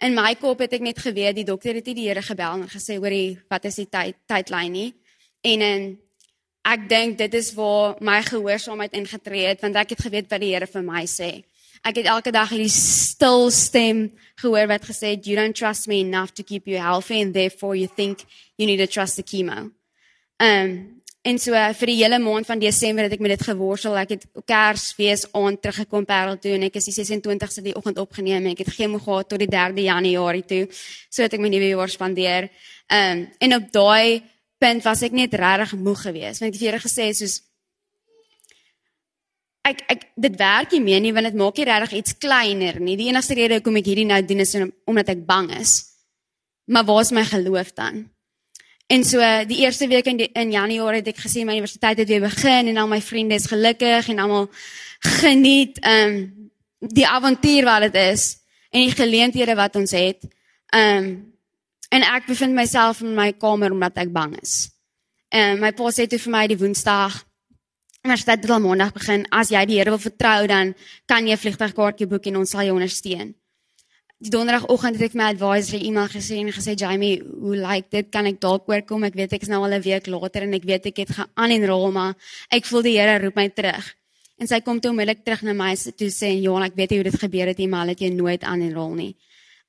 In 0.00 0.14
my 0.14 0.34
kop 0.40 0.60
het 0.60 0.72
ek 0.76 0.84
net 0.84 1.00
geweet 1.00 1.36
die 1.36 1.44
dokter 1.44 1.74
het 1.76 1.84
die 1.84 2.08
Here 2.08 2.22
gebel 2.22 2.62
en 2.62 2.68
gesê 2.68 2.98
hoor 3.00 3.12
jy 3.12 3.38
wat 3.48 3.64
is 3.64 3.80
die 3.80 3.88
tyd 3.88 4.16
tydlyn 4.28 4.72
nie. 4.72 4.92
En 5.44 5.64
en 5.64 5.90
ek 6.68 6.88
dink 6.88 7.18
dit 7.18 7.34
is 7.34 7.54
waar 7.56 7.96
my 8.04 8.20
gehoorsaamheid 8.22 8.92
ingetree 8.92 9.46
het 9.48 9.64
want 9.64 9.76
ek 9.76 9.96
het 9.96 10.04
geweet 10.04 10.28
wat 10.28 10.44
die 10.44 10.52
Here 10.52 10.68
vir 10.68 10.84
my 10.84 11.06
sê. 11.08 11.30
Ek 11.80 11.96
het 11.96 12.10
elke 12.12 12.32
dag 12.32 12.50
hierdie 12.52 12.72
stil 12.72 13.48
stem 13.54 14.10
gehoor 14.40 14.68
wat 14.68 14.84
gesê 14.84 15.14
het 15.14 15.26
you 15.28 15.36
don't 15.38 15.56
trust 15.56 15.88
me 15.88 16.02
enough 16.04 16.34
to 16.36 16.44
keep 16.44 16.68
you 16.68 16.76
healthy 16.76 17.22
and 17.22 17.32
therefore 17.32 17.76
you 17.76 17.88
think 17.88 18.24
you 18.56 18.66
need 18.66 18.80
to 18.80 18.86
trust 18.86 19.16
the 19.16 19.24
chemo. 19.24 19.70
Um 20.40 21.00
en 21.22 21.36
so 21.36 21.52
uh, 21.52 21.66
vir 21.76 21.90
die 21.90 21.98
hele 21.98 22.16
maand 22.16 22.48
van 22.48 22.60
Desember 22.60 23.04
het 23.04 23.12
ek 23.12 23.20
met 23.20 23.34
dit 23.34 23.42
geworstel. 23.44 23.96
Ek 24.00 24.14
het 24.14 24.22
Kersfees 24.48 25.26
aand 25.36 25.60
teruggekom 25.60 26.06
Parel 26.08 26.38
toe 26.40 26.54
en 26.56 26.64
ek 26.68 26.78
is 26.80 26.88
die 26.88 26.94
26ste 26.96 27.64
die 27.64 27.74
oggend 27.76 28.00
opgeneem 28.00 28.46
en 28.46 28.54
ek 28.54 28.62
het 28.64 28.72
chemo 28.72 29.00
gehad 29.00 29.28
tot 29.28 29.40
die 29.40 29.48
3de 29.52 29.84
Januarie 29.84 30.46
toe. 30.48 30.62
So 31.12 31.24
het 31.24 31.36
ek 31.36 31.44
my 31.44 31.52
nuwe 31.52 31.74
jaar 31.74 31.92
spandeer. 31.92 32.48
Um 32.88 33.26
en 33.40 33.56
op 33.56 33.68
daai 33.72 34.24
punt 34.60 34.84
was 34.84 35.04
ek 35.04 35.16
net 35.16 35.36
regtig 35.36 35.76
moeg 35.80 36.04
geweest. 36.08 36.40
Want 36.40 36.50
ek 36.52 36.56
het 36.56 36.62
vir 36.62 36.68
julle 36.70 36.84
gesê 36.84 37.12
soos 37.16 37.40
ek 39.66 39.82
ek 39.92 40.06
dit 40.16 40.38
werk 40.40 40.72
nie 40.72 40.82
meer 40.84 41.02
nie 41.04 41.12
want 41.12 41.28
dit 41.28 41.38
maak 41.38 41.58
nie 41.58 41.68
regtig 41.68 41.98
iets 42.00 42.16
kleiner 42.18 42.80
nie. 42.80 42.96
Die 42.96 43.10
enigste 43.10 43.36
rede 43.38 43.58
hoekom 43.58 43.80
ek 43.80 43.90
hierdie 43.90 44.08
nou 44.08 44.20
doen 44.24 44.44
is 44.44 44.56
omdat 44.88 45.12
ek 45.14 45.26
bang 45.26 45.50
is. 45.58 45.76
Maar 46.70 46.86
waar 46.88 47.02
is 47.04 47.12
my 47.12 47.24
geloof 47.24 47.72
dan? 47.74 48.08
En 48.90 49.04
so 49.04 49.22
die 49.46 49.60
eerste 49.62 49.86
week 49.86 50.06
in 50.10 50.18
die, 50.18 50.28
in 50.34 50.50
Januarie 50.50 50.98
het 50.98 51.12
ek 51.12 51.22
gesien 51.22 51.46
my 51.46 51.54
universiteit 51.54 52.00
het 52.02 52.08
weer 52.10 52.24
begin 52.24 52.72
en 52.72 52.80
al 52.82 52.90
my 52.90 52.98
vriende 53.02 53.36
is 53.38 53.46
gelukkig 53.46 54.08
en 54.10 54.18
almal 54.18 54.48
geniet 55.22 55.78
ehm 55.80 56.14
um, 56.14 56.20
die 56.80 57.04
avontuur 57.04 57.66
wat 57.68 57.82
dit 57.90 57.96
is 58.00 58.38
en 58.72 58.86
die 58.86 58.94
geleenthede 58.96 59.54
wat 59.54 59.76
ons 59.76 59.92
het. 59.94 60.24
Ehm 60.74 61.04
um, 61.04 61.10
en 61.90 62.06
ek 62.06 62.28
bevind 62.30 62.54
myself 62.54 63.00
in 63.02 63.14
my 63.14 63.32
kamer 63.32 63.72
omdat 63.74 63.98
ek 63.98 64.12
bang 64.14 64.36
is. 64.42 64.70
En 65.28 65.56
um, 65.56 65.64
my 65.66 65.72
pa 65.74 65.90
sê 65.94 66.06
toe 66.06 66.18
vir 66.18 66.32
my 66.34 66.44
die 66.50 66.58
Woensdag 66.58 67.18
Universiteit 68.00 68.40
het 68.40 68.50
al 68.50 68.62
maandag 68.64 68.94
begin. 68.96 69.26
As 69.28 69.50
jy 69.52 69.60
die 69.68 69.76
Here 69.76 69.92
wil 69.92 70.00
vertrou, 70.00 70.46
dan 70.48 70.72
kan 71.06 71.26
jy 71.26 71.34
'n 71.34 71.42
vliegtuigkaartjie 71.42 72.06
boek 72.06 72.26
en 72.26 72.36
ons 72.36 72.50
sal 72.50 72.62
jou 72.64 72.72
ondersteun. 72.72 73.34
Die 74.20 74.30
donderdagoggend 74.30 74.96
het 74.96 75.10
ek 75.10 75.14
my 75.14 75.26
advisor 75.32 75.80
e-mail 75.80 76.08
gesê 76.08 76.38
en 76.40 76.52
gesê 76.52 76.74
Jamie, 76.76 77.20
hoe 77.20 77.56
lyk 77.56 77.90
dit? 77.90 78.10
Kan 78.10 78.26
ek 78.26 78.40
dalk 78.40 78.68
oorkom? 78.68 79.04
Ek 79.04 79.14
weet 79.14 79.32
ek 79.32 79.42
is 79.42 79.48
nou 79.48 79.62
al 79.62 79.74
'n 79.74 79.82
week 79.82 80.06
later 80.06 80.42
en 80.42 80.54
ek 80.54 80.64
weet 80.64 80.86
ek 80.86 80.96
het 80.96 81.10
gaan 81.10 81.50
enrol, 81.50 81.90
maar 81.92 82.14
ek 82.50 82.64
voel 82.64 82.82
die 82.82 82.98
Here 82.98 83.18
roep 83.18 83.36
my 83.36 83.48
terug. 83.48 83.94
En 84.38 84.46
sy 84.46 84.60
kom 84.60 84.80
toe 84.80 84.90
onmiddellik 84.90 85.24
terug 85.24 85.42
na 85.42 85.52
my 85.52 85.74
toe 85.74 86.08
sê, 86.08 86.40
"Johan, 86.40 86.62
ek 86.62 86.76
weet 86.76 86.90
jy 86.90 86.96
hoe 86.96 87.10
dit 87.10 87.20
gebeur 87.20 87.46
het, 87.46 87.68
maar 87.68 87.86
het 87.86 88.00
jy 88.00 88.08
nooit 88.08 88.42
enrol 88.42 88.94
nie." 88.94 89.16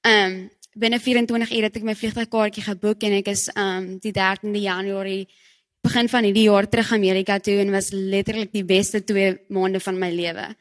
Ehm 0.04 0.32
um, 0.32 0.50
binne 0.74 1.00
24 1.00 1.52
ure 1.52 1.64
het 1.64 1.76
ek 1.76 1.84
my 1.84 1.96
vliegtuigkaartjie 1.96 2.64
geboek 2.64 3.04
en 3.04 3.14
ek 3.14 3.28
is 3.28 3.50
ehm 3.50 3.78
um, 3.78 4.00
die 4.00 4.14
13de 4.14 4.62
Januarie 4.62 5.28
begin 5.82 6.10
van 6.10 6.26
hierdie 6.28 6.46
jaar 6.46 6.68
terug 6.70 6.92
Amerika 6.94 7.40
toe 7.42 7.58
en 7.64 7.72
was 7.74 7.90
letterlik 7.92 8.52
die 8.54 8.66
beste 8.66 9.02
2 9.04 9.48
maande 9.50 9.80
van 9.82 9.98
my 10.00 10.12
lewe. 10.14 10.52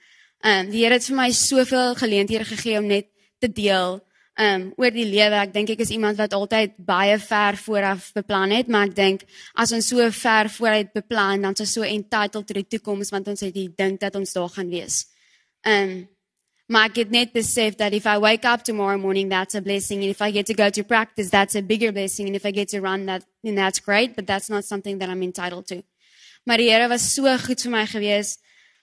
Ehm 0.41 0.67
um, 0.67 0.71
die 0.73 0.85
Here 0.85 0.97
het 0.97 1.05
vir 1.05 1.17
my 1.17 1.31
soveel 1.37 1.95
geleenthede 1.95 2.45
gegee 2.49 2.79
om 2.79 2.87
net 2.89 3.11
te 3.39 3.51
deel 3.53 4.01
ehm 4.41 4.63
um, 4.63 4.73
oor 4.81 4.91
die 4.91 5.05
lewe. 5.05 5.37
Ek 5.43 5.53
dink 5.53 5.75
ek 5.75 5.83
is 5.85 5.93
iemand 5.93 6.17
wat 6.17 6.33
altyd 6.33 6.79
baie 6.79 7.19
ver 7.21 7.59
vooraf 7.61 8.13
beplan 8.17 8.55
het, 8.57 8.69
maar 8.69 8.89
ek 8.89 8.97
dink 8.97 9.27
as 9.55 9.73
ons 9.77 9.91
so 9.93 10.11
ver 10.11 10.49
vooruit 10.49 10.93
beplan, 10.97 11.43
dan 11.43 11.53
is 11.53 11.67
ons 11.67 11.75
so 11.77 11.85
entitled 11.85 12.47
to 12.47 12.57
die 12.57 12.69
toekoms 12.77 13.13
want 13.13 13.29
ons 13.29 13.45
het 13.45 13.55
die 13.55 13.69
dink 13.77 14.01
dat 14.01 14.17
ons 14.17 14.33
daar 14.33 14.49
gaan 14.57 14.73
wees. 14.73 15.05
Ehm 15.67 15.91
um, 15.91 16.09
Maar 16.71 16.87
ek 16.87 17.01
het 17.01 17.11
net 17.11 17.33
besef 17.35 17.75
dat 17.75 17.93
if 17.93 18.05
I 18.07 18.19
wake 18.23 18.47
up 18.47 18.63
tomorrow 18.63 18.99
morning, 18.99 19.29
that's 19.29 19.57
a 19.59 19.61
blessing. 19.61 20.05
And 20.05 20.11
if 20.11 20.21
I 20.23 20.31
get 20.31 20.47
to 20.47 20.55
go 20.55 20.71
to 20.71 20.85
practice, 20.85 21.29
that's 21.29 21.57
a 21.57 21.63
bigger 21.63 21.91
blessing. 21.91 22.29
And 22.29 22.37
if 22.37 22.47
I 22.47 22.53
get 22.53 22.69
to 22.69 22.81
run 22.81 23.07
that, 23.07 23.25
then 23.43 23.57
that's 23.57 23.81
great. 23.81 24.15
But 24.15 24.29
that's 24.29 24.49
not 24.49 24.65
something 24.65 24.99
that 24.99 25.09
I'm 25.09 25.23
entitled 25.23 25.67
to. 25.67 25.83
Maar 26.45 26.57
die 26.57 26.71
Here 26.71 26.89
was 26.89 27.03
so 27.15 27.37
goed 27.39 27.61
vir 27.61 27.71
my 27.71 27.87
gewees. 27.87 28.39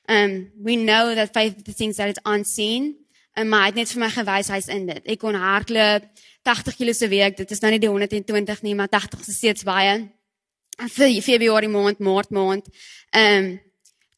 Um 0.10 0.52
we 0.60 0.76
know 0.76 1.16
that 1.16 1.32
faith 1.34 1.58
is 1.58 1.64
the 1.64 1.74
things 1.74 1.96
that 1.96 2.10
it's 2.10 2.20
unseen. 2.26 2.96
En 3.34 3.48
maar 3.48 3.62
hy 3.62 3.72
het 3.72 3.80
net 3.80 3.96
vir 3.96 4.04
my 4.04 4.12
gewys 4.12 4.52
hy's 4.52 4.68
in 4.68 4.86
dit. 4.92 5.08
Ek 5.08 5.24
kon 5.24 5.40
hardloop 5.40 6.12
80 6.44 6.76
km 6.76 6.94
se 6.94 7.08
week. 7.08 7.40
Dit 7.40 7.56
is 7.56 7.64
nou 7.64 7.72
nie 7.72 7.80
die 7.80 7.90
120 7.90 8.62
nie, 8.68 8.76
maar 8.76 8.92
80 8.92 9.24
is 9.24 9.40
steeds 9.40 9.64
baie. 9.64 9.96
Vir 10.76 11.22
Februarie 11.24 11.72
maand, 11.72 12.04
Maart 12.04 12.36
maand. 12.36 12.68
Um 13.16 13.54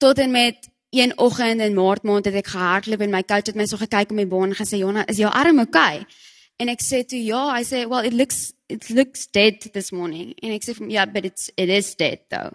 tot 0.01 0.17
en 0.17 0.31
met 0.33 0.71
een 0.89 1.17
oggend 1.17 1.61
in 1.61 1.73
Maart 1.73 2.03
maand 2.03 2.25
het 2.25 2.33
ek 2.33 2.47
gehardloop 2.47 3.01
en 3.05 3.11
my 3.13 3.21
coach 3.23 3.51
het 3.51 3.55
my 3.55 3.65
so 3.69 3.77
gekyk 3.77 4.09
om 4.09 4.15
my 4.15 4.27
been 4.27 4.55
gesê, 4.55 4.77
"Jonna, 4.77 5.05
is 5.07 5.17
jou 5.17 5.29
arm 5.31 5.59
okay?" 5.59 6.05
En 6.57 6.67
ek 6.67 6.81
sê 6.81 7.05
toe, 7.05 7.23
"Ja." 7.23 7.55
Hy 7.55 7.63
sê, 7.63 7.87
"Well, 7.87 8.05
it 8.05 8.13
looks 8.13 8.53
it 8.67 8.89
looks 8.89 9.27
dead 9.27 9.73
this 9.73 9.91
morning." 9.91 10.33
En 10.41 10.51
ek 10.51 10.63
sê, 10.63 10.73
"Ja, 10.77 10.85
yeah, 10.87 11.13
but 11.13 11.25
it's 11.25 11.51
it 11.55 11.69
is 11.69 11.95
dead 11.95 12.19
though." 12.29 12.51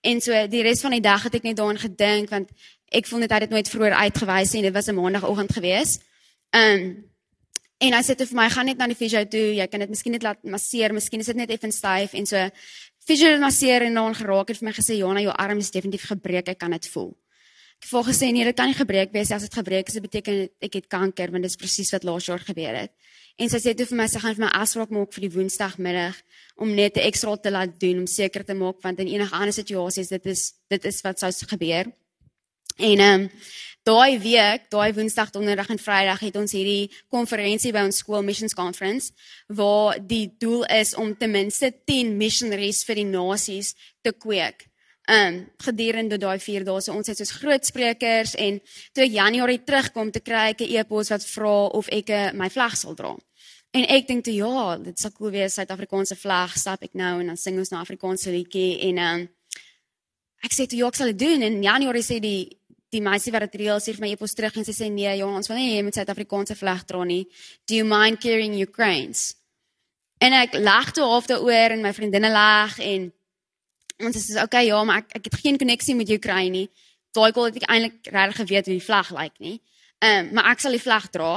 En 0.00 0.20
so 0.20 0.46
die 0.46 0.62
res 0.62 0.80
van 0.80 0.90
die 0.90 1.00
dag 1.00 1.22
het 1.22 1.34
ek 1.34 1.42
net 1.42 1.56
daaraan 1.56 1.78
gedink 1.78 2.30
want 2.30 2.50
ek 2.92 3.06
voel 3.06 3.18
net 3.18 3.30
hy 3.30 3.38
het 3.38 3.50
nooit 3.50 3.68
vroeër 3.68 3.92
uitgewys 3.92 4.54
en 4.54 4.62
dit 4.62 4.72
was 4.72 4.88
'n 4.88 4.94
maandagooggend 4.94 5.52
gewees. 5.52 5.98
Um 6.52 7.04
en 7.80 7.92
hy 7.92 8.02
sê 8.02 8.14
toe 8.14 8.26
vir 8.26 8.36
my, 8.36 8.48
"Gaan 8.50 8.66
net 8.66 8.76
na 8.78 8.86
die 8.86 8.96
fisio 8.96 9.24
toe. 9.24 9.54
Jy 9.54 9.66
kan 9.66 9.80
dit 9.80 9.88
miskien 9.88 10.12
net 10.12 10.22
laat 10.22 10.42
masseer. 10.44 10.92
Miskien 10.92 11.20
is 11.20 11.26
dit 11.26 11.36
net 11.36 11.50
effens 11.50 11.76
styf." 11.76 12.12
En 12.12 12.26
so 12.26 12.50
fisio 13.06 13.38
masseer 13.38 13.82
en 13.82 13.94
dan 13.94 14.14
geraak 14.14 14.48
het 14.48 14.58
vir 14.58 14.68
my 14.68 14.72
gesê, 14.72 14.96
"Jonna, 14.98 15.20
jou 15.20 15.32
arm 15.32 15.58
is 15.58 15.70
definitief 15.70 16.06
gebreek. 16.06 16.48
Ek 16.48 16.58
kan 16.58 16.70
dit 16.70 16.88
voel." 16.88 17.16
Ek 17.78 17.92
het 17.94 18.08
gesê 18.10 18.32
nee, 18.32 18.44
dit 18.44 18.56
kan 18.56 18.66
nie 18.66 18.76
gebreek 18.76 19.12
wees 19.14 19.30
as 19.32 19.46
dit 19.46 19.54
gebreek 19.54 19.88
is, 19.88 19.94
dit 19.94 20.02
beteken 20.02 20.48
ek 20.60 20.74
het 20.74 20.88
kanker, 20.90 21.30
want 21.30 21.46
dit 21.46 21.50
is 21.50 21.56
presies 21.56 21.92
wat 21.94 22.04
laas 22.04 22.26
jaar 22.26 22.42
gebeur 22.42 22.74
het. 22.74 22.92
En 23.38 23.48
sy 23.48 23.60
sê 23.62 23.72
toe 23.78 23.86
vir 23.86 24.00
my 24.00 24.06
sy 24.10 24.18
gaan 24.18 24.34
vir 24.34 24.44
my 24.44 24.50
afspraak 24.58 24.90
maak 24.90 25.12
vir 25.14 25.28
die 25.28 25.34
Woensdagmiddag 25.36 26.16
om 26.58 26.74
net 26.74 26.96
'n 26.96 27.06
ekstra 27.06 27.36
te 27.36 27.50
laat 27.50 27.78
doen 27.78 28.00
om 28.02 28.06
seker 28.06 28.44
te 28.44 28.54
maak 28.54 28.82
want 28.82 28.98
in 28.98 29.06
enige 29.06 29.34
ander 29.34 29.52
situasies 29.52 30.08
dit 30.08 30.26
is 30.26 30.54
dit 30.68 30.84
is 30.84 31.00
wat 31.02 31.18
sou 31.18 31.30
gebeur. 31.46 31.86
En 32.78 32.98
ehm 32.98 33.20
um, 33.20 33.30
daai 33.84 34.18
week, 34.18 34.70
daai 34.70 34.92
Woensdag, 34.92 35.30
Donderdag 35.30 35.70
en 35.70 35.78
Vrydag 35.78 36.20
het 36.20 36.36
ons 36.36 36.52
hierdie 36.52 36.90
konferensie 37.08 37.72
by 37.72 37.86
ons 37.86 37.96
skool 37.96 38.22
Missions 38.22 38.54
Conference 38.54 39.12
waar 39.46 39.98
die 39.98 40.34
doel 40.38 40.64
is 40.64 40.94
om 40.94 41.16
ten 41.16 41.30
minste 41.30 41.72
10 41.86 42.16
missionaries 42.16 42.84
vir 42.84 42.94
die 42.94 43.08
nasies 43.08 43.74
te 44.02 44.12
kweek 44.12 44.67
um 45.08 45.38
gedurende 45.64 46.18
daai 46.20 46.38
4 46.38 46.66
dae 46.68 46.80
so 46.84 46.92
ons 46.92 47.08
het 47.08 47.16
soos 47.16 47.32
groot 47.40 47.64
sprekers 47.64 48.34
en 48.36 48.58
toe 48.92 49.06
Januarie 49.08 49.62
terugkom 49.64 50.10
te 50.12 50.20
kry 50.20 50.50
ek 50.52 50.60
'n 50.60 50.76
e-pos 50.76 51.08
wat 51.08 51.24
vra 51.24 51.56
of 51.72 51.88
ek 51.88 52.10
eh, 52.10 52.32
my 52.32 52.50
vlag 52.50 52.76
sal 52.76 52.94
dra. 52.94 53.16
En 53.72 53.84
ek 53.84 54.06
dink 54.06 54.24
toe 54.24 54.34
ja, 54.34 54.76
dit 54.76 54.98
sal 54.98 55.12
cool 55.12 55.30
wees 55.30 55.54
Suid-Afrikaanse 55.54 56.16
vlag 56.16 56.56
stap 56.56 56.82
ek 56.82 56.94
nou 56.94 57.20
en 57.20 57.26
dan 57.26 57.36
sing 57.36 57.58
ons 57.58 57.70
'n 57.70 57.76
Afrikaanse 57.76 58.30
liedjie 58.30 58.80
en 58.88 58.98
um 58.98 59.28
ek 60.44 60.52
sê 60.52 60.66
toe 60.66 60.78
ja, 60.78 60.86
ek 60.86 60.94
sal 60.94 61.06
dit 61.06 61.18
doen 61.18 61.42
en 61.42 61.62
Januarie 61.62 62.02
sê 62.02 62.20
die 62.20 62.58
die 62.90 63.00
meisie 63.00 63.32
wat 63.32 63.50
dit 63.50 63.60
reël 63.60 63.80
sê 63.80 63.92
vir 63.92 64.00
my 64.00 64.12
e-pos 64.12 64.34
terug 64.34 64.56
en 64.56 64.64
sy 64.64 64.72
sê 64.72 64.90
nee, 64.90 65.16
jong, 65.16 65.34
ons 65.36 65.48
wil 65.48 65.56
nie 65.56 65.76
jy 65.76 65.82
moet 65.84 65.94
Suid-Afrikaanse 65.94 66.54
vlag 66.54 66.84
dra 66.84 67.04
nie. 67.04 67.26
Do 67.66 67.74
you 67.74 67.84
mind 67.84 68.20
carrying 68.20 68.60
Ukraine's? 68.60 69.34
En 70.20 70.32
ek 70.32 70.54
lag 70.58 70.92
toe 70.92 71.04
half 71.04 71.26
daaroor 71.26 71.76
en 71.76 71.82
my 71.82 71.92
vriendinne 71.92 72.30
lag 72.30 72.78
en 72.78 73.12
ons 74.04 74.16
is 74.16 74.26
so 74.30 74.42
okay 74.42 74.66
ja, 74.66 74.78
maar 74.84 75.02
ek 75.02 75.18
ek 75.18 75.30
het 75.30 75.40
geen 75.42 75.58
koneksie 75.58 75.96
met 75.98 76.10
Oekraïne 76.10 76.54
nie. 76.54 76.68
Daai 77.16 77.32
kol 77.32 77.48
het 77.48 77.56
ek 77.60 77.68
eintlik 77.68 78.10
regtig 78.12 78.40
geweet 78.42 78.68
hoe 78.68 78.76
die 78.76 78.84
vlag 78.84 79.12
lyk 79.14 79.38
nie. 79.38 79.56
Ehm 79.98 80.28
um, 80.28 80.34
maar 80.38 80.52
ek 80.52 80.62
sal 80.62 80.76
die 80.76 80.82
vlag 80.82 81.08
dra. 81.14 81.32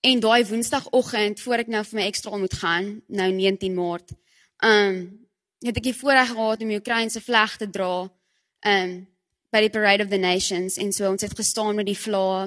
En 0.00 0.20
daai 0.20 0.44
woensdagoggend 0.48 1.40
voor 1.44 1.64
ek 1.64 1.72
nou 1.72 1.84
vir 1.84 1.98
my 1.98 2.06
ekstra 2.08 2.36
moet 2.40 2.54
gaan, 2.56 2.92
nou 3.08 3.30
19 3.32 3.74
Maart. 3.74 4.14
Ehm 4.62 4.88
um, 4.88 5.00
het 5.60 5.76
ek 5.76 5.90
die 5.90 5.96
voorreg 5.96 6.30
gehad 6.32 6.62
om 6.64 6.70
die 6.72 6.78
Oekraïense 6.80 7.20
vlag 7.20 7.56
te 7.60 7.70
dra. 7.70 8.08
Ehm 8.60 8.90
um, 8.90 8.98
by 9.50 9.64
die 9.64 9.70
Parade 9.74 10.04
of 10.04 10.10
the 10.10 10.18
Nations 10.18 10.76
en 10.78 10.92
so 10.94 11.08
ons 11.10 11.24
het 11.26 11.34
gestaan 11.34 11.74
met 11.74 11.88
die 11.88 11.98
vlae 11.98 12.46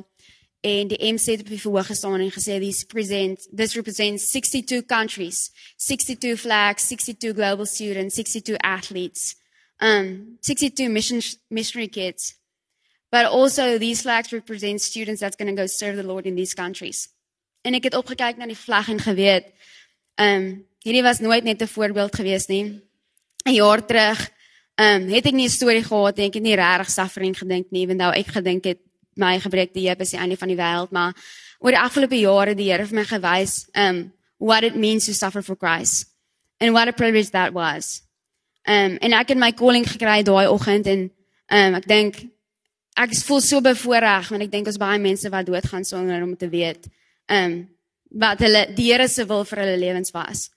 en 0.64 0.88
die 0.88 0.99
MC 1.14 1.36
het 1.36 1.43
op 1.43 1.51
die 1.51 1.61
verhoog 1.61 1.89
gestaan 1.91 2.22
en 2.24 2.32
gesê 2.32 2.59
this 2.64 2.84
present 2.88 3.47
this 3.51 3.76
represents 3.76 4.30
62 4.32 4.86
countries 4.88 5.51
62 5.76 6.39
flags 6.39 6.88
62 6.88 7.36
global 7.36 7.66
students 7.66 8.16
62 8.16 8.57
athletes 8.64 9.36
um 9.84 10.38
62 10.41 10.89
mission 10.89 11.22
missionary 11.49 11.89
kids. 11.89 12.36
But 13.09 13.26
also 13.26 13.78
these 13.78 14.01
flags 14.01 14.32
represent 14.32 14.82
students 14.82 15.22
that's 15.22 15.36
going 15.36 15.55
to 15.55 15.61
go 15.61 15.68
serve 15.68 15.97
the 15.97 16.03
lord 16.03 16.26
in 16.26 16.36
these 16.36 16.55
countries. 16.55 17.09
En 17.61 17.76
ek 17.78 17.89
het 17.89 17.95
opgekyk 17.95 18.39
na 18.39 18.47
die 18.49 18.57
vlag 18.57 18.89
en 18.91 18.99
geweet 18.99 19.51
um 20.20 20.47
hierdie 20.84 21.03
was 21.05 21.20
nooit 21.24 21.43
net 21.43 21.61
'n 21.61 21.68
voorbeeld 21.68 22.16
gewees 22.16 22.47
nie. 22.47 22.82
'n 23.45 23.53
jaar 23.53 23.86
terug 23.86 24.20
um 24.76 25.07
het 25.09 25.26
ek 25.26 25.34
nie 25.34 25.47
'n 25.47 25.57
storie 25.59 25.84
gehad 25.84 26.18
en 26.18 26.26
ek 26.26 26.34
het 26.34 26.43
nie 26.43 26.55
regtig 26.55 26.89
suffering 26.89 27.38
gedink 27.38 27.72
nie 27.72 27.84
ewen 27.84 27.97
nou 27.97 28.11
ek 28.11 28.28
gedink 28.28 28.64
het 28.64 28.80
my 29.16 29.38
gebreekte 29.39 29.82
heup 29.84 30.01
is 30.01 30.14
die 30.14 30.20
einde 30.20 30.38
van 30.38 30.51
die 30.51 30.57
wêreld, 30.57 30.91
maar 30.91 31.14
oor 31.64 31.76
die 31.76 31.80
afgelope 31.80 32.20
jare 32.20 32.55
die 32.55 32.70
Here 32.72 32.86
vir 32.86 32.99
my 32.99 33.05
gewys 33.07 33.64
um 33.76 34.11
what 34.38 34.64
it 34.64 34.76
means 34.76 35.05
to 35.05 35.14
suffer 35.14 35.41
for 35.41 35.55
Christ 35.55 36.09
and 36.59 36.74
what 36.74 36.88
a 36.88 36.93
privilege 36.93 37.32
that 37.32 37.53
was. 37.53 38.01
Um 38.68 38.97
en 39.01 39.14
ek 39.14 39.34
het 39.34 39.39
my 39.39 39.51
calling 39.51 39.86
gekry 39.88 40.24
daai 40.24 40.47
oggend 40.51 40.88
en 40.88 41.05
um 41.51 41.78
ek 41.80 41.88
dink 41.88 42.20
ek 42.99 43.16
voel 43.26 43.41
so 43.41 43.61
bevoorreg 43.64 44.30
want 44.32 44.43
ek 44.43 44.51
dink 44.51 44.68
ons 44.68 44.82
baie 44.82 44.99
mense 44.99 45.30
wat 45.32 45.47
doodgaan 45.47 45.88
sonder 45.88 46.24
om 46.24 46.36
te 46.36 46.49
weet 46.51 46.89
um 47.32 47.64
wat 48.11 48.43
hulle 48.43 48.68
die 48.76 48.91
Here 48.91 49.07
se 49.07 49.26
wil 49.26 49.47
vir 49.47 49.64
hulle 49.64 49.80
lewens 49.80 50.14
was. 50.14 50.49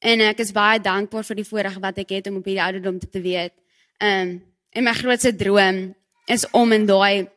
En 0.00 0.20
ek 0.20 0.40
is 0.44 0.54
baie 0.54 0.78
dankbaar 0.80 1.26
vir 1.26 1.42
die 1.42 1.48
voorreg 1.48 1.76
wat 1.82 1.98
ek 2.00 2.14
het 2.16 2.30
om 2.30 2.38
op 2.38 2.46
hierdie 2.46 2.64
ouderdom 2.64 3.00
te, 3.00 3.10
te 3.10 3.20
weet. 3.20 3.56
Um 4.00 4.38
en 4.74 4.84
my 4.86 4.94
grootste 4.94 5.34
droom 5.38 5.94
is 6.26 6.46
om 6.50 6.72
in 6.72 6.86
daai 6.86 7.28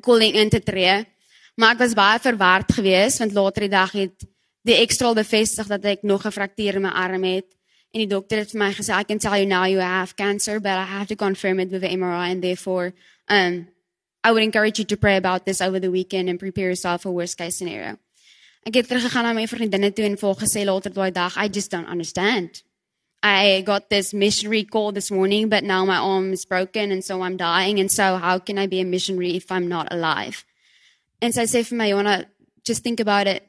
calling 0.00 0.34
in 0.34 0.48
te 0.48 0.60
tree. 0.62 1.04
Maar 1.58 1.74
ek 1.74 1.82
was 1.82 1.94
baie 1.98 2.18
verward 2.22 2.72
geweest 2.72 3.18
want 3.18 3.32
later 3.32 3.66
die 3.66 3.72
dag 3.72 3.92
het 3.92 4.26
die 4.68 4.76
ekstra 4.78 5.12
bevestig 5.16 5.66
dat 5.66 5.84
ek 5.84 6.02
nog 6.02 6.26
'n 6.26 6.32
fraktuur 6.32 6.74
in 6.74 6.82
my 6.82 6.92
arm 6.92 7.24
het 7.24 7.48
en 7.92 8.00
die 8.04 8.06
dokter 8.06 8.38
het 8.38 8.50
vir 8.50 8.58
my 8.58 8.72
gesê 8.72 8.92
I 9.00 9.04
can 9.04 9.18
tell 9.18 9.38
you 9.38 9.46
now 9.46 9.64
you 9.64 9.80
have 9.80 10.14
cancer 10.14 10.60
but 10.60 10.72
I 10.72 10.84
have 10.84 11.08
to 11.08 11.16
confirm 11.16 11.58
it 11.60 11.70
with 11.70 11.80
the 11.80 11.88
MRI 11.88 12.30
and 12.30 12.42
therefore 12.42 12.92
um 13.28 13.68
I 14.24 14.30
would 14.30 14.42
encourage 14.42 14.78
you 14.78 14.84
to 14.86 14.96
pray 14.96 15.16
about 15.16 15.46
this 15.46 15.60
over 15.60 15.80
the 15.80 15.90
weekend 15.90 16.28
and 16.28 16.38
prepare 16.38 16.66
yourself 16.66 17.02
for 17.02 17.12
worst 17.12 17.36
case 17.36 17.56
scenario. 17.56 17.96
Ek 18.66 18.74
het 18.74 18.88
teruggegaan 18.88 19.24
na 19.24 19.32
my 19.32 19.46
vriendinne 19.46 19.92
toe 19.92 20.04
en 20.04 20.18
vol 20.18 20.34
gesê 20.34 20.64
later 20.64 20.92
daai 20.92 21.10
dag 21.10 21.36
I 21.36 21.48
just 21.48 21.70
don't 21.70 21.88
understand. 21.88 22.62
I 23.22 23.62
got 23.62 23.90
this 23.90 24.14
missionary 24.14 24.64
call 24.64 24.92
this 24.92 25.10
morning, 25.10 25.48
but 25.48 25.64
now 25.64 25.84
my 25.84 25.96
arm 25.96 26.32
is 26.32 26.44
broken 26.44 26.92
and 26.92 27.04
so 27.04 27.22
I'm 27.22 27.36
dying. 27.36 27.80
And 27.80 27.90
so 27.90 28.16
how 28.16 28.38
can 28.38 28.58
I 28.58 28.66
be 28.66 28.80
a 28.80 28.84
missionary 28.84 29.36
if 29.36 29.50
I'm 29.50 29.68
not 29.68 29.92
alive? 29.92 30.44
And 31.20 31.34
so 31.34 31.42
I 31.42 31.46
say 31.46 31.64
for 31.64 31.74
my 31.74 31.90
Yona, 31.90 32.26
just 32.64 32.84
think 32.84 33.00
about 33.00 33.26
it. 33.26 33.44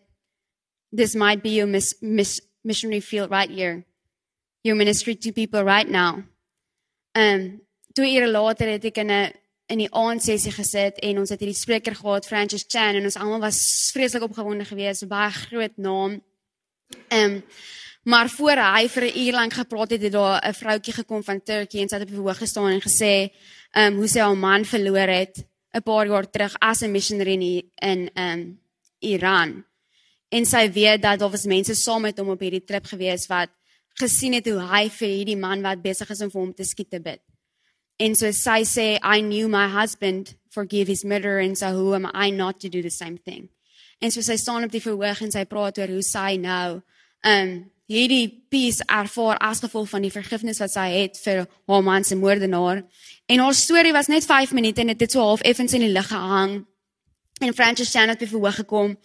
This 0.92 1.16
might 1.16 1.44
be 1.44 1.52
your 1.52 1.68
mis- 1.68 1.96
mis- 2.02 2.42
missionary 2.64 3.00
field 3.00 3.30
right 3.30 3.50
here. 3.50 3.86
Your 4.64 4.76
ministry 4.76 5.16
to 5.16 5.32
people 5.32 5.64
right 5.64 5.88
now. 5.88 6.24
Um, 7.14 7.62
twee 7.96 8.18
ure 8.18 8.28
later 8.28 8.68
het 8.70 8.86
ek 8.86 8.98
in 9.70 9.84
die 9.84 9.90
aandsessie 9.94 10.52
gesit 10.54 10.98
en 11.06 11.22
ons 11.22 11.30
het 11.30 11.42
hierdie 11.42 11.58
spreker 11.58 11.96
gehad 11.98 12.28
Francis 12.28 12.66
Chan 12.68 12.98
en 12.98 13.06
ons 13.06 13.18
almal 13.20 13.44
was 13.44 13.60
vreeslik 13.94 14.26
opgewonde 14.26 14.66
geweest, 14.66 15.08
baie 15.10 15.30
groot 15.36 15.76
naam. 15.78 16.20
Um 17.14 17.42
Maar 18.10 18.30
voor 18.30 18.58
hy 18.58 18.88
vir 18.90 19.04
'n 19.04 19.18
uur 19.18 19.34
lank 19.34 19.54
gepraat 19.54 19.90
het, 19.90 20.02
het 20.02 20.12
daar 20.12 20.42
'n 20.42 20.54
vroutjie 20.54 20.94
gekom 20.94 21.24
van 21.24 21.44
Turkye 21.44 21.82
en 21.82 21.90
sy 21.90 21.96
het 21.96 22.04
op 22.04 22.10
die 22.10 22.18
verhoog 22.18 22.38
gestaan 22.38 22.72
en 22.72 22.82
gesê, 22.82 23.30
ehm 23.72 23.94
um, 23.94 23.96
hoe 23.98 24.08
sy 24.08 24.20
haar 24.20 24.38
man 24.38 24.66
verloor 24.66 25.08
het 25.08 25.46
'n 25.74 25.84
paar 25.84 26.08
jaar 26.08 26.30
terug 26.30 26.56
as 26.60 26.82
'n 26.82 26.92
missionary 26.92 27.34
in 27.34 27.64
in 27.76 28.10
ehm 28.14 28.40
um, 28.40 28.60
Iran. 29.00 29.66
En 30.30 30.46
sy 30.46 30.72
weet 30.72 31.02
dat 31.02 31.20
daar 31.20 31.30
was 31.30 31.46
mense 31.46 31.76
saam 31.76 32.02
met 32.02 32.18
hom 32.18 32.30
op 32.30 32.40
hierdie 32.40 32.64
trip 32.64 32.86
gewees 32.86 33.28
wat 33.28 33.50
gesien 33.94 34.34
het 34.34 34.46
hoe 34.46 34.60
hy 34.60 34.90
vir 34.90 35.08
hierdie 35.08 35.38
man 35.38 35.62
wat 35.62 35.82
besig 35.82 36.10
is 36.10 36.22
om 36.22 36.32
vir 36.32 36.42
hom 36.42 36.54
te 36.54 36.64
skiet 36.64 36.90
te 36.90 37.00
bid. 37.00 37.22
En 37.98 38.16
so 38.16 38.32
sy 38.32 38.64
sê, 38.64 38.98
I 39.04 39.22
knew 39.22 39.48
my 39.48 39.68
husband 39.68 40.36
forgive 40.50 40.88
his 40.88 41.04
murder 41.04 41.40
and 41.40 41.58
so 41.58 41.68
who 41.68 41.94
am 41.94 42.06
I 42.14 42.32
not 42.32 42.60
to 42.60 42.70
do 42.70 42.82
the 42.82 42.90
same 42.90 43.18
thing. 43.18 43.50
En 44.00 44.12
so 44.12 44.22
sy 44.22 44.36
staan 44.36 44.64
op 44.64 44.72
die 44.72 44.82
verhoog 44.82 45.22
en 45.22 45.32
sy 45.32 45.46
praat 45.46 45.78
oor 45.78 45.88
hoe 45.88 46.04
sy 46.04 46.38
nou 46.38 46.82
ehm 47.22 47.48
um, 47.48 47.72
hierdie 47.90 48.30
peace 48.50 48.86
ervaar 48.86 49.40
as 49.42 49.64
gevolg 49.64 49.90
van 49.90 50.04
die 50.06 50.14
vergifnis 50.14 50.62
wat 50.62 50.72
sy 50.76 50.86
het 50.94 51.18
vir 51.24 51.46
haar 51.70 51.86
man 51.86 52.06
se 52.06 52.18
moordenaar. 52.18 52.84
En 53.26 53.42
haar 53.42 53.58
storie 53.58 53.94
was 53.96 54.12
net 54.12 54.28
5 54.30 54.54
minute 54.54 54.82
en 54.82 54.94
dit 54.94 55.02
het 55.02 55.16
so 55.16 55.26
half 55.26 55.42
effens 55.42 55.74
in 55.74 55.88
die 55.88 55.94
lug 55.94 56.08
gehang. 56.08 56.60
En 57.42 57.54
Francis 57.54 57.90
Chan 57.92 58.14
het 58.14 58.22
bevoeg 58.22 58.62
gekom 58.62 58.98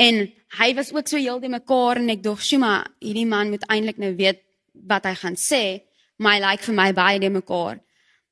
en 0.00 0.24
hy 0.58 0.68
was 0.74 0.92
ook 0.94 1.08
so 1.08 1.20
heeltemal 1.20 1.60
mekaar 1.60 2.00
en 2.00 2.08
ek 2.08 2.22
dog, 2.22 2.40
"Shuma, 2.42 2.86
hierdie 3.00 3.26
man 3.26 3.50
moet 3.50 3.66
eintlik 3.68 3.98
nou 3.98 4.14
weet 4.16 4.40
wat 4.72 5.04
hy 5.04 5.14
gaan 5.14 5.36
sê." 5.36 5.82
My 6.18 6.38
like 6.38 6.62
vir 6.64 6.74
my 6.74 6.92
baie 6.92 7.18
de 7.18 7.28
mekaar. 7.28 7.80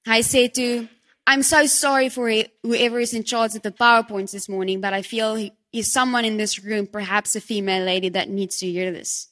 Hy 0.06 0.22
sê 0.22 0.50
toe, 0.50 0.88
"I'm 1.26 1.42
so 1.42 1.66
sorry 1.66 2.08
for 2.08 2.30
whoever 2.62 3.00
is 3.00 3.12
in 3.12 3.24
charge 3.24 3.54
of 3.56 3.62
the 3.62 3.70
PowerPoints 3.72 4.30
this 4.30 4.48
morning, 4.48 4.80
but 4.80 4.92
I 4.92 5.02
feel 5.02 5.34
he 5.34 5.52
is 5.72 5.92
someone 5.92 6.24
in 6.24 6.38
this 6.38 6.58
room, 6.58 6.86
perhaps 6.86 7.36
a 7.36 7.40
female 7.40 7.84
lady 7.84 8.10
that 8.10 8.28
needs 8.28 8.58
to 8.58 8.66
hear 8.66 8.92
this." 8.92 9.31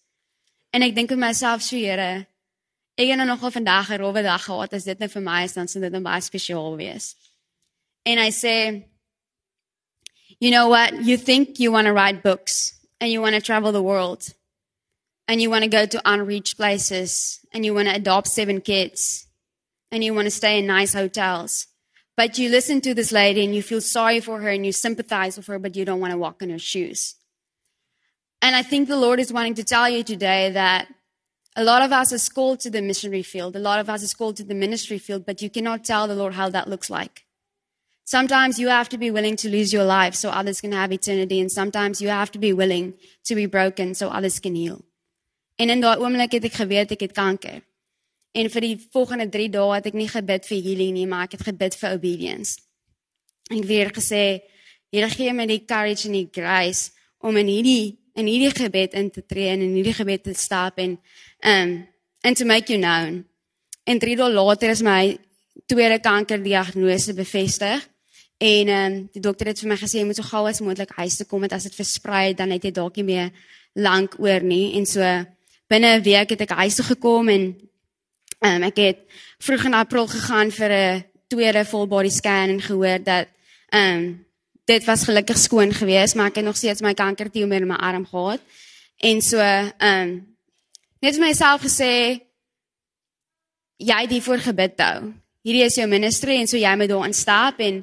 En 0.73 0.83
ek 0.83 0.95
dink 0.95 1.11
vir 1.11 1.19
myself, 1.19 1.63
so 1.63 1.77
Here, 1.77 2.27
ek 3.01 3.09
het 3.11 3.19
nou 3.19 3.27
nogal 3.27 3.51
vandag 3.51 3.91
'n 3.91 3.99
rowwe 3.99 4.23
dag 4.23 4.45
gehad. 4.45 4.75
As 4.75 4.85
dit 4.85 4.99
nou 4.99 5.09
vir 5.09 5.23
my 5.23 5.45
is, 5.45 5.55
dan 5.55 5.69
sou 5.69 5.81
dit 5.81 5.93
nou 5.93 6.03
baie 6.03 6.21
spesiaal 6.21 6.77
wees. 6.77 7.17
En 8.07 8.19
hy 8.19 8.31
sê 8.31 8.85
You 10.41 10.51
know 10.51 10.69
what? 10.69 11.05
You 11.05 11.19
think 11.19 11.59
you 11.59 11.71
want 11.71 11.87
to 11.87 11.93
write 11.93 12.23
books 12.23 12.73
and 12.99 13.11
you 13.13 13.21
want 13.21 13.35
to 13.35 13.43
travel 13.43 13.73
the 13.73 13.83
world 13.83 14.33
and 15.29 15.41
you 15.41 15.51
want 15.51 15.65
to 15.65 15.71
go 15.71 15.85
to 15.85 16.01
unreached 16.05 16.57
places 16.57 17.41
and 17.53 17.65
you 17.65 17.75
want 17.75 17.89
to 17.89 17.95
adopt 17.95 18.29
seven 18.29 18.61
kids 18.63 19.27
and 19.93 20.03
you 20.03 20.15
want 20.15 20.27
to 20.27 20.31
stay 20.31 20.59
in 20.59 20.67
nice 20.67 20.95
hotels. 20.95 21.67
But 22.17 22.39
you 22.39 22.49
listen 22.49 22.81
to 22.83 22.95
this 22.95 23.13
lady 23.13 23.45
and 23.45 23.55
you 23.55 23.63
feel 23.63 23.83
sorry 23.83 24.21
for 24.21 24.41
her 24.41 24.49
and 24.49 24.65
you 24.65 24.73
sympathize 24.73 25.37
with 25.37 25.47
her, 25.47 25.59
but 25.59 25.77
you 25.77 25.85
don't 25.85 26.01
want 26.01 26.13
to 26.13 26.19
walk 26.19 26.41
in 26.43 26.51
her 26.51 26.59
shoes. 26.59 27.17
And 28.43 28.57
I 28.57 28.63
think 28.63 28.89
the 28.89 28.97
Lord 28.97 29.21
is 29.21 29.33
wanting 29.33 29.55
to 29.55 29.65
tell 29.65 29.89
you 29.89 30.03
today 30.03 30.51
that 30.51 30.89
a 31.57 31.65
lot 31.65 31.83
of 31.83 31.93
us 31.93 32.13
is 32.13 32.29
called 32.29 32.61
to 32.61 32.71
the 32.71 32.81
missionary 32.81 33.23
field. 33.23 33.57
A 33.57 33.59
lot 33.59 33.81
of 33.81 33.89
us 33.91 34.03
is 34.03 34.15
called 34.15 34.37
to 34.37 34.45
the 34.45 34.55
ministry 34.55 34.99
field, 34.99 35.27
but 35.27 35.43
you 35.43 35.51
cannot 35.51 35.85
tell 35.85 36.07
the 36.07 36.15
Lord 36.15 36.35
how 36.35 36.49
that 36.49 36.69
looks 36.69 36.89
like. 36.89 37.27
Sometimes 38.05 38.59
you 38.59 38.69
have 38.69 38.89
to 38.89 38.99
be 38.99 39.11
willing 39.11 39.37
to 39.37 39.49
lose 39.49 39.73
your 39.73 39.85
life 39.85 40.15
so 40.15 40.31
others 40.31 40.61
can 40.61 40.73
have 40.73 40.91
eternity. 40.91 41.41
And 41.41 41.53
sometimes 41.53 42.01
you 42.01 42.09
have 42.09 42.31
to 42.33 42.39
be 42.39 42.53
willing 42.53 42.95
to 43.25 43.35
be 43.35 43.47
broken 43.47 43.95
so 43.95 44.09
others 44.09 44.41
can 44.41 44.55
heal. 44.55 44.81
En 45.61 45.69
in 45.71 45.83
daai 45.85 46.01
oomblik 46.01 46.33
het 46.33 46.47
ek 46.49 46.57
geweet 46.57 46.95
ek 46.97 47.03
het 47.05 47.13
kanker. 47.13 47.61
En 48.33 48.49
vir 48.49 48.65
die 48.65 48.77
volgende 48.95 49.29
3 49.29 49.51
dae 49.53 49.75
het 49.75 49.91
ek 49.91 49.99
nie 49.99 50.09
gebid 50.09 50.47
vir 50.49 50.63
healing 50.65 50.95
nie, 50.97 51.07
maar 51.07 51.27
ek 51.29 51.37
het 51.37 51.45
gebid 51.51 51.77
vir 51.77 51.99
obedience. 51.99 52.57
En 53.51 53.59
ek 53.61 53.69
weer 53.69 53.93
gesê, 53.93 54.41
Here 54.91 55.07
gee 55.07 55.31
my 55.31 55.45
die 55.47 55.63
courage 55.69 56.09
en 56.09 56.17
die 56.17 56.27
grace 56.33 56.91
om 57.23 57.37
in 57.39 57.47
hierdie 57.47 58.00
in 58.15 58.27
hierdie 58.27 58.53
gebed 58.55 58.95
in 58.95 59.11
te 59.11 59.23
tree 59.27 59.49
en 59.49 59.61
in 59.61 59.75
hierdie 59.75 59.95
gebed 59.95 60.23
te 60.23 60.35
stap 60.35 60.79
en 60.79 60.99
um 61.41 61.87
and 62.23 62.37
to 62.37 62.45
make 62.45 62.73
you 62.73 62.79
known. 62.79 63.25
En 63.85 63.99
3 63.99 64.17
dae 64.17 64.31
later 64.31 64.71
is 64.71 64.83
my 64.83 65.19
tweede 65.67 66.01
kankerdiagnose 66.01 67.15
bevestig. 67.15 67.89
En 68.39 68.69
um 68.69 69.09
die 69.13 69.23
dokter 69.23 69.47
het 69.47 69.61
vir 69.61 69.69
my 69.69 69.79
gesê 69.81 70.01
jy 70.01 70.07
moet 70.09 70.21
so 70.21 70.29
gou 70.29 70.47
as 70.49 70.61
moontlik 70.61 70.93
huis 70.97 71.17
toe 71.17 71.27
kom 71.27 71.41
want 71.41 71.53
as 71.53 71.69
dit 71.69 71.75
versprei 71.75 72.35
dan 72.35 72.51
het 72.51 72.65
jy 72.65 72.73
dalk 72.73 72.97
nie 72.97 73.09
meer 73.13 73.33
lank 73.75 74.17
oor 74.19 74.43
nie 74.43 74.77
en 74.79 74.87
so 74.87 75.01
binne 75.71 75.99
'n 75.99 76.03
week 76.03 76.31
het 76.31 76.41
ek 76.41 76.57
huis 76.63 76.75
toe 76.75 76.85
gekom 76.85 77.29
en 77.29 77.43
um, 78.41 78.63
ek 78.63 78.77
het 78.77 78.99
vroeg 79.39 79.65
in 79.65 79.75
April 79.75 80.07
gegaan 80.07 80.51
vir 80.51 80.71
'n 80.71 81.05
tweede 81.29 81.65
full 81.65 81.87
body 81.87 82.09
scan 82.09 82.49
en 82.49 82.61
gehoor 82.61 82.99
dat 83.05 83.29
ehm 83.69 83.99
um, 83.99 84.27
dit 84.71 84.85
was 84.87 85.05
gelukkig 85.05 85.39
skoon 85.39 85.73
geweest, 85.75 86.15
maar 86.15 86.31
ek 86.31 86.41
het 86.41 86.47
nog 86.47 86.57
steeds 86.57 86.83
my 86.85 86.95
kankertumor 86.95 87.63
in 87.63 87.71
my 87.71 87.79
arm 87.79 88.07
gehad. 88.07 88.43
En 89.03 89.23
so 89.23 89.39
ehm 89.39 89.73
um, 89.81 90.11
net 91.01 91.17
vir 91.17 91.25
myself 91.25 91.63
gesê 91.65 92.21
jy 93.81 94.01
het 94.03 94.13
hiervoor 94.13 94.43
gebid 94.45 94.81
hou. 94.85 95.13
Hierdie 95.43 95.65
is 95.65 95.79
jou 95.81 95.87
ministry 95.89 96.37
en 96.37 96.51
so 96.51 96.61
jy 96.61 96.73
moet 96.77 96.91
daarin 96.93 97.17
stap 97.17 97.63
en 97.65 97.81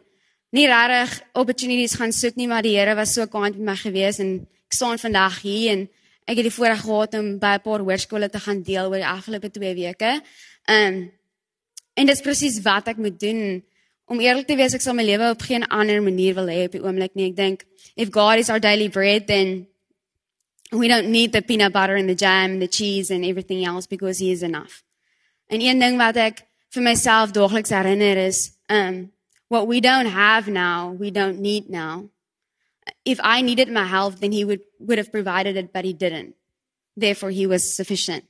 nie 0.54 0.68
regtig 0.70 1.16
opportunities 1.34 1.98
gaan 1.98 2.14
soek 2.14 2.38
nie, 2.38 2.48
maar 2.48 2.62
die 2.62 2.78
Here 2.78 2.96
was 2.96 3.16
so 3.18 3.26
kind 3.28 3.58
met 3.58 3.74
my 3.74 3.76
gewees 3.76 4.22
en 4.24 4.46
ek 4.70 4.78
staan 4.78 5.02
vandag 5.02 5.42
hier 5.42 5.72
en 5.74 5.88
ek 6.28 6.40
het 6.40 6.48
die 6.48 6.54
voorreg 6.54 6.84
gehad 6.86 7.18
om 7.18 7.40
by 7.40 7.56
'n 7.58 7.66
paar 7.66 7.82
hoërskole 7.82 8.30
te 8.30 8.40
gaan 8.40 8.62
deel 8.62 8.92
oor 8.92 9.02
die 9.02 9.14
afgelope 9.18 9.50
2 9.50 9.74
weke. 9.76 10.22
Ehm 10.70 10.94
um, 10.94 11.12
en 11.98 12.06
dit 12.06 12.16
is 12.16 12.22
presies 12.22 12.62
wat 12.62 12.88
ek 12.88 12.98
moet 12.98 13.20
doen. 13.20 13.64
Om 14.08 14.20
eerlik 14.24 14.48
te 14.48 14.56
wees, 14.56 14.74
ek 14.74 14.84
sal 14.84 14.96
my 14.96 15.04
lewe 15.04 15.32
op 15.34 15.44
geen 15.44 15.66
ander 15.68 16.02
manier 16.02 16.36
wil 16.38 16.48
hê 16.48 16.66
op 16.68 16.76
die 16.78 16.84
oomblik 16.84 17.16
nie. 17.16 17.30
Ek 17.32 17.36
dink 17.36 17.66
if 17.96 18.12
God 18.12 18.40
is 18.40 18.50
our 18.50 18.60
daily 18.60 18.88
bread 18.88 19.28
then 19.28 19.68
we 20.72 20.88
don't 20.88 21.12
need 21.12 21.32
the 21.32 21.42
peanut 21.42 21.74
butter 21.74 21.96
and 21.96 22.10
the 22.10 22.16
jam 22.16 22.58
and 22.58 22.62
the 22.62 22.68
cheese 22.68 23.12
and 23.12 23.26
everything 23.26 23.66
else 23.66 23.88
because 23.88 24.20
he 24.20 24.32
is 24.32 24.44
enough. 24.44 24.84
En 25.50 25.62
een 25.62 25.80
ding 25.80 25.98
wat 26.00 26.18
ek 26.18 26.44
vir 26.76 26.84
myself 26.84 27.32
daagliks 27.32 27.72
herinner 27.72 28.18
is 28.28 28.52
um 28.70 29.12
what 29.48 29.68
we 29.68 29.80
don't 29.80 30.12
have 30.12 30.52
now, 30.52 30.92
we 30.92 31.12
don't 31.12 31.40
need 31.40 31.70
now 31.70 32.10
if 33.06 33.20
I 33.24 33.42
needed 33.42 33.70
my 33.70 33.86
health, 33.86 34.20
then 34.20 34.32
he 34.32 34.46
would, 34.46 34.62
would 34.80 34.98
have 34.98 35.12
provided 35.12 35.56
it, 35.58 35.74
but 35.74 35.86
he 35.86 35.94
didn't. 35.94 36.36
Therefore, 36.96 37.30
he 37.30 37.48
was 37.48 37.76
sufficient. 37.76 38.24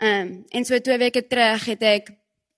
Um, 0.00 0.44
en 0.52 0.64
so 0.64 0.78
twee 0.78 0.98
weke 0.98 1.22
terug 1.26 1.64
het 1.64 1.82
ek 1.82 2.10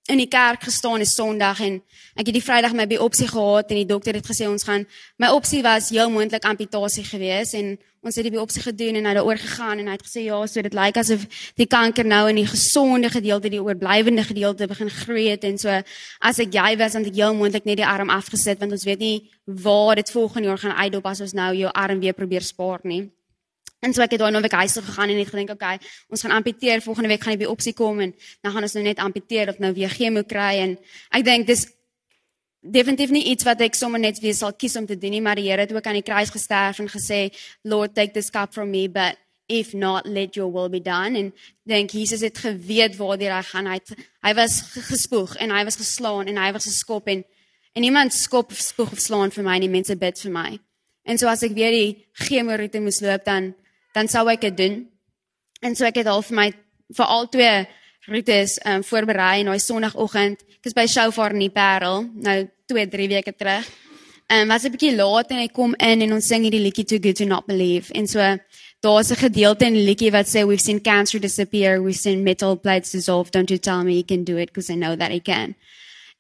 in 0.09 0.17
die 0.17 0.29
kerk 0.29 0.63
gestaan 0.65 1.01
is 1.05 1.13
Sondag 1.15 1.61
en 1.61 1.83
ek 2.17 2.31
het 2.31 2.37
die 2.39 2.45
Vrydag 2.45 2.73
my 2.77 2.87
biopsie 2.89 3.29
gehad 3.29 3.69
en 3.69 3.77
die 3.83 3.89
dokter 3.89 4.17
het 4.17 4.27
gesê 4.27 4.49
ons 4.49 4.65
gaan 4.65 4.87
my 5.21 5.29
opsie 5.37 5.61
was 5.63 5.91
heel 5.93 6.09
moontlik 6.11 6.47
amputasie 6.49 7.05
geweest 7.05 7.57
en 7.59 7.75
ons 8.01 8.17
het 8.17 8.25
die 8.25 8.33
biopsie 8.33 8.63
gedoen 8.65 8.97
en 8.97 9.05
hy 9.05 9.13
het 9.13 9.19
daaroor 9.21 9.41
gegaan 9.43 9.83
en 9.83 9.91
hy 9.91 9.97
het 9.99 10.07
gesê 10.07 10.25
ja 10.25 10.39
so 10.49 10.65
dit 10.65 10.77
lyk 10.79 10.97
asof 11.03 11.27
die 11.61 11.69
kanker 11.69 12.09
nou 12.09 12.23
in 12.33 12.41
die 12.41 12.47
gesonde 12.49 13.11
gedeelte 13.13 13.53
die 13.53 13.61
oorblywende 13.61 14.25
gedeelte 14.25 14.71
begin 14.71 14.91
groei 15.03 15.29
het 15.29 15.45
en 15.45 15.61
so 15.61 15.77
as 16.25 16.41
ek 16.41 16.57
jy 16.57 16.73
was 16.81 16.97
dan 16.97 17.05
het 17.05 17.13
ek 17.13 17.21
heel 17.21 17.37
moontlik 17.37 17.69
net 17.69 17.83
die 17.83 17.87
arm 17.87 18.09
afgesit 18.15 18.65
want 18.65 18.73
ons 18.73 18.89
weet 18.89 19.05
nie 19.05 19.29
waar 19.45 20.01
dit 20.01 20.17
volgende 20.17 20.49
jaar 20.49 20.65
gaan 20.65 20.77
uitdop 20.89 21.13
as 21.13 21.21
ons 21.27 21.37
nou 21.37 21.53
jou 21.59 21.73
arm 21.75 22.01
weer 22.01 22.17
probeer 22.17 22.49
spaar 22.49 22.81
nie 22.85 23.11
En 23.81 23.95
so 23.95 24.03
ek 24.03 24.17
het 24.17 24.21
daai 24.21 24.33
nou 24.35 24.43
week 24.43 24.57
huis 24.59 24.73
toe 24.75 24.83
gegaan 24.83 25.13
en 25.13 25.19
het 25.21 25.31
gedink 25.31 25.51
okay, 25.55 25.79
ons 26.11 26.23
gaan 26.23 26.35
amputeer 26.35 26.83
volgende 26.83 27.09
week 27.09 27.23
gaan 27.23 27.37
die 27.39 27.45
biopsie 27.47 27.75
kom 27.79 28.01
en 28.01 28.15
dan 28.43 28.53
gaan 28.53 28.67
ons 28.67 28.75
nou 28.75 28.85
net 28.85 28.99
amputeer 28.99 29.53
of 29.53 29.59
nou 29.63 29.73
weer 29.77 29.93
chemo 29.93 30.25
kry 30.27 30.59
en 30.65 30.79
ek 31.15 31.25
dink 31.25 31.47
dis 31.47 31.69
definitief 32.61 33.13
nie 33.15 33.25
iets 33.33 33.47
wat 33.47 33.63
ek 33.63 33.79
sommer 33.79 34.01
net 34.03 34.19
weer 34.23 34.35
sal 34.35 34.53
kies 34.53 34.77
om 34.77 34.87
te 34.87 34.99
doen 34.99 35.15
nie, 35.15 35.23
maar 35.23 35.39
die 35.39 35.47
Here 35.49 35.63
het 35.63 35.73
ook 35.73 35.87
aan 35.87 36.01
die 36.01 36.07
kruis 36.07 36.31
gesterf 36.35 36.81
en 36.83 36.91
gesê, 36.91 37.29
Lord, 37.63 37.95
take 37.95 38.13
this 38.13 38.31
cup 38.31 38.53
from 38.53 38.71
me, 38.71 38.89
but 38.89 39.17
if 39.49 39.73
not, 39.75 40.07
let 40.07 40.37
your 40.37 40.51
will 40.53 40.69
be 40.69 40.81
done. 40.81 41.17
En 41.17 41.33
dink 41.65 41.91
Jesus 41.91 42.21
het 42.21 42.39
geweet 42.39 42.97
waar 42.97 43.19
hy 43.19 43.43
gaan. 43.43 43.67
Hy 43.67 43.79
hy 44.27 44.35
was 44.35 44.61
gespoeg 44.91 45.37
en 45.39 45.55
hy 45.55 45.65
was 45.65 45.79
geslaan 45.81 46.29
en 46.29 46.37
hy 46.37 46.53
was 46.53 46.69
geskop 46.69 47.09
en 47.09 47.25
en 47.77 47.85
niemand 47.85 48.13
skop 48.13 48.51
of 48.51 48.59
spoeg 48.59 48.93
of 48.93 48.99
slaan 48.99 49.31
vir 49.31 49.45
my 49.45 49.59
nie, 49.59 49.69
mense 49.71 49.95
bid 49.97 50.19
vir 50.19 50.33
my. 50.33 50.59
En 51.07 51.19
so 51.19 51.29
as 51.31 51.45
ek 51.47 51.55
weer 51.55 51.71
die 51.71 52.09
chemo 52.27 52.57
roete 52.59 52.81
moes 52.83 52.99
loop 53.01 53.25
dan 53.25 53.53
dan 53.99 54.09
sou 54.11 54.29
ek 54.31 54.47
dit 54.47 54.57
doen. 54.57 54.79
En 55.61 55.75
so 55.75 55.87
ek 55.89 56.03
het 56.03 56.07
al 56.11 56.23
vir 56.23 56.39
my 56.39 56.49
vir 56.97 57.11
al 57.17 57.27
twee 57.29 57.67
roetes 58.09 58.57
um, 58.65 58.85
voorberei 58.87 59.43
en 59.43 59.51
daai 59.51 59.61
sonoggend, 59.61 60.45
ek 60.61 60.71
is 60.71 60.77
by 60.77 60.87
Shofar 60.89 61.35
in 61.37 61.45
die 61.45 61.53
Parel, 61.53 62.07
nou 62.15 62.39
2, 62.71 62.87
3 62.95 63.09
weke 63.17 63.35
terug. 63.37 63.67
Ehm 64.29 64.45
um, 64.45 64.53
was 64.53 64.65
'n 64.65 64.73
bietjie 64.73 64.95
laat 64.95 65.31
en 65.33 65.43
ek 65.43 65.53
kom 65.53 65.75
in 65.79 66.03
en 66.05 66.13
ons 66.13 66.27
sing 66.27 66.43
hierdie 66.45 66.63
liedjie 66.63 66.85
Too 66.85 67.01
Good 67.01 67.17
to 67.17 67.25
Not 67.25 67.47
Believe. 67.47 67.93
En 67.93 68.07
so 68.07 68.21
daar's 68.81 69.11
'n 69.11 69.17
gedeelte 69.17 69.67
in 69.67 69.75
die 69.75 69.85
liedjie 69.85 70.11
wat 70.13 70.29
sê 70.29 70.47
we've 70.47 70.63
seen 70.63 70.81
cancer 70.81 71.21
disappear, 71.21 71.83
we've 71.83 71.99
seen 71.99 72.23
metal 72.23 72.57
plates 72.57 72.91
dissolve, 72.91 73.31
don't 73.31 73.51
you 73.51 73.59
tell 73.59 73.83
me 73.85 73.95
you 73.95 74.05
can 74.05 74.25
do 74.25 74.37
it 74.37 74.53
because 74.53 74.73
I 74.73 74.77
know 74.77 74.97
that 74.97 75.11
I 75.11 75.21
can. 75.21 75.55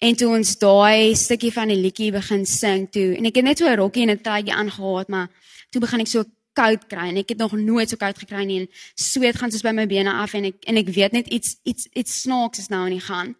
En 0.00 0.14
toe 0.16 0.28
ons 0.36 0.58
daai 0.58 1.14
stukkie 1.14 1.52
van 1.52 1.68
die 1.68 1.76
liedjie 1.76 2.12
begin 2.12 2.46
sing 2.46 2.90
toe 2.90 3.16
en 3.16 3.24
ek 3.26 3.36
het 3.36 3.44
net 3.44 3.58
so 3.58 3.66
'n 3.66 3.76
rokkie 3.76 4.02
en 4.02 4.10
'n 4.10 4.20
tydjie 4.20 4.54
aangehaat, 4.54 5.08
maar 5.08 5.28
toe 5.70 5.80
begin 5.80 6.00
ek 6.00 6.06
so 6.06 6.24
koud 6.58 6.86
kry 6.90 7.08
en 7.12 7.20
ek 7.22 7.34
het 7.34 7.42
nog 7.42 7.54
nooit 7.56 7.90
so 7.90 8.00
koud 8.00 8.18
gekry 8.18 8.44
nie 8.48 8.62
en 8.64 8.68
sweet 8.98 9.38
gaan 9.38 9.52
soos 9.54 9.64
by 9.66 9.72
my 9.76 9.86
bene 9.90 10.12
af 10.12 10.34
en 10.34 10.50
ek 10.50 10.64
en 10.70 10.80
ek 10.80 10.90
weet 10.94 11.14
net 11.16 11.30
iets 11.34 11.56
iets 11.68 11.86
iets 11.94 12.22
snaaks 12.24 12.64
is 12.64 12.72
nou 12.72 12.84
aan 12.86 12.96
die 12.96 13.04
gang. 13.04 13.36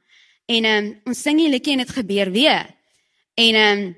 En 0.49 0.65
ehm 0.65 0.85
um, 0.85 0.93
ons 1.13 1.23
sing 1.23 1.41
hier 1.41 1.53
liedjie 1.53 1.75
en 1.77 1.85
dit 1.85 1.97
gebeur 1.97 2.31
weer. 2.33 2.69
En 3.37 3.55
ehm 3.63 3.83
um, 3.83 3.97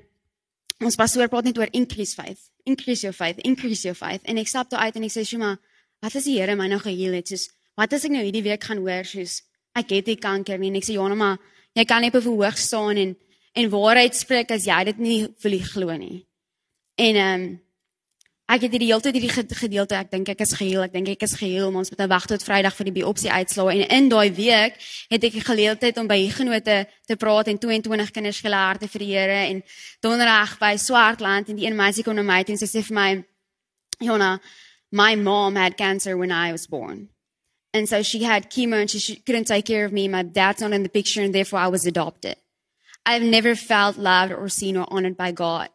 ons 0.87 0.97
pastoor 0.97 1.29
praat 1.29 1.47
net 1.47 1.59
oor 1.61 1.71
increase 1.71 2.17
faith. 2.17 2.49
Increase 2.67 3.05
your 3.05 3.15
faith, 3.15 3.39
increase 3.47 3.85
your 3.87 3.97
faith. 3.97 4.25
En 4.29 4.37
ek 4.41 4.49
stap 4.49 4.69
toe 4.69 4.79
uit 4.79 4.95
en 4.95 5.03
ek 5.07 5.13
sê, 5.13 5.23
"Shuma, 5.25 5.55
wat 6.01 6.15
as 6.15 6.25
die 6.25 6.39
Here 6.39 6.55
my 6.55 6.67
nou 6.67 6.79
geheel 6.79 7.13
het? 7.13 7.27
Soos 7.27 7.49
wat 7.77 7.93
as 7.93 8.05
ek 8.05 8.11
nou 8.11 8.23
hierdie 8.23 8.43
week 8.43 8.63
gaan 8.63 8.77
hoor 8.77 9.05
soos 9.05 9.41
ek 9.75 9.89
het 9.89 10.05
die 10.05 10.17
kanker 10.17 10.59
nie?" 10.59 10.69
En 10.69 10.75
ek 10.75 10.83
sê, 10.83 10.93
"Jana, 10.93 11.15
maar 11.15 11.37
jy 11.73 11.85
kan 11.85 12.01
net 12.01 12.15
op 12.15 12.23
'n 12.23 12.27
hoog 12.27 12.57
staan 12.57 12.97
en 12.97 13.15
en 13.53 13.69
waarheid 13.69 14.15
spreek 14.15 14.51
as 14.51 14.65
jy 14.65 14.83
dit 14.83 14.97
nie 14.97 15.27
wil 15.41 15.59
glo 15.59 15.97
nie." 15.97 16.25
En 16.97 17.15
ehm 17.15 17.41
um, 17.41 17.61
Ek 18.51 18.65
het 18.65 18.73
hierdie 18.75 18.89
hele 18.89 18.99
tyd 18.99 19.15
hierdie 19.15 19.31
gedeelte, 19.31 19.95
ek 19.95 20.09
dink 20.11 20.29
ek 20.33 20.41
is 20.43 20.51
geheel, 20.59 20.81
ek 20.83 20.91
dink 20.91 21.07
ek 21.13 21.21
is 21.23 21.37
geheel, 21.39 21.69
maar 21.71 21.85
ons 21.85 21.91
moet 21.93 22.01
nou 22.01 22.07
wag 22.11 22.25
tot 22.27 22.41
Vrydag 22.43 22.73
vir 22.75 22.87
die 22.89 22.93
biopsie 22.97 23.29
uitslae 23.31 23.77
en 23.77 23.83
in 23.95 24.09
daai 24.11 24.33
week 24.35 24.75
het 25.13 25.23
ek 25.23 25.37
die 25.37 25.43
geleentheid 25.45 25.99
om 26.01 26.09
by 26.09 26.17
genote 26.35 26.81
te 27.07 27.15
praat 27.15 27.47
en 27.47 27.61
22 27.63 28.11
kinders 28.11 28.41
geleer 28.43 28.81
te 28.81 28.89
vir 28.91 29.05
die 29.05 29.07
Here 29.13 29.37
en 29.45 29.61
donderdag 30.03 30.57
by 30.59 30.73
Swartland 30.75 31.47
en 31.47 31.61
die 31.61 31.69
een 31.69 31.79
meisie 31.79 32.03
kom 32.03 32.19
na 32.19 32.27
my 32.27 32.41
en 32.43 32.59
sy 32.59 32.67
sê 32.67 32.83
vir 32.89 32.97
my 32.97 33.07
Jona, 34.03 34.33
my 34.91 35.15
mom 35.15 35.55
had 35.55 35.77
cancer 35.77 36.17
when 36.17 36.31
I 36.31 36.51
was 36.51 36.67
born. 36.67 37.07
And 37.73 37.87
so 37.87 38.03
she 38.03 38.23
had 38.23 38.49
chemo 38.51 38.81
and 38.81 38.89
she 38.89 39.15
couldn't 39.15 39.47
take 39.47 39.65
care 39.65 39.85
of 39.85 39.93
me. 39.93 40.09
My 40.09 40.23
dad's 40.23 40.59
not 40.59 40.73
in 40.73 40.83
the 40.83 40.89
picture 40.89 41.21
and 41.21 41.33
therefore 41.33 41.59
I 41.59 41.67
was 41.69 41.85
adopted. 41.85 42.35
I've 43.05 43.23
never 43.23 43.55
felt 43.55 43.97
loved 43.97 44.33
or 44.33 44.49
seen 44.49 44.75
or 44.75 44.85
honored 44.91 45.15
by 45.15 45.31
God. 45.31 45.69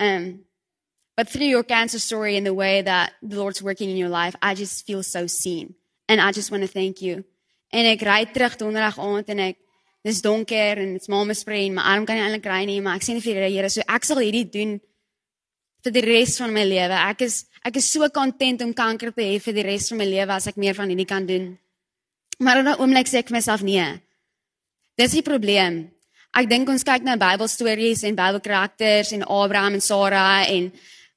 Um, 0.00 0.47
But 1.18 1.28
through 1.28 1.46
your 1.46 1.64
cancer 1.64 1.98
story 1.98 2.36
and 2.36 2.46
the 2.46 2.54
way 2.54 2.80
that 2.80 3.14
the 3.22 3.34
Lord's 3.34 3.60
working 3.60 3.90
in 3.90 3.96
your 3.96 4.08
life, 4.08 4.36
I 4.40 4.54
just 4.54 4.86
feel 4.86 5.02
so 5.02 5.26
seen. 5.26 5.74
And 6.08 6.20
I 6.20 6.30
just 6.30 6.52
want 6.52 6.62
to 6.62 6.68
thank 6.68 7.02
you. 7.02 7.24
En 7.74 7.88
ek 7.90 8.04
ry 8.06 8.20
terug 8.30 8.54
donderdag 8.60 9.00
aand 9.02 9.32
en 9.34 9.40
ek 9.48 9.56
dis 10.06 10.20
donker 10.22 10.78
en 10.78 10.92
dit's 10.94 11.10
mama 11.10 11.34
spray 11.34 11.64
en 11.66 11.74
my 11.74 11.82
arm 11.90 12.06
kan 12.06 12.14
nie 12.14 12.22
eintlik 12.22 12.46
ry 12.46 12.60
nie, 12.70 12.78
maar 12.78 13.00
ek 13.00 13.06
sê 13.08 13.16
net 13.16 13.24
vir 13.24 13.40
die 13.42 13.48
Here, 13.50 13.66
so 13.66 13.82
ek 13.82 14.06
sal 14.06 14.20
hierdie 14.22 14.44
doen 14.46 14.76
vir 15.82 15.94
die 15.96 16.04
res 16.06 16.36
van 16.38 16.54
my 16.54 16.62
lewe. 16.70 17.00
Ek 17.02 17.24
is 17.26 17.40
ek 17.66 17.80
is 17.82 17.88
so 17.90 18.06
content 18.14 18.62
om 18.62 18.70
kanker 18.70 19.10
te 19.10 19.26
hê 19.26 19.40
vir 19.42 19.56
die 19.56 19.64
res 19.66 19.88
van 19.90 19.98
my 19.98 20.06
lewe 20.06 20.36
as 20.36 20.46
ek 20.52 20.60
meer 20.62 20.78
van 20.78 20.86
hierdie 20.94 21.08
kan 21.10 21.26
doen. 21.26 21.48
Maar 22.38 22.60
in 22.62 22.68
'n 22.68 22.78
oomblik 22.78 23.10
sê 23.10 23.18
ek 23.18 23.32
vir 23.34 23.38
myself 23.42 23.66
nee. 23.66 23.88
Dis 24.96 25.18
die 25.18 25.26
probleem. 25.26 25.90
Ek 26.30 26.46
dink 26.48 26.68
ons 26.68 26.86
kyk 26.86 27.02
na 27.02 27.18
Bybelstories 27.18 28.04
en 28.04 28.14
Bybelkarakters 28.14 29.10
en 29.12 29.26
Abraham 29.26 29.74
en 29.74 29.80
Sara 29.80 30.46
en 30.46 30.70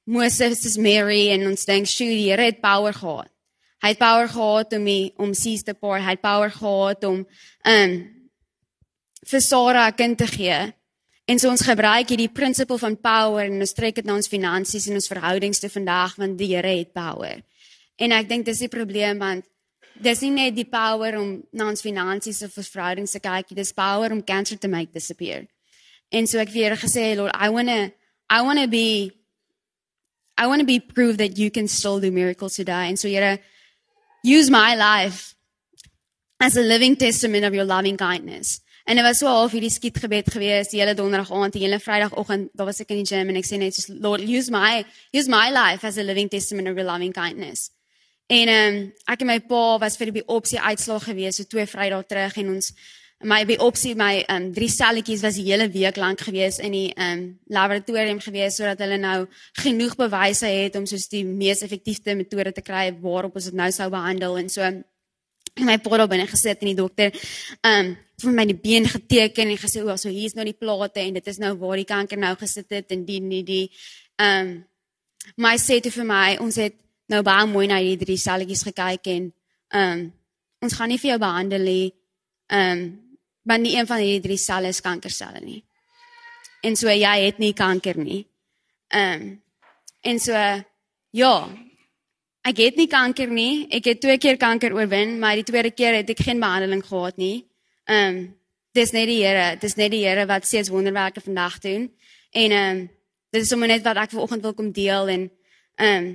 Moses 0.04 0.76
en 0.76 0.82
Mary 0.82 1.30
en 1.30 1.46
ons 1.46 1.64
dink, 1.64 1.86
"Sjoe, 1.86 2.08
die 2.08 2.30
Here 2.30 2.42
het 2.42 2.60
power 2.60 2.92
gehad." 2.92 3.28
Hy 3.82 3.88
het 3.88 3.98
power 3.98 4.28
gehad 4.28 4.72
om 4.72 4.84
die, 4.84 5.12
om 5.16 5.34
sees 5.34 5.62
te 5.62 5.74
paar, 5.74 6.00
hy 6.00 6.10
het 6.14 6.20
power 6.20 6.50
gehad 6.50 7.04
om 7.04 7.26
um 7.66 7.92
vir 9.26 9.40
Sara 9.40 9.88
'n 9.88 9.94
kind 9.94 10.18
te 10.18 10.26
gee. 10.26 10.72
En 11.26 11.38
so 11.38 11.50
ons 11.50 11.62
gebruik 11.62 12.08
hierdie 12.08 12.28
prinsipel 12.28 12.78
van 12.78 12.96
power 13.00 13.44
en 13.44 13.60
ons 13.60 13.72
trek 13.72 13.94
dit 13.94 14.04
na 14.04 14.14
ons 14.14 14.28
finansies 14.28 14.86
en 14.86 14.94
ons 14.94 15.08
verhoudings 15.08 15.58
te 15.58 15.68
vandag 15.68 16.16
want 16.16 16.38
die 16.38 16.54
Here 16.54 16.78
het 16.78 16.92
power. 16.92 17.42
En 17.96 18.12
ek 18.12 18.28
dink 18.28 18.44
dis 18.44 18.58
die 18.58 18.68
probleem 18.68 19.18
want 19.18 19.44
dis 20.02 20.20
nie 20.20 20.30
net 20.30 20.56
die 20.56 20.68
power 20.68 21.18
om 21.18 21.42
na 21.52 21.68
ons 21.68 21.80
finansies 21.80 22.42
of 22.42 22.56
ons 22.58 22.68
verhoudings 22.68 23.14
te 23.14 23.20
kyk 23.20 23.54
dis 23.54 23.72
power 23.72 24.12
om 24.12 24.24
cancer 24.24 24.58
te 24.58 24.68
make 24.68 24.92
disappear. 24.92 25.46
En 26.10 26.26
so 26.26 26.38
ek 26.38 26.50
weer 26.50 26.76
gesê, 26.76 27.14
Lord, 27.16 27.34
I 27.34 27.48
want 27.48 27.68
to 27.68 27.90
I 28.30 28.42
want 28.42 28.58
to 28.58 28.68
be 28.68 29.12
I 30.36 30.46
want 30.46 30.60
to 30.60 30.66
be 30.66 30.80
proof 30.80 31.18
that 31.18 31.38
you 31.38 31.50
can 31.50 31.68
still 31.68 32.00
do 32.00 32.10
miracles 32.10 32.56
today. 32.56 32.88
And 32.88 32.98
so 32.98 33.08
Here 33.08 33.38
use 34.22 34.50
my 34.50 34.74
life 34.74 35.34
as 36.40 36.56
a 36.56 36.62
living 36.62 36.96
testament 36.96 37.44
of 37.44 37.54
your 37.54 37.64
loving 37.64 37.96
kindness. 37.96 38.60
En 38.84 38.96
dit 38.96 39.04
was 39.04 39.18
so 39.18 39.30
half 39.30 39.52
hierdie 39.54 39.70
skietgebed 39.70 40.32
gewees 40.34 40.72
die 40.72 40.80
hele 40.80 40.94
donderdag 40.98 41.30
aand, 41.30 41.54
die 41.54 41.62
hele 41.62 41.78
vrydagoggend, 41.78 42.50
daar 42.58 42.66
was 42.66 42.80
ek 42.82 42.90
in 42.90 43.04
die 43.04 43.06
gym 43.06 43.30
en 43.30 43.38
ek 43.38 43.46
sê 43.46 43.58
net 43.60 43.76
just 43.78 43.92
Lord, 43.94 44.24
use 44.26 44.50
my 44.50 44.82
use 45.14 45.30
my 45.30 45.52
life 45.54 45.86
as 45.86 46.00
a 46.02 46.06
living 46.06 46.30
testament 46.30 46.66
of 46.66 46.74
your 46.74 46.86
loving 46.88 47.14
kindness. 47.14 47.70
En 48.26 48.50
ehm 48.50 48.80
um, 48.80 48.90
ek 49.14 49.22
en 49.22 49.30
my 49.30 49.38
pa 49.46 49.78
was 49.84 49.98
vir 50.00 50.10
die 50.10 50.16
biopsie 50.18 50.58
uitslag 50.58 51.06
gewees 51.06 51.38
so 51.38 51.46
twee 51.46 51.68
Vrydae 51.70 52.02
terug 52.10 52.40
en 52.42 52.50
ons 52.56 52.72
my 53.22 53.44
biopsie 53.46 53.94
my 53.96 54.24
um, 54.28 54.50
drie 54.52 54.70
selletjies 54.70 55.22
was 55.22 55.36
die 55.38 55.46
hele 55.46 55.68
week 55.72 55.96
lank 55.96 56.20
gewees 56.26 56.58
in 56.58 56.72
die 56.74 56.92
um, 56.96 57.38
laboratorium 57.46 58.20
gewees 58.20 58.56
sodat 58.58 58.80
hulle 58.84 58.98
nou 58.98 59.26
genoeg 59.62 59.96
bewyse 59.98 60.48
het 60.50 60.76
om 60.76 60.86
soos 60.86 61.08
die 61.12 61.24
mees 61.24 61.62
effektiewe 61.62 62.16
metode 62.18 62.52
te 62.52 62.64
kry 62.64 62.90
waarop 63.02 63.36
ons 63.38 63.50
dit 63.50 63.58
nou 63.58 63.70
sou 63.72 63.88
behandel 63.92 64.38
en 64.42 64.50
so 64.52 64.62
en 64.62 64.82
my 65.68 65.76
daar 65.76 66.08
binne 66.08 66.26
gesit 66.26 66.62
en 66.62 66.70
die 66.72 66.78
dokter 66.78 67.12
um, 67.68 67.94
vir 68.22 68.36
my 68.36 68.46
die 68.48 68.58
been 68.58 68.86
geteken 68.88 69.52
en 69.52 69.60
gesê 69.60 69.82
o, 69.82 69.96
so 69.96 70.08
hier's 70.08 70.34
nou 70.34 70.46
die 70.48 70.56
plate 70.56 71.02
en 71.04 71.18
dit 71.18 71.28
is 71.28 71.38
nou 71.38 71.54
waar 71.60 71.76
die 71.76 71.88
kanker 71.88 72.18
nou 72.18 72.34
gesit 72.40 72.70
het 72.70 72.92
en 72.92 73.06
die 73.06 73.42
die 73.42 73.64
ehm 74.18 74.52
um, 74.52 74.60
my 75.38 75.54
sê 75.54 75.78
toe 75.78 75.92
vir 75.94 76.04
my 76.04 76.36
ons 76.42 76.56
het 76.58 76.74
nou 77.12 77.22
baie 77.22 77.46
mooi 77.46 77.68
na 77.70 77.78
hierdie 77.78 78.06
drie 78.06 78.18
selletjies 78.18 78.64
gekyk 78.66 79.06
en 79.12 79.28
um, 79.78 80.02
ons 80.62 80.74
gaan 80.78 80.90
nie 80.90 80.98
vir 80.98 81.12
jou 81.12 81.18
behandel 81.22 81.66
nie. 81.66 81.92
Um, 82.52 83.01
want 83.42 83.62
nie 83.62 83.76
een 83.76 83.86
van 83.86 84.02
hierdie 84.02 84.22
drie 84.22 84.38
selle 84.38 84.70
is 84.72 84.80
kankerselle 84.80 85.40
nie. 85.40 85.62
En 86.62 86.76
so 86.78 86.90
jy 86.90 87.14
het 87.26 87.38
nie 87.42 87.52
kanker 87.52 87.98
nie. 87.98 88.24
Ehm 88.92 89.22
um, 89.22 89.38
en 90.02 90.18
so 90.18 90.34
ja, 91.14 91.34
ek 92.42 92.58
het 92.58 92.76
nie 92.76 92.88
kanker 92.90 93.30
nie. 93.30 93.66
Ek 93.70 93.86
het 93.86 94.00
twee 94.02 94.18
keer 94.18 94.36
kanker 94.36 94.74
oorwin, 94.74 95.18
maar 95.22 95.38
die 95.38 95.46
tweede 95.46 95.70
keer 95.70 96.00
het 96.00 96.10
ek 96.10 96.24
geen 96.26 96.42
behandeling 96.42 96.82
gehad 96.86 97.16
nie. 97.16 97.44
Ehm 97.86 98.16
um, 98.16 98.22
dis 98.72 98.92
net 98.92 99.06
die 99.06 99.20
Here, 99.20 99.56
dis 99.60 99.76
net 99.76 99.90
die 99.92 100.04
Here 100.06 100.26
wat 100.26 100.46
steeds 100.48 100.70
wonderwerke 100.72 101.20
vandag 101.20 101.58
doen. 101.58 101.90
En 102.30 102.50
ehm 102.50 102.76
um, 102.76 102.90
dit 103.32 103.42
is 103.42 103.48
sommer 103.48 103.68
net 103.68 103.82
wat 103.82 103.96
ek 103.96 104.12
vanoggend 104.12 104.42
wil 104.42 104.54
kom 104.54 104.72
deel 104.72 105.08
en 105.08 105.30
ehm 105.76 106.04
um, 106.04 106.12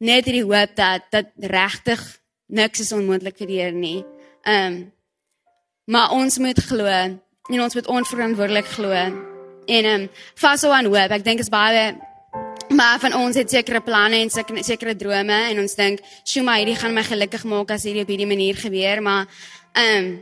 net 0.00 0.24
hierdie 0.24 0.46
hoop 0.46 0.76
dat 0.76 1.10
dat 1.10 1.32
regtig 1.36 2.00
niks 2.46 2.80
is 2.80 2.92
onmoontlik 2.92 3.36
vir 3.36 3.46
die 3.46 3.60
Here 3.60 3.76
nie. 3.76 4.04
Ehm 4.42 4.72
um, 4.72 4.80
maar 5.90 6.12
ons 6.14 6.38
moet 6.38 6.58
glo 6.70 6.86
en 6.86 7.18
ons 7.50 7.74
moet 7.74 7.86
onverantwoordelik 7.86 8.68
glo 8.76 8.94
en 8.94 9.18
ehm 9.66 9.88
um, 9.90 10.08
vashou 10.34 10.72
aan 10.72 10.86
hoop. 10.86 11.10
Ek 11.10 11.24
dink 11.26 11.42
is 11.42 11.50
baie 11.50 11.94
maar 12.70 13.00
van 13.02 13.14
ons 13.18 13.34
het 13.34 13.50
sekere 13.50 13.80
planne 13.82 14.20
en 14.22 14.30
sekere, 14.30 14.62
sekere 14.62 14.94
drome 14.96 15.38
en 15.50 15.58
ons 15.58 15.74
dink, 15.74 16.00
"Sjoe, 16.24 16.42
maar 16.42 16.58
hierdie 16.58 16.76
gaan 16.76 16.94
my 16.94 17.02
gelukkig 17.02 17.44
maak 17.44 17.70
as 17.70 17.82
hierdie 17.82 18.02
op 18.02 18.08
hierdie 18.08 18.26
manier 18.26 18.54
gebeur." 18.54 19.02
Maar 19.02 19.26
ehm 19.74 20.04
um, 20.04 20.20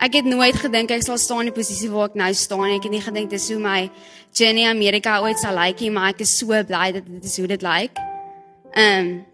ek 0.00 0.12
het 0.14 0.24
nooit 0.24 0.56
gedink 0.56 0.90
ek 0.90 1.02
sal 1.02 1.18
staan 1.18 1.40
in 1.40 1.52
die 1.52 1.60
posisie 1.60 1.90
waar 1.90 2.08
ek 2.08 2.14
nou 2.14 2.34
staan. 2.34 2.70
Ek 2.76 2.82
het 2.82 2.92
nie 2.92 3.00
gedink 3.00 3.30
dis 3.30 3.48
hoe 3.48 3.58
my 3.58 3.90
journey 4.32 4.68
Amerika 4.68 5.20
ooit 5.20 5.38
sal 5.38 5.54
lyk 5.54 5.80
nie, 5.80 5.90
maar 5.90 6.08
ek 6.08 6.20
is 6.20 6.38
so 6.38 6.46
bly 6.46 6.92
dat 6.92 7.04
dit 7.06 7.24
is 7.24 7.36
hoe 7.36 7.46
dit 7.46 7.62
lyk. 7.62 7.96
Ehm 8.72 8.98
um, 8.98 9.26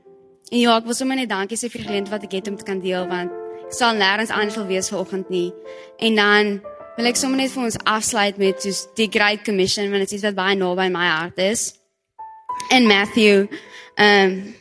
ja, 0.50 0.76
ek 0.76 0.84
wil 0.84 0.94
sommer 0.94 1.16
net 1.16 1.28
dankie 1.28 1.56
sê 1.56 1.70
vir 1.70 1.80
die 1.80 1.88
geleentheid 1.88 2.14
wat 2.14 2.24
ek 2.24 2.32
het 2.32 2.48
om 2.48 2.56
te 2.56 2.64
kan 2.64 2.80
deel 2.80 3.06
want 3.06 3.47
sal 3.70 3.96
nêrens 3.96 4.30
anders 4.30 4.56
wil 4.56 4.66
wees 4.66 4.88
vanoggend 4.88 5.28
nie. 5.28 5.52
En 5.98 6.14
dan 6.14 6.60
wil 6.96 7.10
ek 7.10 7.16
sommer 7.16 7.38
net 7.38 7.52
vir 7.52 7.64
ons 7.68 7.80
afsluit 7.84 8.38
met 8.40 8.62
soos 8.62 8.86
die 8.98 9.08
Great 9.12 9.44
Commission 9.46 9.90
want 9.92 10.04
dit 10.06 10.16
is 10.18 10.24
wat 10.26 10.38
baie 10.38 10.56
naby 10.58 10.88
my 10.92 11.06
hart 11.06 11.38
is. 11.38 11.74
In 12.74 12.86
Matthew 12.86 13.46
um, 13.96 14.54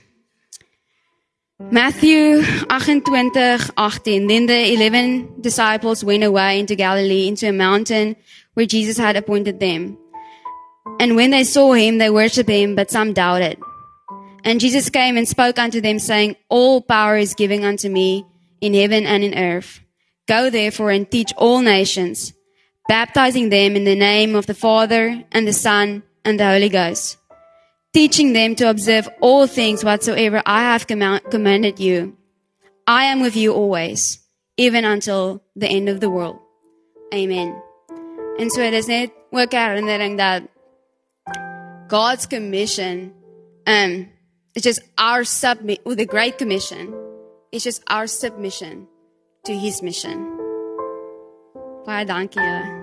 Matthew 1.72 2.44
28:18 2.70 4.28
Then 4.28 4.46
the 4.46 4.74
11 4.74 5.42
disciples 5.42 6.04
went 6.04 6.24
away 6.24 6.60
into 6.60 6.76
Galilee 6.76 7.28
into 7.28 7.48
a 7.50 7.54
mountain 7.54 8.16
where 8.54 8.68
Jesus 8.68 8.98
had 8.98 9.16
appointed 9.16 9.60
them. 9.60 9.98
And 11.00 11.16
when 11.16 11.32
they 11.32 11.44
saw 11.44 11.74
him 11.74 11.98
they 11.98 12.10
worshipped 12.10 12.50
him 12.50 12.76
but 12.76 12.92
some 12.92 13.14
doubted. 13.14 13.58
And 14.44 14.62
Jesus 14.62 14.90
came 14.90 15.18
and 15.18 15.28
spoke 15.28 15.60
unto 15.60 15.82
them, 15.82 16.00
saying, 16.00 16.38
All 16.48 16.82
power 16.82 17.18
is 17.18 17.34
given 17.34 17.66
unto 17.66 17.90
me 17.90 18.26
in 18.62 18.74
heaven 18.74 19.06
and 19.06 19.24
in 19.24 19.38
earth. 19.38 19.82
Go 20.28 20.50
therefore 20.50 20.92
and 20.92 21.10
teach 21.10 21.34
all 21.38 21.62
nations, 21.62 22.34
baptizing 22.88 23.50
them 23.50 23.76
in 23.76 23.86
the 23.86 23.96
name 23.96 24.36
of 24.36 24.46
the 24.46 24.54
Father 24.54 25.24
and 25.32 25.48
the 25.48 25.54
Son 25.54 26.04
and 26.26 26.40
the 26.40 26.46
Holy 26.46 26.70
Ghost, 26.70 27.18
teaching 27.94 28.34
them 28.34 28.56
to 28.56 28.70
observe 28.70 29.08
all 29.22 29.48
things 29.48 29.84
whatsoever 29.84 30.42
I 30.46 30.62
have 30.62 30.88
commanded 30.88 31.80
you. 31.80 32.18
I 32.86 33.06
am 33.06 33.22
with 33.22 33.36
you 33.36 33.54
always, 33.54 34.20
even 34.58 34.84
until 34.86 35.44
the 35.56 35.68
end 35.68 35.90
of 35.90 36.00
the 36.00 36.10
world. 36.10 36.40
Amen. 37.14 37.56
And 38.40 38.52
so 38.52 38.62
it 38.62 38.74
is 38.74 38.88
net 38.88 39.12
ook 39.34 39.52
herinnering 39.52 40.18
that 40.18 40.44
God's 41.88 42.26
commission 42.26 43.14
um 43.66 44.08
It's 44.58 44.64
just 44.64 44.82
our 44.98 45.24
submit 45.24 45.86
with 45.86 46.00
the 46.00 46.08
Great 46.08 46.40
Commission. 46.40 46.92
It's 47.52 47.64
just 47.64 47.84
our 47.88 48.08
submission 48.08 48.88
to 49.46 49.56
His 49.56 49.82
mission. 49.82 50.38
Dankie 51.88 52.40
julle. 52.40 52.68
Uh, 52.74 52.77